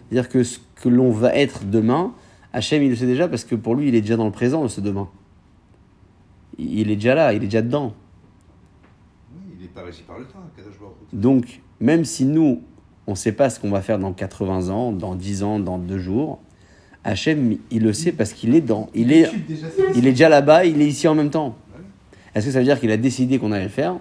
C'est-à-dire 0.09 0.29
que 0.29 0.43
ce 0.43 0.59
que 0.75 0.89
l'on 0.89 1.11
va 1.11 1.35
être 1.35 1.65
demain, 1.65 2.13
Hachem, 2.53 2.83
il 2.83 2.89
le 2.89 2.95
sait 2.95 3.05
déjà 3.05 3.27
parce 3.27 3.43
que 3.45 3.55
pour 3.55 3.75
lui, 3.75 3.87
il 3.87 3.95
est 3.95 4.01
déjà 4.01 4.17
dans 4.17 4.25
le 4.25 4.31
présent, 4.31 4.67
ce 4.67 4.81
demain. 4.81 5.09
Il 6.57 6.91
est 6.91 6.95
déjà 6.95 7.15
là, 7.15 7.33
il 7.33 7.37
est 7.37 7.47
déjà 7.47 7.61
dedans. 7.61 7.93
Oui, 9.33 9.53
il 9.55 9.61
n'est 9.61 9.67
pas 9.69 9.83
régi 9.83 10.03
par 10.03 10.19
le 10.19 10.25
temps, 10.25 10.39
Akadosh 10.53 10.79
Baruch. 10.79 10.95
Donc, 11.13 11.61
même 11.79 12.03
si 12.03 12.25
nous, 12.25 12.61
on 13.07 13.11
ne 13.11 13.15
sait 13.15 13.31
pas 13.31 13.49
ce 13.49 13.59
qu'on 13.59 13.71
va 13.71 13.81
faire 13.81 13.99
dans 13.99 14.11
80 14.11 14.69
ans, 14.69 14.91
dans 14.91 15.15
10 15.15 15.43
ans, 15.43 15.59
dans 15.59 15.77
2 15.77 15.97
jours, 15.97 16.39
Hachem, 17.03 17.57
il 17.71 17.83
le 17.83 17.93
sait 17.93 18.11
parce 18.11 18.33
qu'il 18.33 18.53
est 18.53 18.61
dans. 18.61 18.89
Il 18.93 19.11
est, 19.11 19.29
il 19.95 20.05
est 20.05 20.11
déjà 20.11 20.29
là-bas, 20.29 20.65
il 20.65 20.81
est 20.81 20.87
ici 20.87 21.07
en 21.07 21.15
même 21.15 21.31
temps. 21.31 21.55
Est-ce 22.33 22.45
que 22.47 22.51
ça 22.51 22.59
veut 22.59 22.65
dire 22.65 22.79
qu'il 22.79 22.91
a 22.91 22.97
décidé 22.97 23.39
qu'on 23.39 23.51
allait 23.51 23.65
le 23.65 23.69
faire 23.69 23.97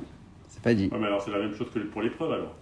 C'est 0.48 0.62
pas 0.62 0.74
dit. 0.74 0.88
Ouais, 0.92 0.98
mais 1.00 1.06
alors 1.06 1.20
c'est 1.22 1.30
la 1.32 1.38
même 1.38 1.54
chose 1.54 1.68
que 1.72 1.78
pour 1.80 2.02
l'épreuve 2.02 2.32
alors. 2.32 2.54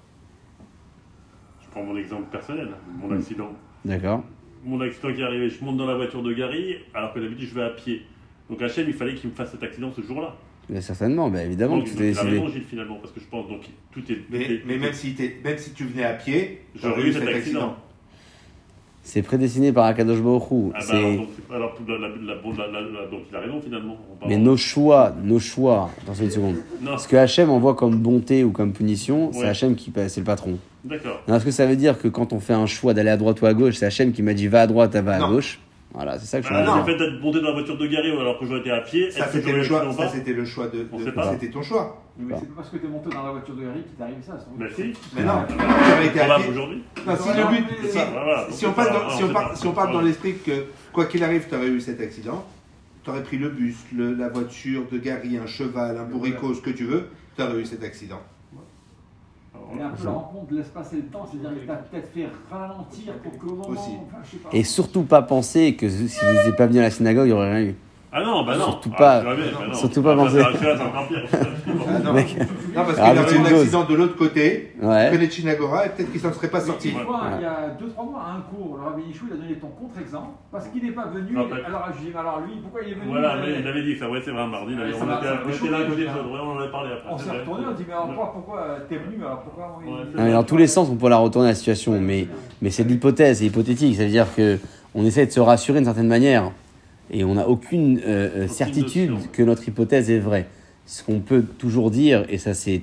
Je 1.62 1.68
prends 1.70 1.82
mon 1.84 1.96
exemple 1.96 2.30
personnel, 2.30 2.68
mon 3.00 3.10
accident. 3.14 3.52
D'accord 3.84 4.24
Mon 4.64 4.80
accident 4.80 5.12
qui 5.12 5.20
est 5.20 5.24
arrivé, 5.24 5.48
je 5.48 5.62
monte 5.64 5.76
dans 5.76 5.86
la 5.86 5.94
voiture 5.96 6.22
de 6.22 6.32
Gary, 6.32 6.76
alors 6.94 7.12
que 7.12 7.20
d'habitude 7.20 7.48
je 7.48 7.54
vais 7.54 7.62
à 7.64 7.70
pied. 7.70 8.02
Donc 8.48 8.62
Hachem, 8.62 8.86
il 8.88 8.94
fallait 8.94 9.14
qu'il 9.14 9.30
me 9.30 9.34
fasse 9.34 9.50
cet 9.50 9.62
accident 9.62 9.90
ce 9.94 10.00
jour-là. 10.02 10.34
Mais 10.70 10.80
Certainement, 10.82 11.30
bah, 11.30 11.42
évidemment 11.44 11.78
Donc, 11.78 11.86
que 11.86 11.90
a 11.92 11.94
décidé. 11.96 12.28
raison, 12.30 12.48
Gilles, 12.48 12.62
finalement, 12.64 12.96
parce 12.96 13.12
que 13.12 13.20
je 13.20 13.26
pense 13.26 13.48
donc 13.48 13.62
tout 13.90 14.00
est. 14.12 14.16
tout 14.16 14.22
Mais, 14.30 14.42
est- 14.42 14.48
mais 14.66 14.74
tout 14.74 14.80
même, 14.80 14.90
est- 14.90 14.92
si 14.94 15.14
t'es- 15.14 15.36
même 15.44 15.56
si 15.58 15.72
tu 15.72 15.84
venais 15.84 16.04
à 16.04 16.14
pied, 16.14 16.62
J'aurais 16.74 17.02
eu 17.08 17.12
cet 17.12 17.26
accident. 17.28 17.76
C'est 19.08 19.22
prédestiné 19.22 19.72
par 19.72 19.86
Akadosh 19.86 20.20
Baruch 20.20 20.50
Hu. 20.50 20.70
Ah 20.74 20.80
bah, 20.86 20.94
alors, 20.98 21.16
donc, 21.16 21.28
c'est- 21.34 21.54
alors, 21.54 21.72
la- 21.88 21.94
la- 21.98 22.08
la- 22.08 22.42
bon, 22.42 22.50
la- 22.58 22.66
la- 22.66 22.80
la- 22.82 23.06
donc 23.10 23.20
il 23.30 23.34
a 23.36 23.40
raison 23.40 23.58
finalement. 23.58 23.96
Mais 24.28 24.36
nos 24.36 24.58
choix, 24.58 25.14
nos 25.24 25.38
choix, 25.38 25.88
attends 26.02 26.12
une 26.22 26.30
seconde. 26.30 26.56
Non, 26.82 26.98
Ce 26.98 27.08
que 27.08 27.16
Hachem 27.16 27.48
envoie 27.48 27.74
comme 27.74 27.96
bonté 27.96 28.44
ou 28.44 28.50
comme 28.50 28.74
punition, 28.74 29.30
c'est 29.32 29.40
Ouais. 29.40 29.48
Hachem 29.48 29.76
qui 29.76 29.90
c'est 30.08 30.20
le 30.20 30.26
patron. 30.26 30.58
d'accord. 30.84 31.22
Alors, 31.26 31.38
Est-ce 31.38 31.46
que 31.46 31.50
ça 31.50 31.64
veut 31.64 31.76
dire 31.76 31.98
que 31.98 32.06
quand 32.08 32.34
on 32.34 32.38
fait 32.38 32.52
un 32.52 32.66
choix 32.66 32.92
d'aller 32.92 33.08
à 33.08 33.16
droite 33.16 33.40
ou 33.40 33.46
à 33.46 33.54
gauche, 33.54 33.76
c'est 33.76 33.86
Hachem 33.86 34.12
qui 34.12 34.20
m'a 34.22 34.34
dit 34.34 34.46
va 34.46 34.60
à 34.60 34.66
droite, 34.66 34.94
va 34.94 35.14
à 35.14 35.18
Non. 35.20 35.30
gauche 35.30 35.58
Voilà, 35.94 36.18
c'est 36.18 36.26
ça 36.26 36.40
que 36.40 36.46
je 36.46 36.52
en 36.52 36.56
Ah, 36.56 36.60
le 36.60 36.66
dire. 36.66 36.84
fait 36.84 36.96
d'être 36.96 37.20
monté 37.22 37.40
dans 37.40 37.48
la 37.48 37.52
voiture 37.54 37.78
de 37.78 37.86
Gary 37.86 38.10
alors 38.12 38.38
que 38.38 38.44
j'aurais 38.44 38.60
été 38.60 38.70
à 38.70 38.80
pied, 38.82 39.10
ça 39.10 39.26
c'était 39.26 39.40
j'aurais 39.48 39.56
le 39.58 39.64
choix, 39.64 39.92
ça 39.92 40.08
c'était 40.08 40.32
le 40.34 40.44
choix 40.44 40.68
de, 40.68 40.86
On 40.92 40.98
de- 40.98 41.04
sait 41.04 41.12
pas. 41.12 41.32
c'était 41.32 41.50
ton 41.50 41.62
choix. 41.62 42.02
Mais 42.18 42.34
c'est 42.38 42.46
pas 42.48 42.54
parce 42.56 42.70
que 42.70 42.76
t'es 42.76 42.88
monté 42.88 43.08
dans 43.10 43.22
la 43.24 43.30
voiture 43.30 43.54
de 43.54 43.62
Gary 43.62 43.82
qu'il 43.82 43.92
t'arrive 43.96 44.16
ça. 44.24 44.38
Bah 44.58 44.66
si. 44.74 44.92
Mais 45.16 45.24
non, 45.24 45.32
Ah, 45.38 45.46
tu 45.48 45.92
aurais 45.92 46.06
été 46.06 46.20
On 46.20 46.24
à 46.24 46.26
va 46.28 46.36
pied. 46.40 46.48
aujourd'hui. 46.50 46.82
Non, 47.06 47.16
si 47.16 47.28
non, 47.28 48.70
on 48.70 48.72
passe 48.72 48.92
dans, 48.92 49.10
si 49.10 49.22
non, 49.24 49.30
on 49.30 49.32
part, 49.32 49.48
pas- 49.50 49.56
si 49.56 49.66
on 49.66 49.72
part 49.72 49.90
dans 49.92 50.00
l'esprit 50.02 50.34
que 50.44 50.64
quoi 50.92 51.06
qu'il 51.06 51.24
arrive, 51.24 51.46
tu 51.48 51.54
aurais 51.54 51.68
eu 51.68 51.80
cet 51.80 52.00
accident, 52.00 52.44
tu 53.04 53.10
aurais 53.10 53.22
pris 53.22 53.38
le 53.38 53.48
bus, 53.48 53.76
le- 53.96 54.14
la 54.14 54.28
voiture 54.28 54.82
de 54.92 54.98
Gary, 54.98 55.38
un 55.38 55.46
cheval, 55.46 55.96
un 55.96 56.04
bourricot, 56.04 56.52
ce 56.54 56.60
que 56.60 56.70
tu 56.70 56.84
veux, 56.84 57.08
tu 57.36 57.42
aurais 57.42 57.60
eu 57.60 57.64
cet 57.64 57.82
accident. 57.82 58.20
A 59.70 59.86
un 59.86 59.90
peu 59.90 60.04
la 60.04 60.10
rencontre 60.10 60.46
de 60.50 60.56
l'espace 60.56 60.92
et 60.92 60.96
le 60.96 61.02
temps, 61.02 61.26
c'est-à-dire 61.30 61.58
qu'il 61.58 61.66
t'a 61.66 61.74
peut-être 61.74 62.08
fait 62.08 62.28
ralentir 62.50 63.14
pour 63.22 63.38
qu'au 63.38 63.54
moment. 63.54 63.68
Aussi. 63.68 63.90
Enfin, 64.06 64.18
je 64.24 64.30
sais 64.30 64.36
pas. 64.38 64.48
Et 64.52 64.64
surtout 64.64 65.02
pas 65.02 65.22
penser 65.22 65.76
que 65.76 65.88
si 65.88 66.24
vous 66.24 66.32
n'étiez 66.32 66.52
pas 66.52 66.66
venu 66.66 66.78
à 66.78 66.82
la 66.82 66.90
synagogue, 66.90 67.26
il 67.26 67.32
n'y 67.32 67.34
aurait 67.34 67.54
rien 67.54 67.66
eu. 67.70 67.76
Ah 68.10 68.22
non, 68.22 68.42
bah 68.42 68.56
non. 68.56 68.64
Surtout 68.64 68.90
Ah, 68.94 68.98
pas- 68.98 69.22
jamais, 69.22 69.36
bah 69.52 69.66
non. 69.68 69.74
surtout 69.74 70.02
pas 70.02 70.12
Ah, 70.12 70.16
bah, 70.16 70.22
penser. 70.24 70.40
encore 70.40 71.08
pire. 71.08 71.24
Ah, 71.30 71.98
non. 72.02 72.12
Non, 72.78 72.84
parce 72.84 72.94
qu'il 72.94 73.04
Ah, 73.04 73.12
mais 73.12 73.32
eu 73.32 73.38
un 73.38 73.44
accident 73.60 73.84
de 73.84 73.94
l'autre 73.94 74.16
côté, 74.16 74.72
Ouais. 74.80 75.30
Chinagora, 75.30 75.86
et 75.86 75.88
peut-être 75.90 76.12
qu'il 76.12 76.20
s'en 76.20 76.32
serait 76.32 76.48
pas 76.48 76.60
sorti. 76.60 76.88
Ouais. 76.88 76.94
il 77.38 77.42
y 77.42 77.44
a 77.44 77.76
2-3 77.78 78.04
mois, 78.04 78.20
à 78.22 78.36
un 78.36 78.40
cours, 78.40 78.78
le 78.78 78.84
Rabbi 78.84 79.02
Yishou, 79.08 79.26
il 79.28 79.34
a 79.34 79.36
donné 79.36 79.54
ton 79.58 79.68
contre-exemple 79.68 80.28
parce 80.50 80.68
qu'il 80.68 80.82
n'est 80.84 80.92
pas 80.92 81.06
venu. 81.06 81.36
Ah, 81.36 81.42
bah. 81.50 81.56
alors, 81.66 81.84
je 81.96 82.06
dis, 82.06 82.16
alors 82.16 82.40
lui, 82.46 82.54
pourquoi 82.62 82.80
il 82.86 82.92
est 82.92 82.94
venu 82.94 83.08
Voilà, 83.10 83.36
mais 83.36 83.60
il 83.60 83.66
avait 83.66 83.82
dit 83.82 83.98
ça, 83.98 84.08
ouais, 84.08 84.20
c'est 84.24 84.30
vrai, 84.30 84.42
un 84.42 84.46
mardi. 84.46 84.74
Là, 84.74 84.82
on 84.84 84.88
était 84.88 85.02
on 85.02 85.06
là 85.06 85.16
à 85.78 85.84
côté 85.84 86.04
de 86.04 86.08
on 86.08 86.50
en 86.56 86.58
avait 86.60 86.70
parlé 86.70 86.90
après. 86.92 87.08
On 87.12 87.18
s'est 87.18 87.30
retourné, 87.30 87.64
on 87.68 87.74
dit, 87.74 87.84
mais 87.86 87.92
alors 87.92 88.32
pourquoi, 88.32 88.60
euh, 88.60 88.78
t'es 88.88 88.96
venu 88.96 89.16
alors 89.20 89.42
pourquoi 89.42 89.78
Non, 89.84 90.24
mais 90.24 90.32
dans 90.32 90.44
tous 90.44 90.56
les 90.56 90.66
sens, 90.66 90.88
on 90.90 90.96
peut 90.96 91.08
la 91.10 91.18
retourner 91.18 91.48
la 91.48 91.54
situation, 91.54 91.98
mais, 92.00 92.26
mais 92.62 92.70
c'est 92.70 92.84
de 92.84 92.88
l'hypothèse, 92.88 93.38
c'est 93.40 93.44
hypothétique. 93.46 93.96
C'est-à-dire 93.96 94.26
que 94.34 94.58
on 94.94 95.04
essaie 95.04 95.26
de 95.26 95.30
se 95.32 95.40
rassurer 95.40 95.78
d'une 95.78 95.84
certaine 95.86 96.08
manière 96.08 96.52
et 97.10 97.24
on 97.24 97.34
n'a 97.34 97.48
aucune 97.48 97.98
euh, 97.98 98.44
euh, 98.44 98.48
certitude 98.48 99.14
que 99.32 99.42
notre 99.42 99.66
hypothèse 99.68 100.10
est 100.10 100.18
vraie. 100.18 100.46
Ce 100.86 101.02
qu'on 101.02 101.20
peut 101.20 101.42
toujours 101.42 101.90
dire, 101.90 102.24
et 102.28 102.38
ça 102.38 102.54
c'est 102.54 102.82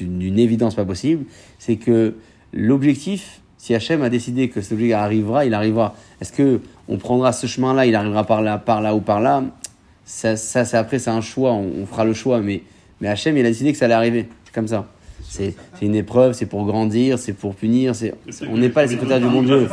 une, 0.00 0.22
une 0.22 0.38
évidence 0.38 0.74
pas 0.74 0.84
possible, 0.84 1.24
c'est 1.58 1.76
que 1.76 2.14
l'objectif, 2.52 3.40
si 3.58 3.74
Hachem 3.74 4.02
a 4.02 4.08
décidé 4.08 4.48
que 4.48 4.60
cet 4.60 4.72
objectif 4.72 4.96
arrivera, 4.96 5.44
il 5.44 5.54
arrivera. 5.54 5.94
Est-ce 6.20 6.32
que 6.32 6.60
on 6.88 6.96
prendra 6.96 7.32
ce 7.32 7.46
chemin-là, 7.46 7.86
il 7.86 7.94
arrivera 7.94 8.24
par 8.24 8.42
là, 8.42 8.58
par 8.58 8.80
là 8.80 8.94
ou 8.94 9.00
par 9.00 9.20
là? 9.20 9.44
Ça, 10.04 10.36
ça 10.36 10.64
c'est 10.64 10.76
après, 10.76 10.98
c'est 10.98 11.10
un 11.10 11.20
choix, 11.20 11.52
on, 11.52 11.82
on 11.82 11.86
fera 11.86 12.04
le 12.04 12.14
choix, 12.14 12.40
mais, 12.40 12.62
mais 13.00 13.08
Hachem, 13.08 13.36
il 13.36 13.44
a 13.44 13.48
décidé 13.48 13.72
que 13.72 13.78
ça 13.78 13.86
allait 13.86 13.94
arriver. 13.94 14.28
Comme 14.54 14.68
ça. 14.68 14.86
C'est 15.28 15.54
c'est 15.78 15.84
une 15.86 15.94
épreuve, 15.94 16.32
c'est 16.32 16.46
pour 16.46 16.64
grandir, 16.66 17.18
c'est 17.18 17.32
pour 17.34 17.54
punir. 17.54 17.94
c'est- 17.94 18.14
on 18.48 18.56
n'est 18.56 18.68
pas 18.70 18.82
les 18.82 18.88
secrétaires 18.92 19.20
du 19.20 19.26
bon 19.28 19.42
Dieu. 19.42 19.66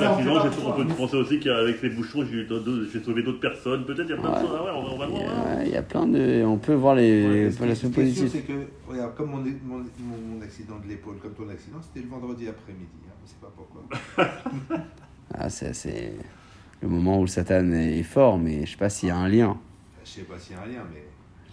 On 0.66 0.72
peut 0.74 0.86
penser 0.88 1.16
aussi 1.18 1.40
qu'avec 1.40 1.78
ces 1.80 1.90
bouchons, 1.90 2.26
j'ai 2.26 3.00
sauvé 3.04 3.24
d'autres 3.24 3.40
personnes. 3.40 3.86
Peut-être 3.86 4.08
il 4.10 4.12
y 4.12 4.14
a 4.14 4.18
plein 4.18 4.32
de 4.32 4.36
choses. 4.40 4.50
Ah 4.58 4.64
ouais, 4.64 4.72
on 4.76 4.82
va- 4.84 4.90
on 4.94 4.98
va 4.98 5.06
voir. 5.08 5.22
hein. 5.22 5.58
Ouais, 5.60 5.64
Il 5.68 5.72
y 5.72 5.78
a 5.78 5.82
plein 5.82 6.06
de. 6.08 6.44
On 6.46 6.58
peut 6.58 6.74
voir 6.74 6.96
les, 6.96 7.50
les 7.50 7.50
positif. 7.90 8.30
c'est 8.32 8.40
que, 8.42 8.54
regarde, 8.88 9.16
comme 9.16 9.30
mon, 9.32 9.38
mon, 9.38 9.78
mon- 9.78 10.36
mon 10.38 10.42
accident 10.44 10.76
de 10.84 10.90
l'épaule, 10.90 11.16
comme 11.22 11.34
ton 11.34 11.50
accident, 11.50 11.78
c'était 11.82 12.06
le 12.06 12.12
vendredi 12.12 12.48
après-midi. 12.48 12.86
Hein, 13.08 13.14
on 13.20 13.24
ne 13.24 13.30
sait 13.30 13.42
pas 13.42 13.54
pourquoi. 13.56 14.84
Ah, 15.36 15.50
c'est- 15.50 16.14
le 16.82 16.88
moment 16.90 17.18
où 17.20 17.22
le 17.22 17.28
Satan 17.28 17.72
est 17.72 18.04
fort, 18.04 18.38
mais 18.38 18.66
je 18.66 18.72
sais 18.72 18.78
pas 18.78 18.90
s'il 18.90 19.08
y 19.10 19.12
a 19.12 19.16
un 19.18 19.28
lien. 19.30 19.58
Je 20.04 20.10
sais 20.10 20.22
pas 20.22 20.38
s'il 20.38 20.56
y 20.56 20.60
a 20.60 20.62
un 20.62 20.66
lien, 20.66 20.84
mais. 20.94 21.04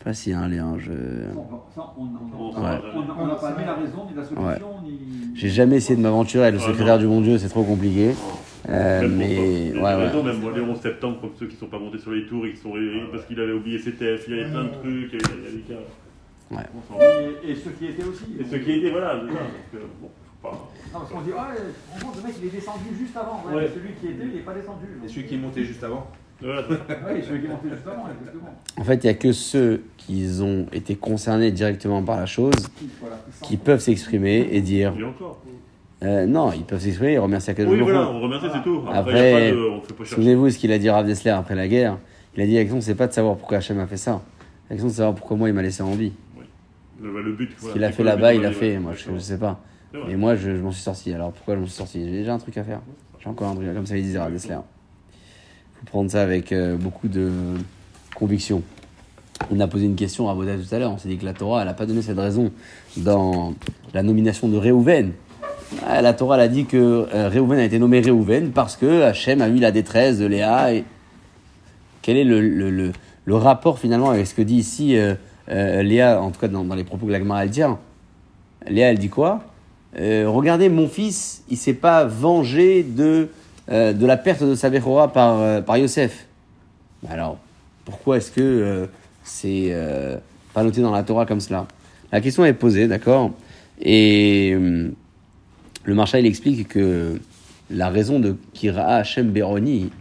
Je 0.00 0.04
sais 0.04 0.10
pas 0.10 0.14
s'il 0.14 0.32
y 0.32 0.34
a 0.34 0.40
un 0.40 0.48
lien. 0.48 0.78
Je 0.78 0.92
ça, 1.74 1.92
on- 1.98 2.02
on- 2.04 2.06
On 2.06 2.56
on- 2.56 2.62
Ouais. 2.62 2.78
on- 2.94 3.22
on 3.22 3.26
n'a 3.26 3.34
pas 3.34 3.54
ni 3.58 3.66
la 3.66 3.74
raison, 3.74 4.06
ni 4.08 4.16
la 4.16 4.24
solution, 4.24 4.80
ni. 4.82 4.98
j'ai 5.34 5.50
jamais 5.50 5.76
essayé 5.76 5.94
de 5.96 6.00
m'aventurer 6.00 6.44
avec 6.46 6.54
le 6.58 6.64
Ah, 6.66 6.68
secrétaire 6.70 6.98
du 6.98 7.06
bon 7.06 7.20
Dieu, 7.20 7.36
c'est 7.36 7.50
trop 7.50 7.64
compliqué. 7.64 8.12
Euh, 8.70 9.06
mais 9.10 9.36
ouais, 9.36 9.76
Et 9.76 9.78
ouais. 9.78 9.94
raison, 9.94 10.22
même 10.22 10.40
les 10.54 10.60
11 10.62 10.80
septembre, 10.80 11.20
comme 11.20 11.30
ceux 11.38 11.48
qui 11.48 11.56
sont 11.56 11.66
pas 11.66 11.78
montés 11.78 11.98
sur 11.98 12.12
les 12.12 12.24
tours, 12.26 12.46
ils 12.46 12.56
sont 12.56 12.72
parce 13.12 13.26
qu'il 13.26 13.38
avait 13.40 13.52
oublié 13.52 13.78
ses 13.78 13.92
TF, 13.92 14.24
il 14.28 14.36
y 14.36 14.40
avait 14.40 14.50
plein 14.50 14.64
de 14.64 14.68
trucs, 14.70 15.12
il 15.12 15.20
y 15.20 15.24
avait, 15.24 15.34
il 15.36 15.44
y 15.44 15.46
avait 15.48 15.56
des 15.56 15.62
cas. 15.62 15.80
Ouais. 16.50 17.36
Et, 17.44 17.50
et 17.50 17.54
ceux 17.54 17.70
qui 17.72 17.86
étaient 17.86 18.04
aussi. 18.04 18.24
Et 18.40 18.44
ceux 18.44 18.58
qui 18.58 18.72
étaient, 18.72 18.90
voilà. 18.90 19.16
Donc, 19.16 19.30
euh, 19.74 19.78
bon, 20.00 20.08
faut 20.42 20.48
pas. 20.48 20.68
Non, 20.94 20.98
parce 21.00 21.12
qu'on 21.12 21.20
dit, 21.20 21.30
ah, 21.36 21.48
en 21.94 21.98
gros, 22.06 22.12
le 22.16 22.22
mec 22.26 22.36
il 22.40 22.48
est 22.48 22.52
descendu 22.52 22.84
juste 22.98 23.16
avant. 23.18 23.42
Ouais, 23.46 23.54
Ouais. 23.54 23.70
Celui 23.74 23.92
qui 24.00 24.06
était, 24.14 24.24
il 24.26 24.34
n'est 24.36 24.40
pas 24.44 24.54
descendu. 24.54 24.86
Et 25.04 25.08
celui 25.08 25.26
qui 25.26 25.34
est 25.34 25.38
monté 25.38 25.62
juste 25.64 25.84
avant 25.84 26.06
Voilà, 26.42 26.62
Oui, 26.68 27.18
exactement. 27.18 27.60
En 28.78 28.84
fait, 28.84 29.04
il 29.04 29.06
y 29.06 29.10
a 29.10 29.14
que 29.14 29.32
ceux 29.32 29.82
qui 29.98 30.26
ont 30.42 30.66
été 30.72 30.96
concernés 30.96 31.50
directement 31.52 32.02
par 32.02 32.16
la 32.18 32.26
chose 32.26 32.54
Voilà, 33.00 33.16
qui 33.42 33.56
peuvent 33.56 33.80
s'exprimer 33.80 34.48
et 34.50 34.60
dire. 34.62 34.94
et 34.98 35.04
encore. 35.04 35.40
euh, 36.02 36.26
non, 36.26 36.52
ils 36.52 36.64
peuvent 36.64 36.80
s'exprimer 36.80 37.12
et 37.12 37.18
remercier 37.18 37.50
Akadosh 37.52 37.72
Oui, 37.72 37.78
Baruch 37.80 37.92
voilà, 37.94 38.10
on 38.10 38.20
remercie, 38.20 38.46
c'est 38.52 38.62
tout. 38.62 38.82
Après. 38.92 39.52
Souvenez-vous 40.04 40.50
ce 40.50 40.58
qu'il 40.58 40.72
a 40.72 40.78
dit 40.78 40.88
Rav 40.88 41.06
Dessler 41.06 41.30
après 41.30 41.54
la 41.54 41.68
guerre. 41.68 41.98
Il 42.36 42.42
a 42.42 42.46
dit 42.46 42.54
la 42.54 42.62
question, 42.62 42.80
c'est 42.80 42.94
pas 42.94 43.06
de 43.06 43.12
savoir 43.12 43.36
pourquoi 43.36 43.58
Hachem 43.58 43.78
a 43.80 43.86
fait 43.86 43.96
ça. 43.96 44.22
La 44.70 44.76
question, 44.76 44.88
c'est 44.88 44.94
de 44.94 44.96
savoir 44.98 45.14
pourquoi 45.16 45.36
moi 45.36 45.48
il 45.48 45.54
m'a 45.54 45.62
laissé 45.62 45.82
en 45.82 45.92
vie. 45.92 46.12
Le, 47.02 47.22
le 47.22 47.32
but. 47.32 47.50
Ce 47.60 47.72
qu'il 47.72 47.82
a 47.84 47.92
fait 47.92 48.04
là-bas, 48.04 48.34
il 48.34 48.44
a 48.46 48.52
fait. 48.52 48.78
Moi, 48.78 48.92
je, 48.94 49.10
je 49.12 49.18
sais 49.18 49.38
pas. 49.38 49.60
Et 50.08 50.16
moi, 50.16 50.36
je, 50.36 50.54
je 50.56 50.62
m'en 50.62 50.70
suis 50.70 50.82
sorti. 50.82 51.12
Alors 51.12 51.32
pourquoi 51.32 51.54
je 51.56 51.60
m'en 51.60 51.66
suis 51.66 51.74
sorti? 51.76 52.04
J'ai 52.04 52.10
déjà 52.18 52.34
un 52.34 52.38
truc 52.38 52.56
à 52.56 52.62
faire. 52.64 52.80
J'ai 53.18 53.28
encore 53.28 53.48
un 53.48 53.54
truc, 53.56 53.74
comme 53.74 53.84
ça, 53.86 53.96
il 53.96 54.02
disait 54.04 54.18
à 54.18 54.30
Dessler. 54.30 54.56
Prendre 55.86 56.10
ça 56.10 56.22
avec 56.22 56.52
euh, 56.52 56.76
beaucoup 56.76 57.08
de 57.08 57.30
conviction. 58.14 58.62
On 59.50 59.58
a 59.60 59.66
posé 59.66 59.86
une 59.86 59.96
question 59.96 60.28
à 60.28 60.34
Baudet 60.34 60.56
tout 60.56 60.74
à 60.74 60.78
l'heure. 60.78 60.92
On 60.92 60.98
s'est 60.98 61.08
dit 61.08 61.16
que 61.16 61.24
la 61.24 61.32
Torah, 61.32 61.62
elle 61.62 61.68
n'a 61.68 61.74
pas 61.74 61.86
donné 61.86 62.02
cette 62.02 62.18
raison 62.18 62.52
dans 62.98 63.54
la 63.94 64.02
nomination 64.02 64.48
de 64.48 64.56
Réhouven. 64.56 65.12
La 65.86 66.12
Torah 66.12 66.36
elle 66.36 66.42
a 66.42 66.48
dit 66.48 66.66
que 66.66 67.06
euh, 67.14 67.28
Réhouven 67.28 67.58
a 67.58 67.64
été 67.64 67.78
nommé 67.78 68.00
Réhouven 68.00 68.50
parce 68.50 68.76
que 68.76 69.02
Hachem 69.02 69.40
a 69.40 69.48
eu 69.48 69.56
la 69.56 69.70
détresse 69.70 70.18
de 70.18 70.26
Léa. 70.26 70.74
Et... 70.74 70.84
Quel 72.02 72.16
est 72.16 72.24
le, 72.24 72.40
le, 72.40 72.70
le, 72.70 72.92
le 73.24 73.34
rapport 73.36 73.78
finalement 73.78 74.10
avec 74.10 74.26
ce 74.26 74.34
que 74.34 74.42
dit 74.42 74.56
ici 74.56 74.96
euh, 74.96 75.14
Léa, 75.82 76.20
en 76.20 76.30
tout 76.30 76.40
cas 76.40 76.48
dans, 76.48 76.62
les 76.74 76.84
propos 76.84 77.06
que 77.06 77.12
la 77.12 77.18
Gemara 77.18 77.44
elle 77.44 77.50
tient? 77.50 77.78
Léa, 78.68 78.90
elle 78.90 78.98
dit 78.98 79.08
quoi? 79.08 79.44
Regardez, 79.96 80.68
mon 80.68 80.88
fils, 80.88 81.44
il 81.48 81.56
s'est 81.56 81.74
pas 81.74 82.04
vengé 82.04 82.82
de, 82.82 83.28
euh, 83.70 83.92
de 83.92 84.04
la 84.04 84.16
perte 84.16 84.42
de 84.42 84.56
sa 84.56 84.68
Bechora 84.68 85.12
par, 85.12 85.40
euh, 85.40 85.60
par 85.60 85.76
Yosef. 85.76 86.26
Alors, 87.08 87.38
pourquoi 87.84 88.16
est-ce 88.16 88.32
que 88.32 88.40
euh, 88.40 88.86
c'est 89.22 89.72
pas 90.52 90.64
noté 90.64 90.82
dans 90.82 90.90
la 90.90 91.04
Torah 91.04 91.24
comme 91.24 91.40
cela? 91.40 91.68
La 92.10 92.20
question 92.20 92.44
est 92.44 92.52
posée, 92.52 92.88
d'accord? 92.88 93.30
Et 93.80 94.54
hum, 94.56 94.92
le 95.84 95.94
Marshal 95.94 96.22
il 96.22 96.26
explique 96.26 96.66
que 96.66 97.20
la 97.70 97.90
raison 97.90 98.18
de 98.18 98.36
Kira 98.54 98.96
Hachem 98.96 99.30
Beroni, 99.30 99.92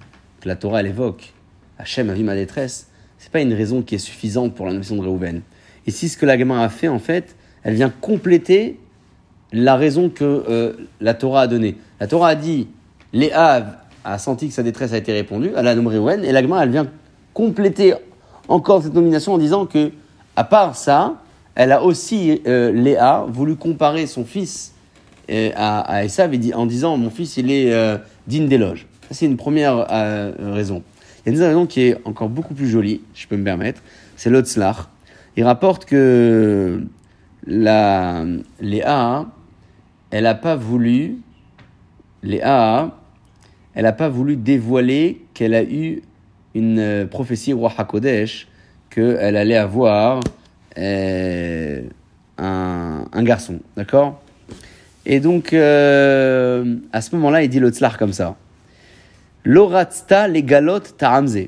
que 0.42 0.48
la 0.48 0.56
Torah 0.56 0.80
elle 0.80 0.88
évoque, 0.88 1.34
Hachem 1.78 2.10
a 2.10 2.16
vu 2.16 2.24
ma 2.24 2.34
détresse, 2.34 2.90
c'est 3.20 3.32
pas 3.32 3.42
une 3.42 3.54
raison 3.54 3.84
qui 3.84 3.96
est 3.96 4.00
suffisante 4.00 4.56
pour 4.56 4.66
la 4.66 4.74
notion 4.74 4.96
de 4.96 5.02
Réhouven. 5.02 5.42
Ici, 5.86 6.10
ce 6.10 6.18
que 6.18 6.26
la 6.26 6.38
gamin 6.38 6.60
a 6.60 6.70
fait, 6.70 6.88
en 6.88 7.00
fait, 7.00 7.36
elle 7.64 7.76
vient 7.76 7.90
compléter 7.90 8.80
la 9.54 9.76
raison 9.76 10.10
que 10.10 10.76
la 11.00 11.14
Torah 11.14 11.42
a 11.42 11.48
donnée. 11.48 11.76
La 12.00 12.08
Torah 12.08 12.30
a 12.30 12.36
dit, 12.36 12.68
Léa 13.14 13.84
a 14.04 14.18
senti 14.18 14.48
que 14.48 14.54
sa 14.54 14.64
détresse 14.64 14.94
a 14.94 14.98
été 14.98 15.12
répondue, 15.14 15.52
elle 15.56 15.68
a 15.68 15.76
nommé 15.76 15.90
Réhouven, 15.90 16.24
et 16.24 16.32
la 16.32 16.42
gamin, 16.42 16.62
elle 16.62 16.70
vient 16.70 16.88
compléter 17.34 17.94
encore 18.48 18.84
cette 18.84 18.94
nomination 18.94 19.34
en 19.34 19.38
disant 19.38 19.66
que, 19.66 19.92
à 20.36 20.44
part 20.44 20.76
ça, 20.76 21.16
elle 21.56 21.72
a 21.72 21.84
aussi, 21.84 22.42
euh, 22.48 22.72
Léa, 22.72 23.26
voulu 23.28 23.56
comparer 23.56 24.08
son 24.08 24.26
fils 24.26 24.74
euh, 25.30 25.52
à, 25.56 25.80
à 25.82 26.04
Esav 26.04 26.34
en 26.54 26.66
disant 26.66 26.98
mon 26.98 27.10
fils 27.10 27.38
il 27.38 27.52
est 27.52 27.74
euh, 27.74 27.98
digne 28.28 28.48
d'éloge. 28.48 28.88
Ça 29.10 29.16
c'est 29.16 29.26
une 29.26 29.38
première 29.38 29.88
raison. 30.40 30.84
Il 31.26 31.34
y 31.34 31.36
a 31.36 31.38
une 31.38 31.44
raison 31.44 31.66
qui 31.66 31.82
est 31.82 31.98
encore 32.06 32.30
beaucoup 32.30 32.54
plus 32.54 32.70
jolie, 32.70 33.02
je 33.14 33.28
peux 33.28 33.36
me 33.36 33.44
permettre, 33.44 33.82
c'est 34.16 34.30
l'Otzlach. 34.30 34.88
Il 35.36 35.44
rapporte 35.44 35.86
que 35.86 36.84
la 37.46 38.24
Léa, 38.60 39.26
elle 40.12 40.24
n'a 40.24 40.36
pas 40.36 40.56
voulu, 40.56 41.18
Léa, 42.24 42.92
elle 43.80 43.86
n'a 43.86 43.94
pas 43.94 44.10
voulu 44.10 44.36
dévoiler 44.36 45.22
qu'elle 45.34 45.54
a 45.54 45.64
eu 45.64 46.02
une 46.54 46.80
euh, 46.80 47.06
prophétie 47.08 47.54
roi 47.54 47.72
Hakodesh 47.78 48.50
qu'elle 48.90 49.38
allait 49.38 49.56
avoir 49.56 50.20
euh, 50.78 51.84
un, 52.38 53.24
garçon, 53.24 53.62
d'accord? 53.78 54.22
Et 55.06 55.22
donc, 55.22 55.54
euh, 55.54 56.76
à 56.92 57.00
ce 57.00 57.16
moment-là, 57.16 57.42
il 57.42 57.48
dit 57.48 57.62
le 57.62 57.70
tzlar 57.70 57.98
comme 57.98 58.12
ça. 58.12 58.36
L'oratsta 59.46 60.28
les 60.28 60.44
galotes 60.44 60.98
taramze. 60.98 61.40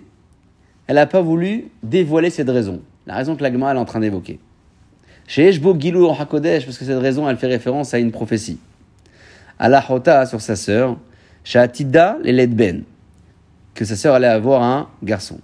Elle 0.88 0.96
n'a 0.96 1.08
pas 1.08 1.22
voulu 1.22 1.66
dévoiler 1.84 2.30
cette 2.30 2.50
raison. 2.50 2.80
La 3.08 3.16
raison 3.16 3.36
que 3.36 3.44
la 3.44 3.50
elle 3.50 3.56
est 3.56 3.64
en 3.66 3.84
train 3.84 4.00
d'évoquer. 4.00 4.40
Chez 5.28 5.50
Eshbo 5.50 5.78
Gilou 5.78 6.10
Hakodesh, 6.10 6.64
parce 6.64 6.78
que 6.78 6.86
cette 6.86 7.02
raison, 7.02 7.28
elle 7.28 7.36
fait 7.36 7.48
référence 7.48 7.94
à 7.94 8.00
une 8.00 8.12
prophétie. 8.12 8.58
Allah 9.60 9.84
Hota 9.90 10.26
sur 10.26 10.40
sa 10.40 10.56
sœur, 10.56 10.96
Shatida 11.44 12.18
Ben, 12.24 12.84
que 13.74 13.86
sa 13.86 13.96
sœur 13.96 14.16
allait 14.16 14.28
avoir 14.28 14.64
un 14.64 14.88
garçon. 15.04 15.39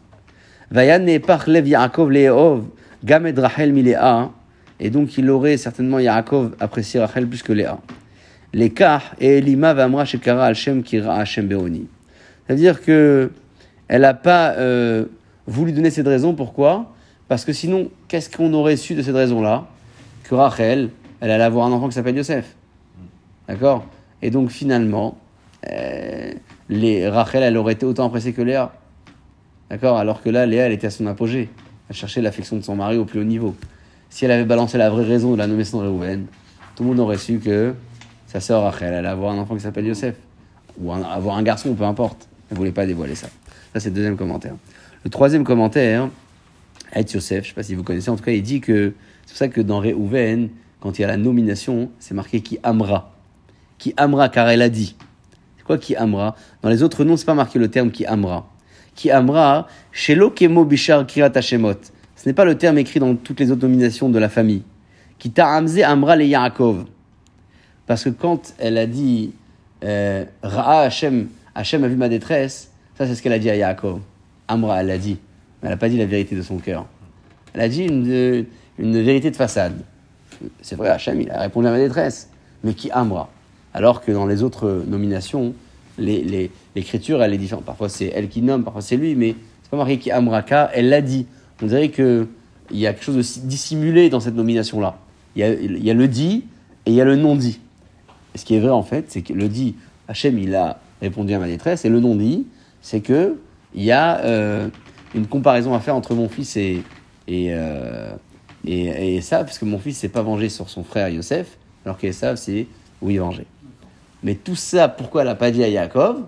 Vayane 0.69 1.07
Yaakov 1.07 2.11
Leov, 2.11 2.65
Gamed 3.03 3.39
Rachel 3.39 3.73
et 4.79 4.89
donc 4.89 5.17
il 5.17 5.29
aurait 5.29 5.57
certainement 5.57 5.99
Yaakov 5.99 6.55
apprécié 6.59 6.99
Rachel 6.99 7.27
plus 7.27 7.41
que 7.41 7.53
Léa. 7.53 7.79
L'écart 8.53 9.15
et 9.19 9.39
Elima 9.39 9.73
Vamra 9.73 10.05
Shekara 10.05 10.45
Alshem 10.45 10.83
Kira 10.83 11.15
Hashem 11.15 11.47
Beoni. 11.47 11.87
C'est-à-dire 12.45 12.81
que 12.81 13.31
elle 13.87 14.01
n'a 14.01 14.13
pas 14.13 14.51
euh, 14.51 15.05
voulu 15.47 15.71
donner 15.71 15.89
cette 15.89 16.07
raison. 16.07 16.33
Pourquoi? 16.33 16.93
Parce 17.27 17.45
que 17.45 17.53
sinon, 17.53 17.89
qu'est-ce 18.07 18.29
qu'on 18.29 18.53
aurait 18.53 18.77
su 18.77 18.95
de 18.95 19.01
cette 19.01 19.15
raison-là? 19.15 19.67
Que 20.23 20.35
Rachel, 20.35 20.89
elle 21.21 21.31
allait 21.31 21.43
avoir 21.43 21.67
un 21.67 21.71
enfant 21.71 21.87
qui 21.87 21.95
s'appelle 21.95 22.15
Yosef. 22.15 22.55
D'accord? 23.47 23.85
Et 24.21 24.29
donc 24.29 24.49
finalement, 24.49 25.17
euh, 25.71 26.33
les, 26.69 27.07
Rachel, 27.07 27.43
elle 27.43 27.57
aurait 27.57 27.73
été 27.73 27.85
autant 27.85 28.07
appréciée 28.07 28.33
que 28.33 28.41
Léa. 28.41 28.73
D'accord? 29.69 29.97
Alors 29.97 30.21
que 30.21 30.29
là, 30.29 30.45
Léa, 30.45 30.65
elle 30.65 30.73
était 30.73 30.87
à 30.87 30.91
son 30.91 31.07
apogée. 31.07 31.49
Elle 31.89 31.95
cherchait 31.95 32.21
l'affection 32.21 32.57
de 32.57 32.61
son 32.61 32.75
mari 32.75 32.97
au 32.97 33.05
plus 33.05 33.19
haut 33.19 33.25
niveau. 33.25 33.55
Si 34.09 34.25
elle 34.25 34.31
avait 34.31 34.45
balancé 34.45 34.77
la 34.77 34.89
vraie 34.89 35.03
raison 35.03 35.33
de 35.33 35.37
la 35.37 35.47
nomination 35.47 35.79
de 35.79 35.83
Réhouven, 35.83 36.25
tout 36.75 36.83
le 36.83 36.89
monde 36.89 36.99
aurait 36.99 37.17
su 37.17 37.39
que 37.39 37.73
sa 38.27 38.39
sœur 38.39 38.63
Rachel 38.63 38.93
allait 38.93 39.07
avoir 39.07 39.33
un 39.33 39.37
enfant 39.37 39.55
qui 39.55 39.61
s'appelle 39.61 39.87
Yosef. 39.87 40.15
Ou 40.79 40.93
avoir 40.93 41.37
un 41.37 41.43
garçon, 41.43 41.73
peu 41.73 41.83
importe. 41.83 42.27
Elle 42.49 42.55
ne 42.55 42.59
voulait 42.59 42.71
pas 42.71 42.85
dévoiler 42.85 43.15
ça. 43.15 43.27
Ça, 43.73 43.79
c'est 43.79 43.89
le 43.89 43.95
deuxième 43.95 44.15
commentaire. 44.15 44.53
Le 45.03 45.09
troisième 45.09 45.43
commentaire, 45.43 46.09
Et 46.95 47.01
Yosef, 47.01 47.29
je 47.29 47.35
ne 47.35 47.43
sais 47.43 47.53
pas 47.53 47.63
si 47.63 47.75
vous 47.75 47.83
connaissez, 47.83 48.09
en 48.09 48.15
tout 48.15 48.23
cas, 48.23 48.31
il 48.31 48.43
dit 48.43 48.61
que 48.61 48.93
c'est 49.25 49.31
pour 49.31 49.37
ça 49.37 49.47
que 49.47 49.61
dans 49.61 49.79
Réhouven, 49.79 50.49
quand 50.79 50.99
il 50.99 51.01
y 51.01 51.05
a 51.05 51.07
la 51.07 51.17
nomination, 51.17 51.89
c'est 51.99 52.13
marqué 52.13 52.41
qui 52.41 52.59
amra. 52.63 53.11
Qui 53.77 53.93
amra, 53.97 54.29
car 54.29 54.49
elle 54.49 54.61
a 54.61 54.69
dit. 54.69 54.95
Quoi 55.67 55.77
qui 55.77 55.97
amra 55.97 56.35
Dans 56.61 56.69
les 56.69 56.81
autres 56.81 57.03
noms, 57.03 57.17
c'est 57.17 57.25
pas 57.25 57.33
marqué 57.33 57.59
le 57.59 57.67
terme 57.67 57.91
qui 57.91 58.05
amra. 58.05 58.47
Qui 58.95 59.11
amra, 59.11 59.67
shelo 59.91 60.31
kemo 60.31 60.63
bishar 60.63 61.05
kirat 61.05 61.31
hashemot. 61.35 61.75
Ce 62.15 62.27
n'est 62.27 62.33
pas 62.33 62.45
le 62.45 62.57
terme 62.57 62.77
écrit 62.77 63.01
dans 63.01 63.15
toutes 63.15 63.41
les 63.41 63.51
autres 63.51 63.67
nominations 63.67 64.09
de 64.09 64.17
la 64.17 64.29
famille. 64.29 64.63
Qui 65.19 65.29
ta'amze 65.29 65.77
amra 65.81 66.15
le 66.15 66.23
Yaakov. 66.23 66.85
Parce 67.85 68.05
que 68.05 68.09
quand 68.09 68.53
elle 68.57 68.77
a 68.77 68.87
dit 68.87 69.33
euh, 69.83 70.23
Ra'a 70.41 70.83
Hashem 70.83 71.27
a 71.55 71.87
vu 71.87 71.95
ma 71.97 72.07
détresse, 72.07 72.71
ça 72.97 73.05
c'est 73.05 73.15
ce 73.15 73.21
qu'elle 73.21 73.33
a 73.33 73.39
dit 73.39 73.49
à 73.49 73.55
Yaakov. 73.55 73.99
Amra, 74.47 74.79
elle 74.79 74.87
l'a 74.87 74.97
dit. 74.97 75.17
Mais 75.61 75.67
elle 75.67 75.71
n'a 75.71 75.77
pas 75.77 75.89
dit 75.89 75.97
la 75.97 76.05
vérité 76.05 76.33
de 76.35 76.41
son 76.41 76.59
cœur. 76.59 76.85
Elle 77.53 77.61
a 77.61 77.67
dit 77.67 77.83
une, 77.83 78.45
une 78.79 79.03
vérité 79.03 79.31
de 79.31 79.35
façade. 79.35 79.81
C'est 80.61 80.75
vrai, 80.75 80.89
Hachem, 80.89 81.19
il 81.19 81.29
a 81.29 81.41
répondu 81.41 81.67
à 81.67 81.71
ma 81.71 81.77
détresse. 81.77 82.29
Mais 82.63 82.73
qui 82.73 82.89
Amra? 82.89 83.29
Alors 83.77 84.01
que 84.01 84.11
dans 84.11 84.25
les 84.25 84.41
autres 84.41 84.83
nominations, 84.87 85.53
l'écriture, 85.99 87.21
elle 87.21 87.31
est 87.31 87.37
différente. 87.37 87.63
Parfois 87.63 87.89
c'est 87.89 88.07
elle 88.07 88.27
qui 88.27 88.41
nomme, 88.41 88.63
parfois 88.63 88.81
c'est 88.81 88.97
lui, 88.97 89.13
mais 89.13 89.35
c'est 89.61 89.69
pas 89.69 89.77
marqué 89.77 89.99
qui 89.99 90.09
Amra, 90.09 90.41
car 90.41 90.71
elle 90.73 90.89
l'a 90.89 91.01
dit. 91.01 91.27
On 91.61 91.67
dirait 91.67 91.89
qu'il 91.89 92.27
y 92.71 92.87
a 92.87 92.93
quelque 92.93 93.03
chose 93.03 93.17
de 93.17 93.21
si- 93.21 93.41
dissimulé 93.41 94.09
dans 94.09 94.19
cette 94.19 94.33
nomination-là. 94.33 94.97
Il 95.35 95.41
y 95.43 95.91
a, 95.91 95.93
le 95.93 96.07
dit 96.07 96.45
et 96.87 96.89
il 96.89 96.95
y 96.95 97.01
a 97.01 97.05
le 97.05 97.17
non 97.17 97.35
dit. 97.35 97.59
Ce 98.33 98.45
qui 98.45 98.55
est 98.55 98.59
vrai 98.59 98.71
en 98.71 98.81
fait, 98.81 99.05
c'est 99.09 99.21
que 99.21 99.33
le 99.33 99.47
dit, 99.47 99.75
Hachem, 100.07 100.39
il 100.39 100.55
a 100.55 100.79
répondu 100.99 101.35
à 101.35 101.39
ma 101.39 101.45
détresse, 101.45 101.85
et 101.85 101.89
le 101.89 101.99
non 101.99 102.15
dit, 102.15 102.47
c'est 102.81 103.01
que 103.01 103.37
il 103.75 103.83
y 103.83 103.91
a 103.91 104.21
euh, 104.25 104.69
une 105.13 105.27
comparaison 105.27 105.75
à 105.75 105.79
faire 105.79 105.95
entre 105.95 106.15
mon 106.15 106.29
fils 106.29 106.57
et 106.57 106.81
et 107.27 107.49
euh, 107.51 108.09
et 108.65 109.17
Esav, 109.17 109.45
parce 109.45 109.59
que 109.59 109.65
mon 109.65 109.77
fils 109.77 109.99
s'est 109.99 110.09
pas 110.09 110.23
vengé 110.23 110.49
sur 110.49 110.67
son 110.67 110.83
frère 110.83 111.09
Yosef, 111.09 111.59
alors 111.85 111.99
qu'Esav 111.99 112.37
s'est 112.37 112.65
oui 113.03 113.17
vengé. 113.17 113.45
Mais 114.27 114.35
tout 114.35 114.57
ça, 114.57 114.89
pourquoi 114.89 115.21
elle 115.21 115.29
n'a 115.29 115.35
pas 115.35 115.51
dit 115.51 115.63
à 115.63 115.69
Yaakov? 115.69 116.25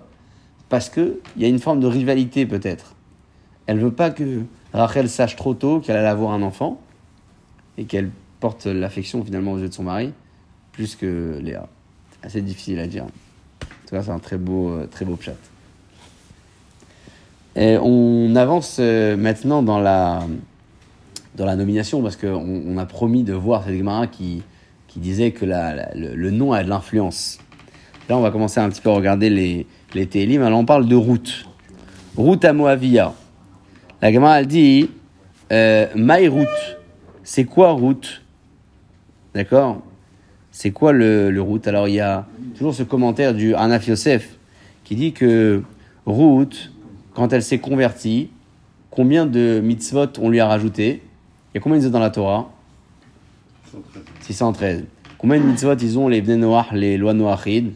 Parce 0.70 0.88
que 0.88 1.20
il 1.36 1.42
y 1.42 1.44
a 1.44 1.48
une 1.48 1.58
forme 1.58 1.80
de 1.80 1.86
rivalité 1.86 2.46
peut-être. 2.46 2.94
Elle 3.66 3.78
veut 3.78 3.92
pas 3.92 4.08
que 4.08 4.40
Rachel 4.72 5.10
sache 5.10 5.36
trop 5.36 5.52
tôt 5.52 5.80
qu'elle 5.80 5.98
allait 5.98 6.08
avoir 6.08 6.32
un 6.32 6.40
enfant 6.40 6.80
et 7.76 7.84
qu'elle 7.84 8.10
porte 8.40 8.64
l'affection 8.64 9.22
finalement 9.22 9.52
aux 9.52 9.58
yeux 9.58 9.68
de 9.68 9.74
son 9.74 9.82
mari 9.82 10.14
plus 10.72 10.96
que 10.96 11.38
Léa. 11.42 11.68
Assez 12.22 12.40
difficile 12.40 12.78
à 12.78 12.86
dire. 12.86 13.04
En 13.04 13.06
tout 13.86 13.94
cas, 13.94 14.02
c'est 14.02 14.12
un 14.12 14.18
très 14.18 14.38
beau, 14.38 14.70
euh, 14.70 14.86
très 14.86 15.04
beau 15.04 15.18
chat. 15.20 15.36
Et 17.54 17.76
on 17.76 18.34
avance 18.34 18.78
euh, 18.80 19.14
maintenant 19.18 19.62
dans 19.62 19.78
la, 19.78 20.26
dans 21.34 21.44
la 21.44 21.54
nomination 21.54 22.02
parce 22.02 22.16
qu'on 22.16 22.62
on 22.66 22.78
a 22.78 22.86
promis 22.86 23.24
de 23.24 23.34
voir 23.34 23.62
cette 23.64 24.10
qui, 24.10 24.42
qui 24.88 25.00
disait 25.00 25.32
que 25.32 25.44
le 25.44 26.30
nom 26.30 26.54
a 26.54 26.64
de 26.64 26.70
l'influence. 26.70 27.38
Là, 28.10 28.16
on 28.16 28.22
va 28.22 28.32
commencer 28.32 28.58
un 28.58 28.68
petit 28.68 28.80
peu 28.80 28.90
à 28.90 28.94
regarder 28.94 29.30
les, 29.30 29.68
les 29.94 30.04
Télim. 30.04 30.42
Alors, 30.42 30.58
on 30.58 30.64
parle 30.64 30.88
de 30.88 30.96
route. 30.96 31.46
Route 32.16 32.44
à 32.44 32.52
Moavia. 32.52 33.14
La 34.02 34.12
Gemara, 34.12 34.40
elle 34.40 34.48
dit 34.48 34.90
euh, 35.52 35.86
My 35.94 36.26
route. 36.26 36.48
C'est 37.22 37.44
quoi 37.44 37.70
route? 37.70 38.22
D'accord? 39.32 39.80
C'est 40.50 40.72
quoi 40.72 40.90
le, 40.90 41.30
le 41.30 41.40
route? 41.40 41.68
Alors, 41.68 41.86
il 41.86 41.94
y 41.94 42.00
a 42.00 42.26
toujours 42.56 42.74
ce 42.74 42.82
commentaire 42.82 43.32
du 43.32 43.54
Anaf 43.54 43.86
Yosef 43.86 44.36
qui 44.82 44.96
dit 44.96 45.12
que 45.12 45.62
route, 46.04 46.72
quand 47.14 47.32
elle 47.32 47.44
s'est 47.44 47.60
convertie, 47.60 48.30
combien 48.90 49.24
de 49.24 49.60
mitzvot 49.62 50.18
on 50.18 50.30
lui 50.30 50.40
a 50.40 50.48
rajouté? 50.48 51.00
Il 51.54 51.54
y 51.54 51.58
a 51.58 51.60
combien 51.60 51.78
de 51.78 51.84
mitzvot 51.84 51.92
dans 51.92 52.00
la 52.00 52.10
Torah? 52.10 52.50
613. 54.22 54.82
Combien 55.16 55.38
de 55.38 55.44
mitzvot 55.44 55.74
ils 55.74 55.96
ont 55.96 56.08
les 56.08 56.20
Bnei 56.20 56.38
Noach, 56.38 56.72
les 56.72 56.96
lois 56.96 57.14
Noachid? 57.14 57.70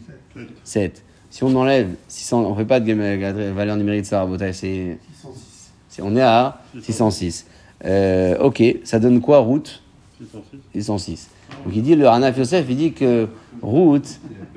7. 0.63 1.03
Si 1.29 1.43
on 1.43 1.53
enlève 1.55 1.89
600, 2.07 2.41
on 2.45 2.55
fait 2.55 2.65
pas 2.65 2.79
de 2.79 2.85
gam- 2.85 3.53
valeur 3.53 3.75
numérique 3.75 4.03
de 4.03 4.07
ça, 4.07 4.19
Rabotai, 4.19 4.53
c'est, 4.53 4.97
606. 5.21 5.71
c'est- 5.89 6.01
on 6.01 6.15
est 6.15 6.21
à 6.21 6.61
606. 6.81 7.45
Euh, 7.83 8.37
ok, 8.39 8.63
ça 8.83 8.99
donne 8.99 9.19
quoi 9.21 9.39
route? 9.39 9.81
606. 10.19 10.57
606. 10.73 11.29
Donc 11.65 11.73
il 11.75 11.83
dit, 11.83 11.95
le 11.95 12.07
Hanaf 12.07 12.37
Yosef, 12.37 12.65
il 12.69 12.77
dit 12.77 12.93
que 12.93 13.27
route, 13.61 14.07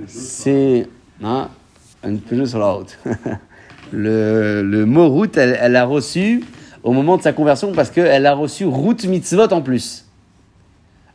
c'est 0.06 0.86
hein, 1.22 1.48
une 2.04 2.20
Peugeot 2.20 2.46
sur 2.46 2.58
la 2.60 2.70
route. 2.72 2.96
le, 3.92 4.62
le 4.62 4.86
mot 4.86 5.08
route, 5.08 5.36
elle, 5.36 5.58
elle 5.60 5.76
a 5.76 5.84
reçu 5.84 6.44
au 6.82 6.92
moment 6.92 7.16
de 7.16 7.22
sa 7.22 7.32
conversion 7.32 7.72
parce 7.72 7.90
qu'elle 7.90 8.24
a 8.26 8.34
reçu 8.34 8.64
route 8.64 9.04
mitzvot 9.04 9.52
en 9.52 9.62
plus. 9.62 10.04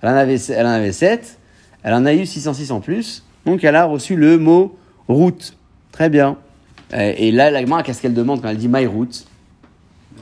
Elle 0.02 0.10
en, 0.10 0.16
avait, 0.16 0.36
elle 0.50 0.66
en 0.66 0.70
avait 0.72 0.92
7, 0.92 1.38
elle 1.84 1.94
en 1.94 2.06
a 2.06 2.14
eu 2.14 2.26
606 2.26 2.72
en 2.72 2.82
plus, 2.82 3.23
donc 3.46 3.64
elle 3.64 3.76
a 3.76 3.86
reçu 3.86 4.16
le 4.16 4.38
mot 4.38 4.78
route. 5.08 5.56
Très 5.92 6.10
bien. 6.10 6.38
Euh, 6.94 7.14
Et 7.18 7.32
là, 7.32 7.52
la 7.52 7.62
Gemara, 7.62 7.84
qu'est-ce 7.84 8.02
qu'elle 8.02 8.14
demande 8.14 8.42
quand 8.42 8.50
elle 8.50 8.58
dit 8.58 8.70
my 8.70 8.86
route 8.86 9.26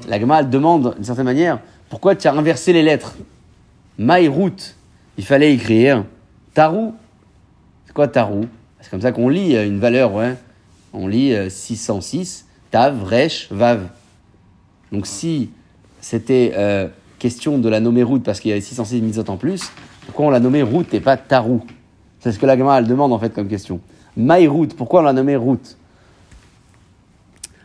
La 0.07 0.19
Gemara, 0.19 0.41
elle 0.41 0.49
demande, 0.49 0.95
d'une 0.95 1.03
certaine 1.03 1.25
manière, 1.25 1.59
pourquoi 1.89 2.15
tu 2.15 2.27
as 2.27 2.33
inversé 2.33 2.73
les 2.73 2.83
lettres? 2.83 3.15
My 3.97 4.27
route, 4.27 4.75
il 5.17 5.25
fallait 5.25 5.53
écrire 5.53 6.05
Tarou. 6.53 6.93
C'est 7.85 7.93
quoi 7.93 8.07
Tarou? 8.07 8.45
C'est 8.79 8.89
comme 8.89 9.01
ça 9.01 9.11
qu'on 9.11 9.29
lit 9.29 9.55
euh, 9.55 9.65
une 9.65 9.79
valeur. 9.79 10.11
On 10.93 11.07
lit 11.07 11.33
euh, 11.33 11.49
606, 11.49 12.45
Tav, 12.71 13.03
Resh, 13.03 13.47
Vav. 13.51 13.87
Donc 14.91 15.07
si 15.07 15.51
c'était 16.01 16.53
euh, 16.55 16.87
question 17.19 17.57
de 17.57 17.69
la 17.69 17.79
nommer 17.79 18.03
route 18.03 18.23
parce 18.23 18.39
qu'il 18.39 18.49
y 18.49 18.51
avait 18.51 18.61
606 18.61 19.01
mitzvot 19.01 19.29
en 19.29 19.37
plus, 19.37 19.71
pourquoi 20.05 20.25
on 20.25 20.29
l'a 20.29 20.39
nommée 20.39 20.63
route 20.63 20.93
et 20.93 20.99
pas 20.99 21.17
Tarou? 21.17 21.61
C'est 22.21 22.31
ce 22.31 22.39
que 22.39 22.45
la 22.45 22.55
Gemara 22.55 22.79
elle 22.79 22.87
demande 22.87 23.11
en 23.11 23.19
fait 23.19 23.33
comme 23.33 23.47
question. 23.47 23.81
Route, 24.15 24.75
pourquoi 24.75 25.01
on 25.01 25.03
l'a 25.03 25.13
nommée 25.13 25.35
route? 25.35 25.75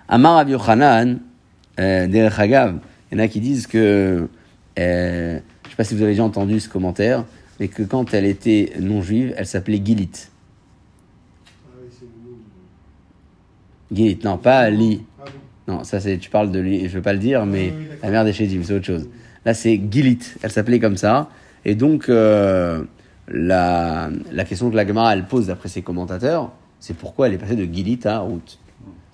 Amar 0.09 0.37
Rabbi 0.37 0.53
Yochanan, 0.53 1.19
euh, 1.79 2.31
Hagav, 2.37 2.79
il 3.11 3.19
y 3.19 3.21
en 3.21 3.25
a 3.25 3.29
qui 3.29 3.41
disent 3.41 3.67
que, 3.67 4.29
euh, 4.79 5.33
je 5.33 5.67
ne 5.67 5.71
sais 5.71 5.77
pas 5.77 5.85
si 5.85 5.95
vous 5.95 6.03
avez 6.03 6.13
déjà 6.13 6.25
entendu 6.25 6.59
ce 6.61 6.69
commentaire, 6.71 7.25
mais 7.61 7.69
que 7.69 7.83
quand 7.83 8.15
elle 8.15 8.25
était 8.25 8.73
non 8.81 9.03
juive, 9.03 9.35
elle 9.37 9.47
s'appelait 9.47 9.81
Gilit. 9.85 10.29
Gilit, 13.93 14.19
non, 14.25 14.39
pas 14.39 14.71
Li. 14.71 15.05
Non, 15.69 15.85
ça 15.85 16.01
c'est, 16.01 16.17
tu 16.17 16.31
parles 16.31 16.51
de 16.51 16.61
lui, 16.61 16.81
je 16.81 16.85
ne 16.85 16.89
veux 16.91 17.03
pas 17.03 17.13
le 17.13 17.19
dire, 17.19 17.45
mais 17.45 17.75
la 18.03 18.11
mère 18.11 18.25
des 18.25 18.33
Chédim, 18.33 18.63
c'est 18.63 18.75
autre 18.75 18.87
chose. 18.87 19.09
Là 19.45 19.53
c'est 19.53 19.79
Gilit, 19.91 20.21
elle 20.43 20.51
s'appelait 20.51 20.81
comme 20.81 20.97
ça. 20.97 21.29
Et 21.65 21.75
donc, 21.75 22.09
euh, 22.09 22.85
la, 23.29 24.11
la 24.33 24.45
question 24.45 24.71
que 24.71 24.77
la 24.77 24.87
Gemara 24.87 25.15
elle 25.15 25.27
pose 25.27 25.47
d'après 25.49 25.69
ses 25.69 25.83
commentateurs, 25.83 26.53
c'est 26.81 26.95
pourquoi 26.95 27.27
elle 27.27 27.35
est 27.35 27.39
passée 27.39 27.57
de 27.57 27.65
Gilit 27.65 28.01
à 28.05 28.19
Route. 28.19 28.59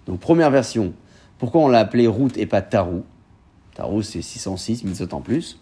Donc, 0.07 0.21
première 0.21 0.51
version, 0.51 0.93
pourquoi 1.39 1.63
on 1.63 1.69
l'a 1.69 1.79
appelée 1.81 2.07
Route 2.07 2.37
et 2.37 2.47
pas 2.47 2.63
Tarou? 2.63 3.05
Tarou 3.75 4.03
c'est 4.03 4.23
606, 4.23 4.85
1000 4.85 5.09
en 5.13 5.21
plus. 5.21 5.59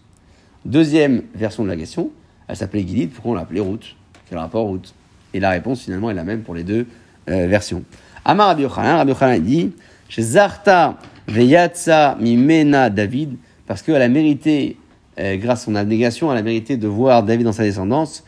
Deuxième 0.65 1.23
version 1.33 1.63
de 1.63 1.69
la 1.69 1.75
question, 1.75 2.11
elle 2.47 2.55
s'appelait 2.55 2.85
Gilit, 2.85 3.07
pourquoi 3.07 3.31
on 3.31 3.35
l'a 3.35 3.41
appelée 3.41 3.61
Route 3.61 3.95
Quel 4.29 4.37
rapport 4.37 4.65
Route 4.65 4.93
Et 5.33 5.39
la 5.39 5.51
réponse 5.51 5.83
finalement 5.83 6.09
est 6.11 6.15
la 6.15 6.23
même 6.23 6.41
pour 6.41 6.55
les 6.55 6.63
deux 6.63 6.87
euh, 7.29 7.47
versions. 7.47 7.83
Amar 8.25 8.47
Rabbi 8.47 8.63
Yochanan, 8.63 8.97
Rabbi 8.97 9.11
Yochanan 9.11 9.41
dit 9.41 9.71
chez 10.09 10.21
Zarta 10.21 10.97
Veyatsa 11.27 12.17
Mimena 12.19 12.89
David, 12.89 13.37
parce 13.65 13.81
qu'elle 13.81 14.01
a 14.01 14.09
mérité, 14.09 14.77
euh, 15.19 15.37
grâce 15.37 15.61
à 15.61 15.65
son 15.65 15.75
abnégation, 15.75 16.31
elle 16.31 16.37
a 16.37 16.43
mérité 16.43 16.77
de 16.77 16.87
voir 16.87 17.23
David 17.23 17.45
dans 17.45 17.53
sa 17.53 17.63
descendance. 17.63 18.23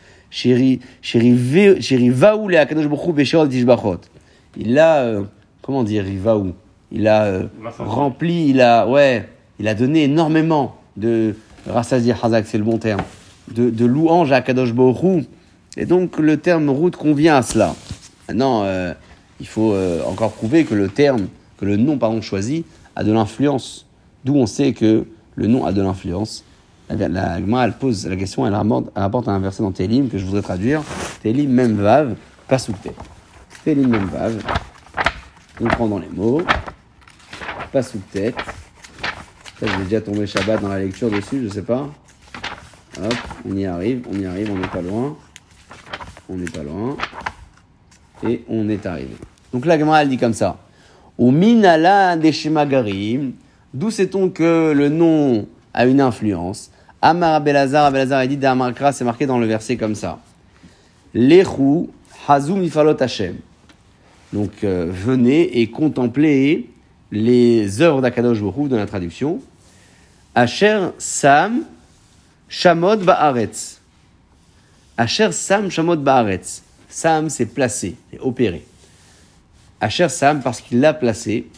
Il 4.56 4.78
a, 4.78 4.96
euh, 4.98 5.22
comment 5.62 5.84
dire, 5.84 6.04
Rivaou 6.04 6.52
Il 6.90 7.06
a 7.08 7.24
euh, 7.24 7.46
rempli, 7.78 8.48
il 8.48 8.60
a, 8.60 8.86
ouais, 8.88 9.28
il 9.58 9.68
a 9.68 9.74
donné 9.74 10.04
énormément 10.04 10.76
de 10.96 11.34
Rassazi 11.66 12.12
Hazak, 12.12 12.46
c'est 12.46 12.58
le 12.58 12.64
bon 12.64 12.78
terme, 12.78 13.02
de, 13.54 13.70
de 13.70 13.84
louanges 13.84 14.32
à 14.32 14.36
Akadosh 14.36 14.72
Baruch 14.72 15.02
Hu. 15.02 15.24
Et 15.76 15.86
donc 15.86 16.18
le 16.18 16.36
terme 16.36 16.68
route 16.68 16.96
convient 16.96 17.36
à 17.36 17.42
cela. 17.42 17.74
Maintenant, 18.28 18.62
euh, 18.64 18.92
il 19.40 19.46
faut 19.46 19.72
euh, 19.72 20.02
encore 20.04 20.32
prouver 20.32 20.64
que 20.64 20.74
le 20.74 20.88
terme, 20.88 21.28
que 21.58 21.64
le 21.64 21.76
nom 21.76 21.98
pardon 21.98 22.20
choisi 22.20 22.64
a 22.96 23.04
de 23.04 23.12
l'influence. 23.12 23.86
D'où 24.24 24.34
on 24.34 24.46
sait 24.46 24.72
que 24.72 25.04
le 25.34 25.46
nom 25.46 25.64
a 25.64 25.72
de 25.72 25.82
l'influence. 25.82 26.44
La, 26.90 27.40
Gemara, 27.40 27.64
elle 27.64 27.72
pose 27.72 28.06
la 28.06 28.16
question, 28.16 28.46
elle 28.46 28.54
rapporte, 28.54 28.90
elle 28.94 29.02
rapporte 29.02 29.28
un 29.28 29.38
verset 29.38 29.62
dans 29.62 29.72
Télim 29.72 30.08
que 30.08 30.18
je 30.18 30.24
voudrais 30.24 30.42
traduire. 30.42 30.82
Télim 31.22 31.50
même 31.50 31.76
vav, 31.76 32.14
pas 32.46 32.58
sous 32.58 32.74
Télim 33.64 33.88
même 33.88 34.06
vav. 34.06 34.42
On 35.60 35.66
prend 35.66 35.88
dans 35.88 35.98
les 35.98 36.08
mots. 36.08 36.42
Pas 37.72 37.82
sous 37.82 38.00
tête. 38.12 38.36
Ça, 39.58 39.66
j'ai 39.66 39.84
déjà 39.84 40.00
tombé 40.00 40.26
Shabbat 40.26 40.60
dans 40.60 40.68
la 40.68 40.80
lecture 40.80 41.10
dessus, 41.10 41.44
je 41.44 41.48
sais 41.48 41.62
pas. 41.62 41.88
Hop, 43.02 43.14
on 43.48 43.56
y 43.56 43.64
arrive, 43.64 44.02
on 44.12 44.18
y 44.18 44.26
arrive, 44.26 44.50
on 44.52 44.58
n'est 44.58 44.68
pas 44.68 44.82
loin. 44.82 45.16
On 46.28 46.36
n'est 46.36 46.50
pas 46.50 46.62
loin. 46.62 46.96
Et 48.26 48.44
on 48.48 48.68
est 48.68 48.84
arrivé. 48.84 49.16
Donc 49.52 49.64
la 49.66 49.78
Gemara, 49.78 50.02
elle 50.02 50.08
dit 50.08 50.18
comme 50.18 50.34
ça. 50.34 50.58
Au 51.16 51.30
minala 51.30 52.16
des 52.16 52.32
d'où 53.72 53.90
sait-on 53.90 54.30
que 54.30 54.72
le 54.72 54.88
nom 54.88 55.46
a 55.72 55.86
une 55.86 56.00
influence? 56.00 56.70
Amar 57.06 57.34
Abelazar, 57.34 57.84
Abelazar 57.84 58.20
a 58.20 58.26
dit 58.26 58.38
d'Amarkra, 58.38 58.90
c'est 58.90 59.04
marqué 59.04 59.26
dans 59.26 59.36
le 59.38 59.44
verset 59.44 59.76
comme 59.76 59.94
ça. 59.94 60.20
Lechu 61.12 61.90
hazum 62.26 62.62
ifalot 62.62 62.96
Hashem. 62.98 63.36
Donc 64.32 64.64
euh, 64.64 64.86
venez 64.88 65.60
et 65.60 65.70
contemplez 65.70 66.70
les 67.12 67.82
œuvres 67.82 68.00
d'Akadosh 68.00 68.38
Hu 68.38 68.68
dans 68.70 68.78
la 68.78 68.86
traduction. 68.86 69.42
Asher 70.34 70.80
Sam 70.96 71.64
Shamot 72.48 72.96
Baaretz. 72.96 73.80
Asher 74.96 75.30
Sam 75.32 75.70
Shamot 75.70 75.96
Baaretz. 75.96 76.62
Sam, 76.88 77.28
c'est 77.28 77.52
placé, 77.52 77.96
c'est 78.10 78.20
opéré. 78.20 78.64
Asher 79.78 80.08
Sam, 80.08 80.40
parce 80.40 80.62
qu'il 80.62 80.80
l'a 80.80 80.94
placé. 80.94 81.48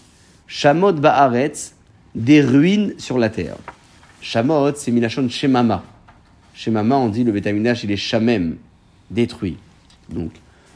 Shamot 0.49 0.95
Baaretz, 0.95 1.73
des 2.17 2.41
ruines 2.41 2.95
sur 2.99 3.17
la 3.17 3.29
terre. 3.29 3.55
Shamot, 4.27 4.73
c'est 4.75 4.91
Milachon 4.91 5.29
Shemama. 5.29 5.85
Shemama, 6.53 6.97
on 6.97 7.09
dit 7.11 7.23
le 7.23 7.31
bétaminache, 7.31 7.85
il 7.85 7.93
est 7.93 7.97
Shamem, 7.97 8.57
détruit. 9.09 9.57
Donc, 10.11 10.33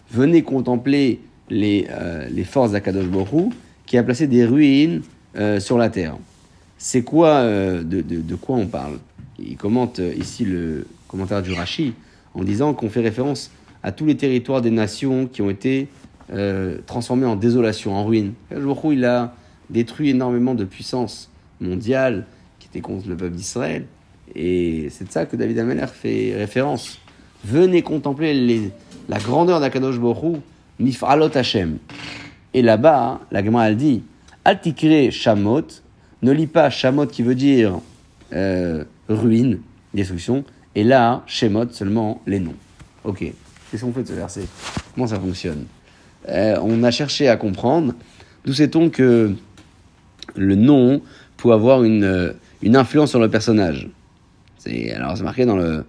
venez 0.08 0.42
contempler 0.42 1.18
les, 1.48 1.88
euh, 1.90 2.44
forces 2.44 2.70
d'Akadosh 2.70 3.06
Hu, 3.06 3.48
qui 3.86 3.98
a 3.98 4.04
placé 4.04 4.28
des 4.28 4.44
ruines 4.44 5.02
euh, 5.36 5.58
sur 5.58 5.78
la 5.78 5.90
terre. 5.90 6.16
C'est 6.78 7.02
quoi, 7.02 7.38
euh, 7.38 7.82
de, 7.82 8.34
quoi 8.36 8.54
on 8.54 8.68
parle? 8.68 9.00
Il 9.40 9.56
commente 9.56 9.98
ici 9.98 10.44
le 10.44 10.86
commentaire 11.08 11.42
du 11.42 11.52
Rashi 11.52 11.94
en 12.34 12.44
disant 12.44 12.72
qu'on 12.72 12.88
fait 12.88 13.00
référence 13.00 13.50
à 13.82 13.90
tous 13.90 14.06
les 14.06 14.16
territoires 14.16 14.62
des 14.62 14.70
nations 14.70 15.26
qui 15.26 15.42
ont 15.42 15.50
été 15.50 15.88
transformés 16.86 17.26
en 17.26 17.34
désolation, 17.34 17.96
en 17.96 18.04
ruine. 18.04 18.34
Akadosh 18.52 18.84
Hu, 18.84 18.92
il 18.92 19.04
a 19.04 19.34
détruit 19.70 20.10
énormément 20.10 20.54
de 20.54 20.64
puissances 20.64 21.28
mondiales 21.60 22.26
qui 22.70 22.78
étaient 22.78 22.86
contre 22.86 23.08
le 23.08 23.16
peuple 23.16 23.36
d'Israël. 23.36 23.86
Et 24.34 24.88
c'est 24.90 25.06
de 25.06 25.12
ça 25.12 25.26
que 25.26 25.36
David 25.36 25.58
Ameller 25.58 25.86
fait 25.92 26.34
référence. 26.36 26.98
Venez 27.44 27.82
contempler 27.82 28.34
les- 28.34 28.70
la 29.08 29.18
grandeur 29.18 29.60
d'Akadosh 29.60 29.98
Baruch 29.98 30.22
Hu, 30.22 30.36
Nif'alot 30.78 31.30
Hashem. 31.36 31.78
Et 32.54 32.62
là-bas, 32.62 33.02
hein, 33.02 33.20
la 33.30 33.44
Gemara 33.44 33.68
elle 33.70 33.76
dit 33.76 34.02
Altikre 34.44 35.10
Shamot, 35.12 35.62
ne 36.22 36.32
lis 36.32 36.46
pas 36.46 36.70
Shamot 36.70 37.06
qui 37.06 37.22
veut 37.22 37.34
dire 37.34 37.80
euh, 38.32 38.84
ruine, 39.08 39.58
destruction, 39.92 40.44
et 40.76 40.84
là, 40.84 41.22
Shemot, 41.26 41.68
seulement 41.72 42.22
les 42.26 42.38
noms. 42.38 42.54
Ok, 43.02 43.24
qu'est-ce 43.70 43.84
qu'on 43.84 43.92
fait 43.92 44.02
de 44.02 44.08
ce 44.08 44.12
verset? 44.12 44.44
Comment 44.94 45.08
ça 45.08 45.18
fonctionne? 45.18 45.64
Euh, 46.28 46.56
On 46.62 46.82
a 46.84 46.90
cherché 46.92 47.28
à 47.28 47.36
comprendre 47.36 47.94
d'où 48.44 48.52
sait-on 48.52 48.88
que 48.90 49.32
le 50.36 50.54
nom 50.54 51.02
peut 51.36 51.50
avoir 51.52 51.82
une, 51.82 52.04
euh, 52.04 52.32
une 52.62 52.76
influence 52.76 53.10
sur 53.10 53.20
le 53.20 53.28
personnage. 53.28 53.88
C'est, 54.58 54.92
alors 54.92 55.16
c'est 55.16 55.22
marqué 55.24 55.46
dans 55.46 55.56
le, 55.56 55.84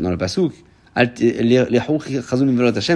dans 0.00 0.10
le 0.10 0.16
pasouk. 0.16 0.52
Les- 1.20 1.64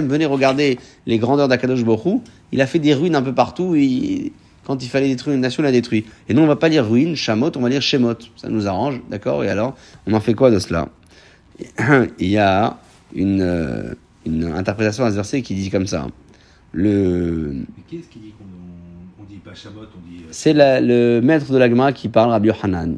venez 0.07 0.25
regarder 0.25 0.77
les 1.05 1.17
grandeurs 1.17 1.47
d'Akadosh 1.47 1.83
Borou. 1.83 2.21
Il 2.51 2.61
a 2.61 2.67
fait 2.67 2.79
des 2.79 2.93
ruines 2.93 3.15
un 3.15 3.21
peu 3.23 3.33
partout. 3.33 3.73
Et 3.75 4.31
quand 4.65 4.83
il 4.83 4.89
fallait 4.89 5.07
détruire 5.07 5.35
une 5.35 5.41
nation, 5.41 5.63
il 5.63 5.65
a 5.67 5.71
détruit. 5.71 6.05
Et 6.29 6.33
nous, 6.33 6.41
on 6.41 6.47
va 6.47 6.55
pas 6.55 6.69
lire 6.69 6.87
ruine, 6.87 7.15
Shamot, 7.15 7.51
on 7.55 7.61
va 7.61 7.69
lire 7.69 7.81
Shemot. 7.81 8.15
Ça 8.35 8.49
nous 8.49 8.67
arrange, 8.67 9.01
d'accord? 9.09 9.43
Et 9.43 9.49
alors, 9.49 9.75
on 10.07 10.13
en 10.13 10.19
fait 10.19 10.33
quoi 10.33 10.51
de 10.51 10.59
cela? 10.59 10.89
Il 12.19 12.27
y 12.27 12.37
a 12.37 12.77
une, 13.15 13.41
euh, 13.41 13.93
une 14.25 14.43
interprétation 14.45 15.05
à 15.05 15.09
ce 15.11 15.15
verset 15.15 15.41
qui 15.41 15.55
dit 15.55 15.69
comme 15.69 15.87
ça. 15.87 16.07
Le, 16.73 17.55
qui 17.87 17.97
dit 18.19 18.33
qu'on 18.37 18.43
on, 18.43 19.23
on 19.23 19.25
dit 19.25 19.37
pas 19.37 19.53
Shabbat, 19.53 19.87
on 19.95 20.09
dit. 20.09 20.17
euh, 20.23 20.27
c'est 20.31 20.51
la- 20.53 20.81
le 20.81 21.21
maître 21.21 21.51
de 21.51 21.57
l'agma 21.57 21.93
qui 21.93 22.09
parle, 22.09 22.31
Rabbi 22.31 22.49
Yohanan. 22.49 22.97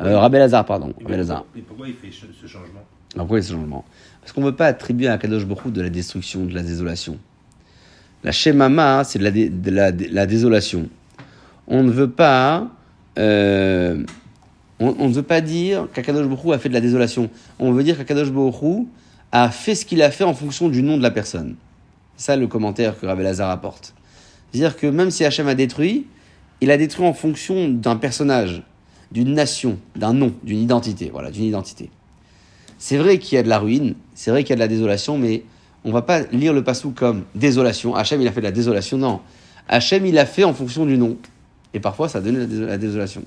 Euh, 0.00 0.18
Rabbi 0.18 0.38
Lazar, 0.38 0.64
pardon. 0.64 0.92
mais 0.98 1.04
Rabbi 1.04 1.16
Lazar. 1.18 1.42
pourquoi- 1.44 1.52
mais 1.56 1.62
pourquoi 1.62 1.88
il 1.88 1.94
fait 1.94 2.10
ce, 2.10 2.46
changement 2.46 2.80
Alors 3.14 3.26
pourquoi 3.26 3.38
il 3.38 3.40
a 3.40 3.44
ce 3.44 3.52
changement 3.52 3.84
Parce 4.20 4.32
qu'on 4.32 4.40
ne 4.40 4.46
veut 4.46 4.56
pas 4.56 4.66
attribuer 4.66 5.08
à 5.08 5.18
Kadosh 5.18 5.44
Baruch 5.44 5.72
de 5.72 5.82
la 5.82 5.90
destruction, 5.90 6.44
de 6.46 6.54
la 6.54 6.62
désolation. 6.62 7.18
La 8.24 8.32
Shemama, 8.32 9.04
c'est 9.04 9.18
de 9.18 9.24
la, 9.24 9.30
dé- 9.30 9.48
de 9.50 9.70
la, 9.70 9.92
de 9.92 10.06
la 10.10 10.26
désolation. 10.26 10.88
On 11.68 11.82
ne 11.82 11.90
veut 11.90 12.10
pas, 12.10 12.68
euh, 13.18 14.02
on, 14.80 14.94
on 14.98 15.08
ne 15.08 15.12
veut 15.12 15.22
pas 15.22 15.40
dire 15.40 15.88
qu'Akadosh 15.92 16.26
Baruch 16.26 16.54
a 16.54 16.58
fait 16.58 16.68
de 16.68 16.74
la 16.74 16.80
désolation. 16.80 17.28
On 17.58 17.72
veut 17.72 17.84
dire 17.84 17.96
qu'Akadosh 17.98 18.30
Baruch 18.30 18.86
a 19.32 19.50
fait 19.50 19.74
ce 19.74 19.84
qu'il 19.84 20.02
a 20.02 20.10
fait 20.10 20.24
en 20.24 20.34
fonction 20.34 20.68
du 20.68 20.82
nom 20.82 20.96
de 20.96 21.02
la 21.02 21.10
personne. 21.10 21.56
C'est 22.16 22.26
ça 22.26 22.36
le 22.36 22.46
commentaire 22.46 22.98
que 22.98 23.04
Rabbi 23.06 23.22
Lazar 23.22 23.50
apporte. 23.50 23.92
C'est-à-dire 24.50 24.76
que 24.76 24.86
même 24.86 25.10
si 25.10 25.24
Hachem 25.24 25.46
a 25.48 25.54
détruit, 25.54 26.06
il 26.62 26.70
a 26.70 26.78
détruit 26.78 27.06
en 27.06 27.12
fonction 27.12 27.68
d'un 27.68 27.96
personnage, 27.96 28.62
d'une 29.12 29.34
nation, 29.34 29.78
d'un 29.94 30.12
nom, 30.12 30.34
d'une 30.42 30.58
identité. 30.58 31.10
Voilà, 31.12 31.30
d'une 31.30 31.44
identité. 31.44 31.90
C'est 32.78 32.98
vrai 32.98 33.18
qu'il 33.18 33.36
y 33.36 33.38
a 33.38 33.42
de 33.42 33.48
la 33.48 33.58
ruine, 33.58 33.94
c'est 34.14 34.30
vrai 34.30 34.42
qu'il 34.44 34.50
y 34.50 34.52
a 34.52 34.56
de 34.56 34.60
la 34.60 34.68
désolation, 34.68 35.16
mais 35.18 35.44
on 35.84 35.92
va 35.92 36.02
pas 36.02 36.22
lire 36.24 36.52
le 36.52 36.62
passou 36.64 36.90
comme 36.90 37.24
désolation. 37.34 37.94
Hachem, 37.94 38.20
il 38.20 38.28
a 38.28 38.32
fait 38.32 38.40
de 38.40 38.46
la 38.46 38.52
désolation. 38.52 38.98
Non. 38.98 39.20
Hachem, 39.68 40.04
il 40.06 40.18
a 40.18 40.26
fait 40.26 40.44
en 40.44 40.52
fonction 40.52 40.84
du 40.84 40.98
nom. 40.98 41.16
Et 41.72 41.80
parfois, 41.80 42.08
ça 42.08 42.18
a 42.18 42.20
donné 42.20 42.38
la, 42.40 42.46
dés- 42.46 42.66
la 42.66 42.78
désolation. 42.78 43.22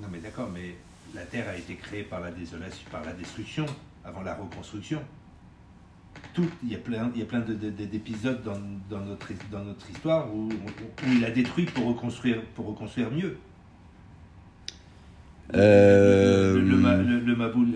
Non, 0.00 0.08
mais 0.10 0.18
d'accord, 0.18 0.48
mais 0.52 0.74
la 1.14 1.22
Terre 1.22 1.46
a 1.52 1.56
été 1.56 1.74
créée 1.74 2.02
par 2.02 2.20
la 2.20 2.30
désolation, 2.30 2.86
par 2.90 3.04
la 3.04 3.12
destruction, 3.12 3.66
avant 4.04 4.22
la 4.22 4.34
reconstruction. 4.34 5.00
Tout, 6.34 6.48
il 6.64 6.72
y 6.72 6.74
a 6.74 6.78
plein, 6.78 7.10
il 7.14 7.20
y 7.20 7.22
a 7.22 7.26
plein 7.26 7.40
de- 7.40 7.54
de- 7.54 7.70
de- 7.70 7.84
d'épisodes 7.84 8.42
dans, 8.44 8.58
dans 8.90 9.04
notre, 9.04 9.28
dans 9.52 9.64
notre 9.64 9.88
histoire 9.90 10.26
où, 10.34 10.48
où 10.48 11.12
il 11.12 11.24
a 11.24 11.30
détruit 11.30 11.66
pour 11.66 11.86
reconstruire, 11.86 12.42
pour 12.54 12.66
reconstruire 12.66 13.10
mieux. 13.10 13.36
Euh, 15.54 16.54
Le, 16.54 16.60
le, 16.60 16.76
ma- 16.76 16.96
le- 16.96 17.20
le 17.20 17.34
Maboul- 17.36 17.74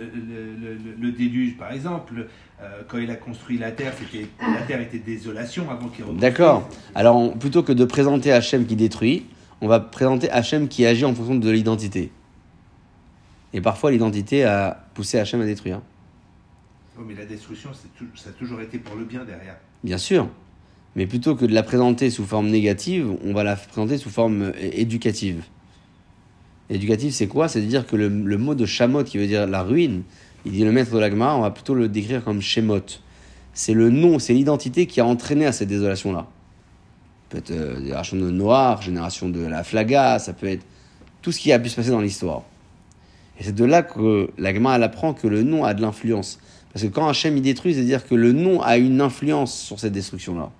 le- 1.00 1.12
déluge, 1.12 1.56
par 1.56 1.72
exemple, 1.72 2.26
euh, 2.60 2.82
quand 2.88 2.98
il 2.98 3.10
a 3.10 3.14
construit 3.16 3.56
la 3.58 3.70
Terre, 3.72 3.94
c'était, 3.98 4.26
la 4.40 4.62
Terre 4.66 4.80
était 4.80 4.98
désolation 4.98 5.64
avant 5.70 5.88
qu'il 5.88 6.04
reconstruise. 6.04 6.20
D'accord. 6.20 6.68
Alors, 6.94 7.16
on- 7.16 7.30
plutôt 7.30 7.62
que 7.62 7.72
de 7.72 7.84
présenter 7.84 8.30
Hachem 8.32 8.66
qui 8.66 8.76
détruit, 8.76 9.26
on 9.60 9.68
va 9.68 9.80
présenter 9.80 10.30
Hachem 10.30 10.68
qui 10.68 10.84
agit 10.84 11.04
en 11.04 11.14
fonction 11.14 11.36
de 11.36 11.50
l'identité. 11.50 12.10
Et 13.54 13.60
parfois, 13.60 13.90
l'identité 13.90 14.44
a 14.44 14.84
poussé 14.94 15.18
Hachem 15.18 15.40
à 15.40 15.46
détruire. 15.46 15.80
Oh, 16.98 17.02
mais 17.06 17.14
la 17.14 17.24
destruction, 17.24 17.70
ça 18.14 18.30
a 18.30 18.32
toujours 18.32 18.60
été 18.60 18.78
pour 18.78 18.96
le 18.96 19.04
bien 19.04 19.24
derrière. 19.24 19.56
Bien 19.82 19.98
sûr. 19.98 20.28
Mais 20.94 21.06
plutôt 21.06 21.34
que 21.36 21.46
de 21.46 21.54
la 21.54 21.62
présenter 21.62 22.10
sous 22.10 22.24
forme 22.26 22.48
négative, 22.48 23.16
on 23.24 23.32
va 23.32 23.44
la 23.44 23.56
présenter 23.56 23.96
sous 23.96 24.10
forme 24.10 24.52
éducative. 24.60 25.42
Éducative, 26.72 27.12
c'est 27.12 27.26
quoi? 27.26 27.48
C'est 27.48 27.60
de 27.60 27.66
dire 27.66 27.86
que 27.86 27.96
le, 27.96 28.08
le 28.08 28.38
mot 28.38 28.54
de 28.54 28.64
Shamot, 28.64 29.04
qui 29.04 29.18
veut 29.18 29.26
dire 29.26 29.46
la 29.46 29.62
ruine, 29.62 30.02
il 30.46 30.52
dit 30.52 30.64
le 30.64 30.72
maître 30.72 30.90
de 30.90 30.98
l'Agma, 30.98 31.34
on 31.34 31.42
va 31.42 31.50
plutôt 31.50 31.74
le 31.74 31.88
décrire 31.88 32.24
comme 32.24 32.40
Shemot. 32.40 32.80
C'est 33.52 33.74
le 33.74 33.90
nom, 33.90 34.18
c'est 34.18 34.32
l'identité 34.32 34.86
qui 34.86 35.00
a 35.00 35.04
entraîné 35.04 35.44
à 35.44 35.52
cette 35.52 35.68
désolation-là. 35.68 36.26
Ça 36.26 37.26
peut 37.28 37.38
être 37.38 37.50
euh, 37.50 37.78
génération 37.80 38.16
de 38.16 38.30
Noir, 38.30 38.80
génération 38.80 39.28
de 39.28 39.40
la 39.40 39.64
Flaga, 39.64 40.18
ça 40.18 40.32
peut 40.32 40.46
être 40.46 40.64
tout 41.20 41.30
ce 41.30 41.38
qui 41.38 41.52
a 41.52 41.58
pu 41.58 41.68
se 41.68 41.76
passer 41.76 41.90
dans 41.90 42.00
l'histoire. 42.00 42.42
Et 43.38 43.44
c'est 43.44 43.54
de 43.54 43.64
là 43.64 43.82
que 43.82 44.30
l'Agma, 44.38 44.76
elle 44.76 44.82
apprend 44.82 45.12
que 45.12 45.26
le 45.26 45.42
nom 45.42 45.64
a 45.64 45.74
de 45.74 45.82
l'influence. 45.82 46.38
Parce 46.72 46.84
que 46.86 46.88
quand 46.88 47.06
Hachem 47.06 47.36
il 47.36 47.42
détruit, 47.42 47.74
c'est-à-dire 47.74 48.06
que 48.06 48.14
le 48.14 48.32
nom 48.32 48.62
a 48.62 48.78
une 48.78 49.02
influence 49.02 49.54
sur 49.54 49.78
cette 49.78 49.92
destruction-là. 49.92 50.50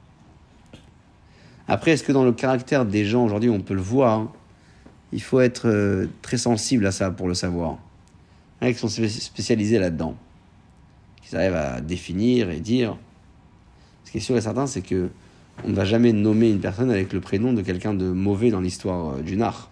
Après, 1.68 1.92
est-ce 1.92 2.04
que 2.04 2.12
dans 2.12 2.24
le 2.24 2.32
caractère 2.32 2.84
des 2.84 3.06
gens 3.06 3.24
aujourd'hui, 3.24 3.48
on 3.48 3.60
peut 3.60 3.72
le 3.72 3.80
voir 3.80 4.18
hein 4.18 4.32
Il 5.12 5.22
faut 5.22 5.40
être 5.40 5.68
euh, 5.68 6.06
très 6.22 6.38
sensible 6.38 6.86
à 6.86 6.92
ça 6.92 7.10
pour 7.10 7.28
le 7.28 7.34
savoir. 7.34 7.78
Il 8.60 8.64
y 8.64 8.68
en 8.68 8.70
a 8.70 8.72
qui 8.72 8.78
sont 8.78 8.88
spé- 8.88 9.08
spécialisés 9.08 9.78
là-dedans. 9.78 10.14
Qui 11.22 11.36
arrivent 11.36 11.54
à 11.54 11.80
définir 11.80 12.50
et 12.50 12.60
dire. 12.60 12.96
Ce 14.04 14.10
qui 14.10 14.18
est 14.18 14.20
sûr 14.20 14.36
et 14.36 14.40
certain, 14.40 14.66
c'est 14.66 14.82
que 14.82 15.10
on 15.64 15.68
ne 15.68 15.74
va 15.74 15.84
jamais 15.84 16.12
nommer 16.12 16.50
une 16.50 16.60
personne 16.60 16.90
avec 16.90 17.12
le 17.12 17.20
prénom 17.20 17.52
de 17.52 17.62
quelqu'un 17.62 17.94
de 17.94 18.06
mauvais 18.10 18.50
dans 18.50 18.60
l'histoire 18.60 19.14
euh, 19.14 19.22
du 19.22 19.36
nar. 19.36 19.70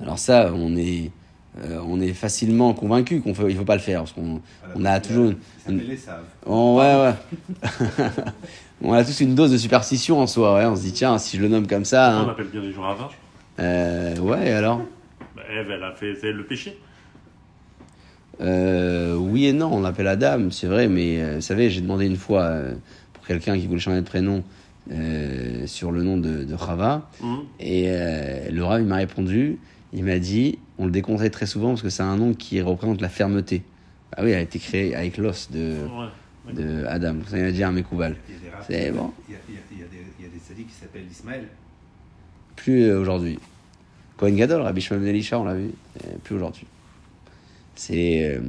Alors 0.00 0.18
ça, 0.18 0.52
on 0.54 0.76
est, 0.76 1.10
euh, 1.60 1.80
on 1.86 2.00
est 2.00 2.12
facilement 2.12 2.72
convaincu 2.74 3.20
qu'on 3.20 3.34
faut, 3.34 3.48
il 3.48 3.56
faut 3.56 3.64
pas 3.64 3.74
le 3.74 3.80
faire 3.80 4.00
parce 4.00 4.12
qu'on 4.12 4.40
on 4.74 4.84
a 4.84 5.00
toujours 5.00 5.32
une, 5.68 5.80
ouais, 6.76 6.94
ouais. 7.00 7.14
on 8.82 8.92
a 8.92 9.04
tous 9.04 9.20
une 9.20 9.34
dose 9.34 9.50
de 9.52 9.56
superstition 9.56 10.20
en 10.20 10.26
soi. 10.26 10.56
Ouais. 10.56 10.66
On 10.66 10.76
se 10.76 10.82
dit, 10.82 10.92
tiens, 10.92 11.18
si 11.18 11.36
je 11.36 11.42
le 11.42 11.48
nomme 11.48 11.66
comme 11.66 11.84
ça. 11.84 12.18
On 12.18 12.22
hein, 12.22 12.26
l'appelle 12.28 12.48
bien 12.48 12.60
les 12.60 12.72
jours 12.72 12.86
à 12.86 12.94
vin. 12.94 13.08
Euh, 13.58 14.16
ouais, 14.18 14.50
alors 14.52 14.82
Bah, 15.36 15.42
Ève, 15.50 15.70
elle 15.70 15.82
a 15.84 15.92
fait 15.92 16.14
c'est 16.20 16.28
elle 16.28 16.36
le 16.36 16.44
péché. 16.46 16.78
Euh, 18.40 19.16
Oui 19.16 19.46
et 19.46 19.52
non, 19.52 19.72
on 19.74 19.80
l'appelle 19.80 20.06
Adam, 20.08 20.50
c'est 20.50 20.66
vrai, 20.68 20.88
mais 20.88 21.20
euh, 21.20 21.34
vous 21.36 21.40
savez, 21.40 21.70
j'ai 21.70 21.80
demandé 21.80 22.06
une 22.06 22.16
fois 22.16 22.42
euh, 22.44 22.74
pour 23.12 23.26
quelqu'un 23.26 23.58
qui 23.58 23.66
voulait 23.66 23.80
changer 23.80 24.00
de 24.00 24.06
prénom 24.06 24.44
euh, 24.92 25.66
sur 25.66 25.90
le 25.90 26.02
nom 26.02 26.16
de, 26.16 26.44
de 26.44 26.56
Chava. 26.56 27.10
Hum. 27.22 27.44
Et 27.58 27.86
euh, 27.88 28.48
le 28.50 28.64
Rav, 28.64 28.80
il 28.80 28.86
m'a 28.86 28.96
répondu, 28.96 29.58
il 29.92 30.04
m'a 30.04 30.18
dit, 30.18 30.58
on 30.78 30.86
le 30.86 30.92
déconseille 30.92 31.30
très 31.30 31.46
souvent 31.46 31.70
parce 31.70 31.82
que 31.82 31.90
c'est 31.90 32.02
un 32.04 32.16
nom 32.16 32.32
qui 32.34 32.60
représente 32.60 33.00
la 33.00 33.08
fermeté. 33.08 33.62
Ah 34.16 34.22
oui, 34.22 34.30
elle 34.30 34.38
a 34.38 34.42
été 34.42 34.58
créée 34.58 34.94
avec 34.94 35.18
l'os 35.18 35.50
de, 35.50 35.74
Ouais. 36.46 36.52
de 36.54 36.84
Adam. 36.86 37.16
Ça, 37.26 37.38
il 37.38 37.44
a 37.44 37.52
dit 37.52 37.62
à 37.62 37.70
Mekoubal. 37.72 38.16
Il 38.28 38.74
y 38.74 38.76
a 38.78 38.84
des 38.84 38.90
bon. 38.92 39.10
Il 39.28 39.34
y 39.34 39.36
a, 39.36 39.40
il 39.48 39.54
y 39.54 39.58
a- 39.58 39.60
il 39.72 39.78
y 39.80 39.82
a 39.82 39.86
des, 39.86 39.96
il 40.20 40.24
y 40.24 40.28
a 40.28 40.30
des 40.32 40.38
sadiques 40.38 40.68
qui 40.68 40.74
s'appellent 40.74 41.02
Ismaël. 41.10 41.44
Plus 42.64 42.92
aujourd'hui. 42.92 43.38
Cohen 44.16 44.32
Gadol, 44.34 44.62
Rabbi 44.62 44.80
Shmuel 44.80 45.00
Ben 45.00 45.08
Elisha, 45.10 45.38
on 45.38 45.44
l'a 45.44 45.54
vu, 45.54 45.70
plus 46.24 46.34
aujourd'hui. 46.36 46.66
C'est 47.76 48.24
euh, 48.24 48.40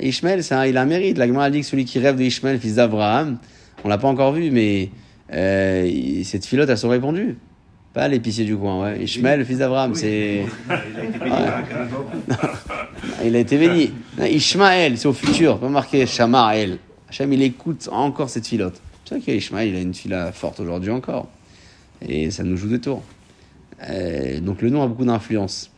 Ishmael, 0.00 0.42
c'est 0.42 0.54
un- 0.56 0.66
il 0.66 0.76
a 0.76 0.82
un 0.82 0.86
mérite. 0.86 1.16
La 1.18 1.28
Gemara 1.28 1.48
dit 1.50 1.60
que 1.60 1.66
celui 1.66 1.84
qui 1.84 2.00
rêve 2.00 2.16
de 2.16 2.24
Ishmael, 2.24 2.58
fils 2.58 2.74
d'Abraham, 2.74 3.38
on 3.84 3.88
l'a 3.88 3.98
pas 3.98 4.08
encore 4.08 4.32
vu, 4.32 4.50
mais 4.50 4.90
euh, 5.32 5.88
il- 5.88 6.24
cette 6.24 6.44
filote, 6.44 6.68
elles 6.68 6.78
sont 6.78 6.88
répondues. 6.88 7.36
Pas 7.92 8.08
l'épicier 8.08 8.44
du 8.44 8.56
coin, 8.56 8.82
ouais. 8.82 9.04
Ishmael, 9.04 9.44
fils 9.44 9.58
d'Abraham, 9.58 9.92
Oui. 9.92 9.98
c'est. 10.00 10.46
Il 13.24 13.36
a 13.36 13.38
été 13.38 13.56
béni. 13.56 13.92
Il 14.18 14.22
a 14.22 14.26
été 14.26 14.34
Ishmael, 14.36 14.98
c'est 14.98 15.06
au 15.06 15.12
futur, 15.12 15.60
pas 15.60 15.68
marqué 15.68 16.04
Shamael. 16.06 16.78
Hachem, 17.08 17.32
il 17.32 17.42
écoute 17.42 17.88
encore 17.92 18.28
cette 18.28 18.46
filote. 18.48 18.80
C'est 19.04 19.14
vrai 19.16 19.24
qu'Ishmael, 19.24 19.68
il 19.68 19.76
a 19.76 19.80
une 19.80 19.94
fila 19.94 20.32
forte 20.32 20.58
aujourd'hui 20.58 20.90
encore. 20.90 21.28
Et 22.06 22.32
ça 22.32 22.42
nous 22.42 22.56
joue 22.56 22.66
des 22.68 22.80
tours. 22.80 23.02
Euh, 23.82 24.40
donc 24.40 24.62
le 24.62 24.70
nom 24.70 24.82
a 24.82 24.86
beaucoup 24.86 25.04
d'influence. 25.04 25.70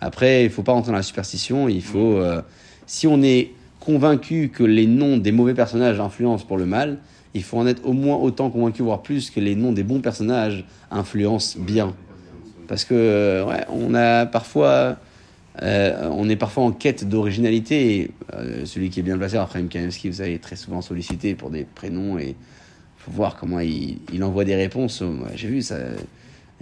Après, 0.00 0.44
il 0.44 0.50
faut 0.50 0.62
pas 0.62 0.72
rentrer 0.72 0.92
dans 0.92 0.96
la 0.96 1.02
superstition. 1.02 1.68
Il 1.68 1.82
faut, 1.82 2.16
euh, 2.16 2.40
si 2.86 3.06
on 3.06 3.22
est 3.22 3.50
convaincu 3.80 4.50
que 4.50 4.62
les 4.62 4.86
noms 4.86 5.16
des 5.16 5.32
mauvais 5.32 5.54
personnages 5.54 6.00
influencent 6.00 6.44
pour 6.46 6.58
le 6.58 6.66
mal, 6.66 6.98
il 7.34 7.42
faut 7.42 7.58
en 7.58 7.66
être 7.66 7.86
au 7.86 7.92
moins 7.92 8.16
autant 8.16 8.50
convaincu, 8.50 8.82
voire 8.82 9.02
plus, 9.02 9.30
que 9.30 9.40
les 9.40 9.54
noms 9.54 9.72
des 9.72 9.82
bons 9.82 10.00
personnages 10.00 10.64
influencent 10.90 11.58
bien. 11.58 11.94
Parce 12.66 12.84
que, 12.84 12.94
euh, 12.94 13.44
ouais, 13.44 13.64
on 13.68 13.94
a 13.94 14.26
parfois, 14.26 14.96
euh, 15.62 16.08
on 16.12 16.28
est 16.28 16.36
parfois 16.36 16.64
en 16.64 16.72
quête 16.72 17.08
d'originalité. 17.08 18.10
euh, 18.34 18.64
celui 18.64 18.90
qui 18.90 19.00
est 19.00 19.02
bien 19.02 19.18
placé, 19.18 19.38
Raphaël 19.38 19.66
Kanevski, 19.68 20.08
vous 20.08 20.16
savez, 20.16 20.34
est 20.34 20.42
très 20.42 20.56
souvent 20.56 20.80
sollicité 20.80 21.34
pour 21.34 21.50
des 21.50 21.64
prénoms 21.64 22.18
et 22.18 22.36
faut 22.96 23.10
voir 23.10 23.36
comment 23.36 23.60
il, 23.60 23.98
il 24.12 24.22
envoie 24.24 24.44
des 24.44 24.56
réponses. 24.56 25.02
J'ai 25.34 25.48
vu 25.48 25.62
ça, 25.62 25.76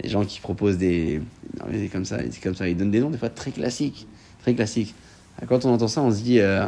les 0.01 0.09
gens 0.09 0.23
qui 0.25 0.39
proposent 0.39 0.77
des, 0.77 1.21
non, 1.59 1.65
mais 1.69 1.79
c'est 1.79 1.87
comme 1.89 2.05
ça, 2.05 2.17
c'est 2.31 2.41
comme 2.41 2.55
ça, 2.55 2.67
ils 2.69 2.75
donnent 2.77 2.91
des 2.91 2.99
noms 3.01 3.09
des 3.09 3.17
fois 3.17 3.29
très 3.29 3.51
classiques, 3.51 4.07
très 4.41 4.53
classiques. 4.53 4.93
Quand 5.47 5.65
on 5.65 5.73
entend 5.73 5.87
ça, 5.87 6.01
on 6.01 6.11
se 6.11 6.21
dit, 6.21 6.39
euh, 6.39 6.67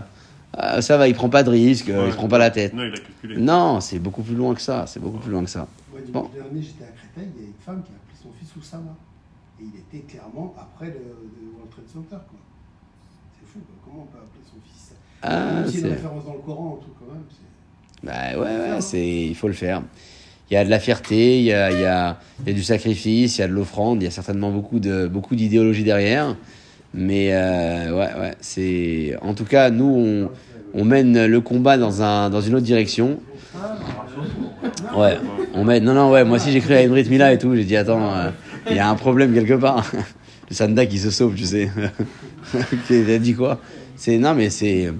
Ah, 0.53 0.82
ça 0.82 0.97
va, 0.97 1.07
il 1.07 1.13
prend 1.15 1.29
pas 1.29 1.43
de 1.43 1.49
risque, 1.49 1.88
euh, 1.89 1.93
il 1.93 2.05
Ouais. 2.07 2.11
se 2.11 2.17
prend 2.17 2.27
pas 2.27 2.38
la 2.38 2.51
tête. 2.51 2.73
Non, 2.73 2.84
il 2.84 2.91
a 2.93 2.97
calculé. 2.97 3.38
Non, 3.38 3.79
c'est 3.79 3.99
beaucoup 3.99 4.21
plus 4.21 4.36
loin 4.36 4.53
que 4.53 4.59
ça. 4.61 4.86
C'est 4.86 4.99
beaucoup 4.99 5.17
plus 5.19 5.32
loin 5.32 5.45
que 5.45 5.49
ça. 5.49 5.65
Moi, 5.91 6.01
Bon. 6.09 6.29
dernier, 6.34 6.61
j'étais 6.61 6.84
à 6.84 6.88
Créteil, 6.88 7.32
il 7.38 7.41
y 7.41 7.45
a 7.45 7.47
une 7.47 7.53
femme 7.65 7.82
qui 7.84 7.91
a 7.91 7.95
appelé 7.95 8.17
son 8.21 8.29
fils 8.38 8.53
Oussama. 8.57 8.93
Et 9.61 9.63
il 9.63 9.79
était 9.79 10.05
clairement 10.05 10.53
après 10.59 10.88
le, 10.88 10.93
le 10.93 11.51
World 11.55 11.71
Trade 11.71 11.88
Center. 11.93 12.09
quoi. 12.29 12.39
C'est 13.39 13.47
fou, 13.47 13.59
quoi. 13.59 13.75
comment 13.86 14.03
on 14.03 14.11
peut 14.11 14.17
appeler 14.17 14.43
son 14.43 14.59
fils? 14.69 14.91
Ah, 15.21 15.59
a 15.59 15.61
une 15.61 15.67
c'est- 15.69 15.88
référence 15.88 16.25
dans 16.25 16.34
le 16.34 16.39
Coran, 16.39 16.79
tout 16.84 16.91
quand 16.99 17.13
même. 17.13 17.23
c'est- 17.29 18.05
Bah 18.05 18.38
ouais, 18.43 18.71
ouais, 18.73 18.82
c'est, 18.82 19.07
il 19.27 19.36
faut 19.36 19.47
le 19.47 19.53
faire. 19.53 19.82
Il 20.52 20.56
y 20.56 20.58
a 20.58 20.66
de 20.66 20.70
la 20.70 20.80
fierté, 20.80 21.39
il 21.39 21.45
y 21.45 21.54
a, 21.54 21.72
y 21.72 21.86
a, 21.86 22.20
y 22.45 22.49
a 22.49 22.54
du 22.54 22.62
sacrifice, 22.62 23.38
il 23.38 23.41
y 23.41 23.43
a 23.45 23.47
de 23.47 23.54
l'offrande, 23.54 24.02
il 24.02 24.06
y 24.06 24.08
a 24.08 24.12
certainement 24.12 24.52
beaucoup 24.52 24.82
de 24.82 25.08
beaucoup 25.08 25.34
d'idéologie 25.34 25.86
derrière. 25.86 26.36
Mais 26.93 27.30
euh, 27.32 27.91
ouais, 27.91 28.10
ouais, 28.20 28.34
c'est. 28.41 29.16
En 29.22 29.34
tout 29.34 29.45
cas, 29.45 29.70
nous, 29.70 29.86
on, 29.86 30.30
on 30.74 30.84
mène 30.84 31.26
le 31.26 31.39
combat 31.39 31.78
dans 31.78 32.04
un 32.04 32.30
dans 32.30 32.41
une 32.41 32.56
autre 32.56 32.66
direction. 32.66 33.22
Ouais, 34.97 35.18
on 35.54 35.64
mène. 35.64 35.86
Non, 35.86 35.93
non, 35.93 36.12
ouais. 36.12 36.26
Moi 36.26 36.36
aussi, 36.36 36.52
j'ai 36.52 36.60
cru 36.60 36.74
à 36.74 36.82
Emrit 36.82 37.08
Mila 37.10 37.32
et 37.32 37.38
tout. 37.38 37.56
J'ai 37.56 37.64
dit 37.64 37.78
attends, 37.78 38.14
euh, 38.14 38.30
il 38.70 38.76
y 38.76 38.80
a 38.80 38.89
un 38.89 38.95
problème 38.95 39.34
quelque 39.34 39.54
part. 39.54 39.89
Le 40.49 40.56
Sanda 40.56 40.86
qui 40.86 40.97
se 40.97 41.12
sauve, 41.12 41.36
tu 41.36 41.45
sais. 41.45 41.70
A 42.54 43.18
dit 43.20 43.36
quoi? 43.36 43.62
C'est 43.95 44.18
non, 44.18 44.36
mais 44.36 44.49
c'est. 44.49 44.91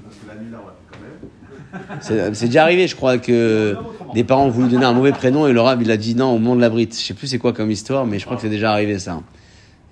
C'est 2.01 2.45
déjà 2.45 2.63
arrivé, 2.63 2.88
je 2.88 2.95
crois, 2.95 3.17
que 3.17 3.76
des 4.13 4.24
parents 4.24 4.45
ont 4.45 4.49
voulu 4.49 4.69
donner 4.69 4.86
un 4.86 4.93
mauvais 4.93 5.11
prénom 5.11 5.47
et 5.47 5.53
le 5.53 5.61
rab, 5.61 5.82
il 5.82 5.91
a 5.91 5.97
dit 5.97 6.15
non 6.15 6.36
au 6.36 6.39
monde 6.39 6.57
de 6.57 6.61
la 6.61 6.69
brite. 6.69 6.97
Je 6.99 7.05
sais 7.05 7.13
plus 7.13 7.28
c'est 7.28 7.39
quoi 7.39 7.53
comme 7.53 7.72
histoire, 7.72 8.05
mais 8.05 8.19
je 8.19 8.26
crois 8.26 8.36
que 8.36 8.41
c'est 8.41 8.49
déjà 8.49 8.72
arrivé 8.72 8.99
ça. 8.99 9.22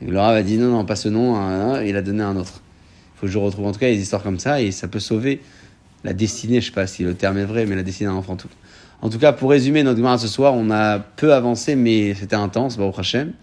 Et 0.02 0.10
le 0.10 0.20
rab 0.20 0.36
a 0.36 0.44
dit 0.44 0.58
non, 0.58 0.70
non, 0.72 0.86
pas 0.86 0.96
ce 0.96 1.10
nom, 1.10 1.36
hein, 1.36 1.76
hein, 1.76 1.82
et 1.82 1.90
il 1.90 1.96
a 1.96 2.02
donné 2.02 2.24
un 2.24 2.36
autre. 2.36 2.62
Il 3.16 3.20
faut 3.20 3.26
que 3.28 3.32
je 3.32 3.38
retrouve 3.38 3.66
en 3.68 3.72
tout 3.72 3.80
cas 3.80 3.88
des 3.88 4.02
histoires 4.02 4.24
comme 4.24 4.40
ça 4.40 4.62
et 4.62 4.72
ça 4.72 4.88
peut 4.88 5.00
sauver 5.00 5.42
la 6.04 6.14
destinée, 6.14 6.62
je 6.62 6.68
sais 6.68 6.72
pas 6.72 6.88
si 6.88 7.04
le 7.04 7.14
terme 7.14 7.38
est 7.38 7.46
vrai, 7.46 7.66
mais 7.66 7.76
la 7.76 7.84
destinée 7.84 8.10
d'un 8.10 8.16
enfant 8.16 8.36
tout. 8.36 8.48
En 9.02 9.10
tout 9.10 9.20
cas, 9.20 9.32
pour 9.32 9.50
résumer 9.50 9.84
notre 9.84 9.98
Gemara 9.98 10.18
ce 10.18 10.28
soir, 10.28 10.54
on 10.54 10.72
a 10.72 11.00
peu 11.00 11.34
avancé, 11.34 11.76
mais 11.76 12.14
c'était 12.14 12.36
intense, 12.36 12.78
Baruch 12.78 13.00
Hashem. 13.00 13.34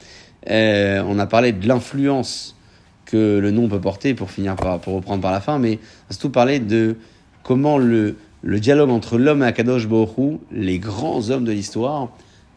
Euh, 0.51 1.03
on 1.07 1.19
a 1.19 1.27
parlé 1.27 1.53
de 1.53 1.67
l'influence 1.67 2.57
que 3.05 3.39
le 3.39 3.51
nom 3.51 3.69
peut 3.69 3.81
porter 3.81 4.15
pour 4.15 4.31
finir 4.31 4.57
par, 4.57 4.81
pour 4.81 4.95
reprendre 4.95 5.23
par 5.23 5.33
la 5.33 5.41
fin, 5.41 5.59
mais 5.59 5.79
surtout 6.11 6.31
parlé 6.31 6.61
de 6.61 6.97
comment 7.43 7.79
le, 7.79 8.17
le 8.47 8.61
dialogue 8.61 8.91
entre 8.91 9.19
l'homme 9.19 9.43
et 9.43 9.47
Akadosh 9.47 9.87
Hu, 9.87 10.39
les 10.53 10.79
grands 10.79 11.31
hommes 11.31 11.45
de 11.45 11.51
l'histoire, 11.51 12.11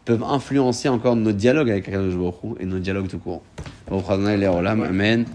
peuvent 0.04 0.22
influencer 0.22 0.88
encore 0.88 1.16
notre 1.16 1.36
dialogue 1.36 1.68
avec 1.68 1.88
Akadosh 1.88 2.14
Hu 2.14 2.54
et 2.60 2.64
notre 2.64 2.82
dialogue 2.82 3.08
tout 3.08 3.18
court. 3.18 3.42
Amen. 4.82 5.26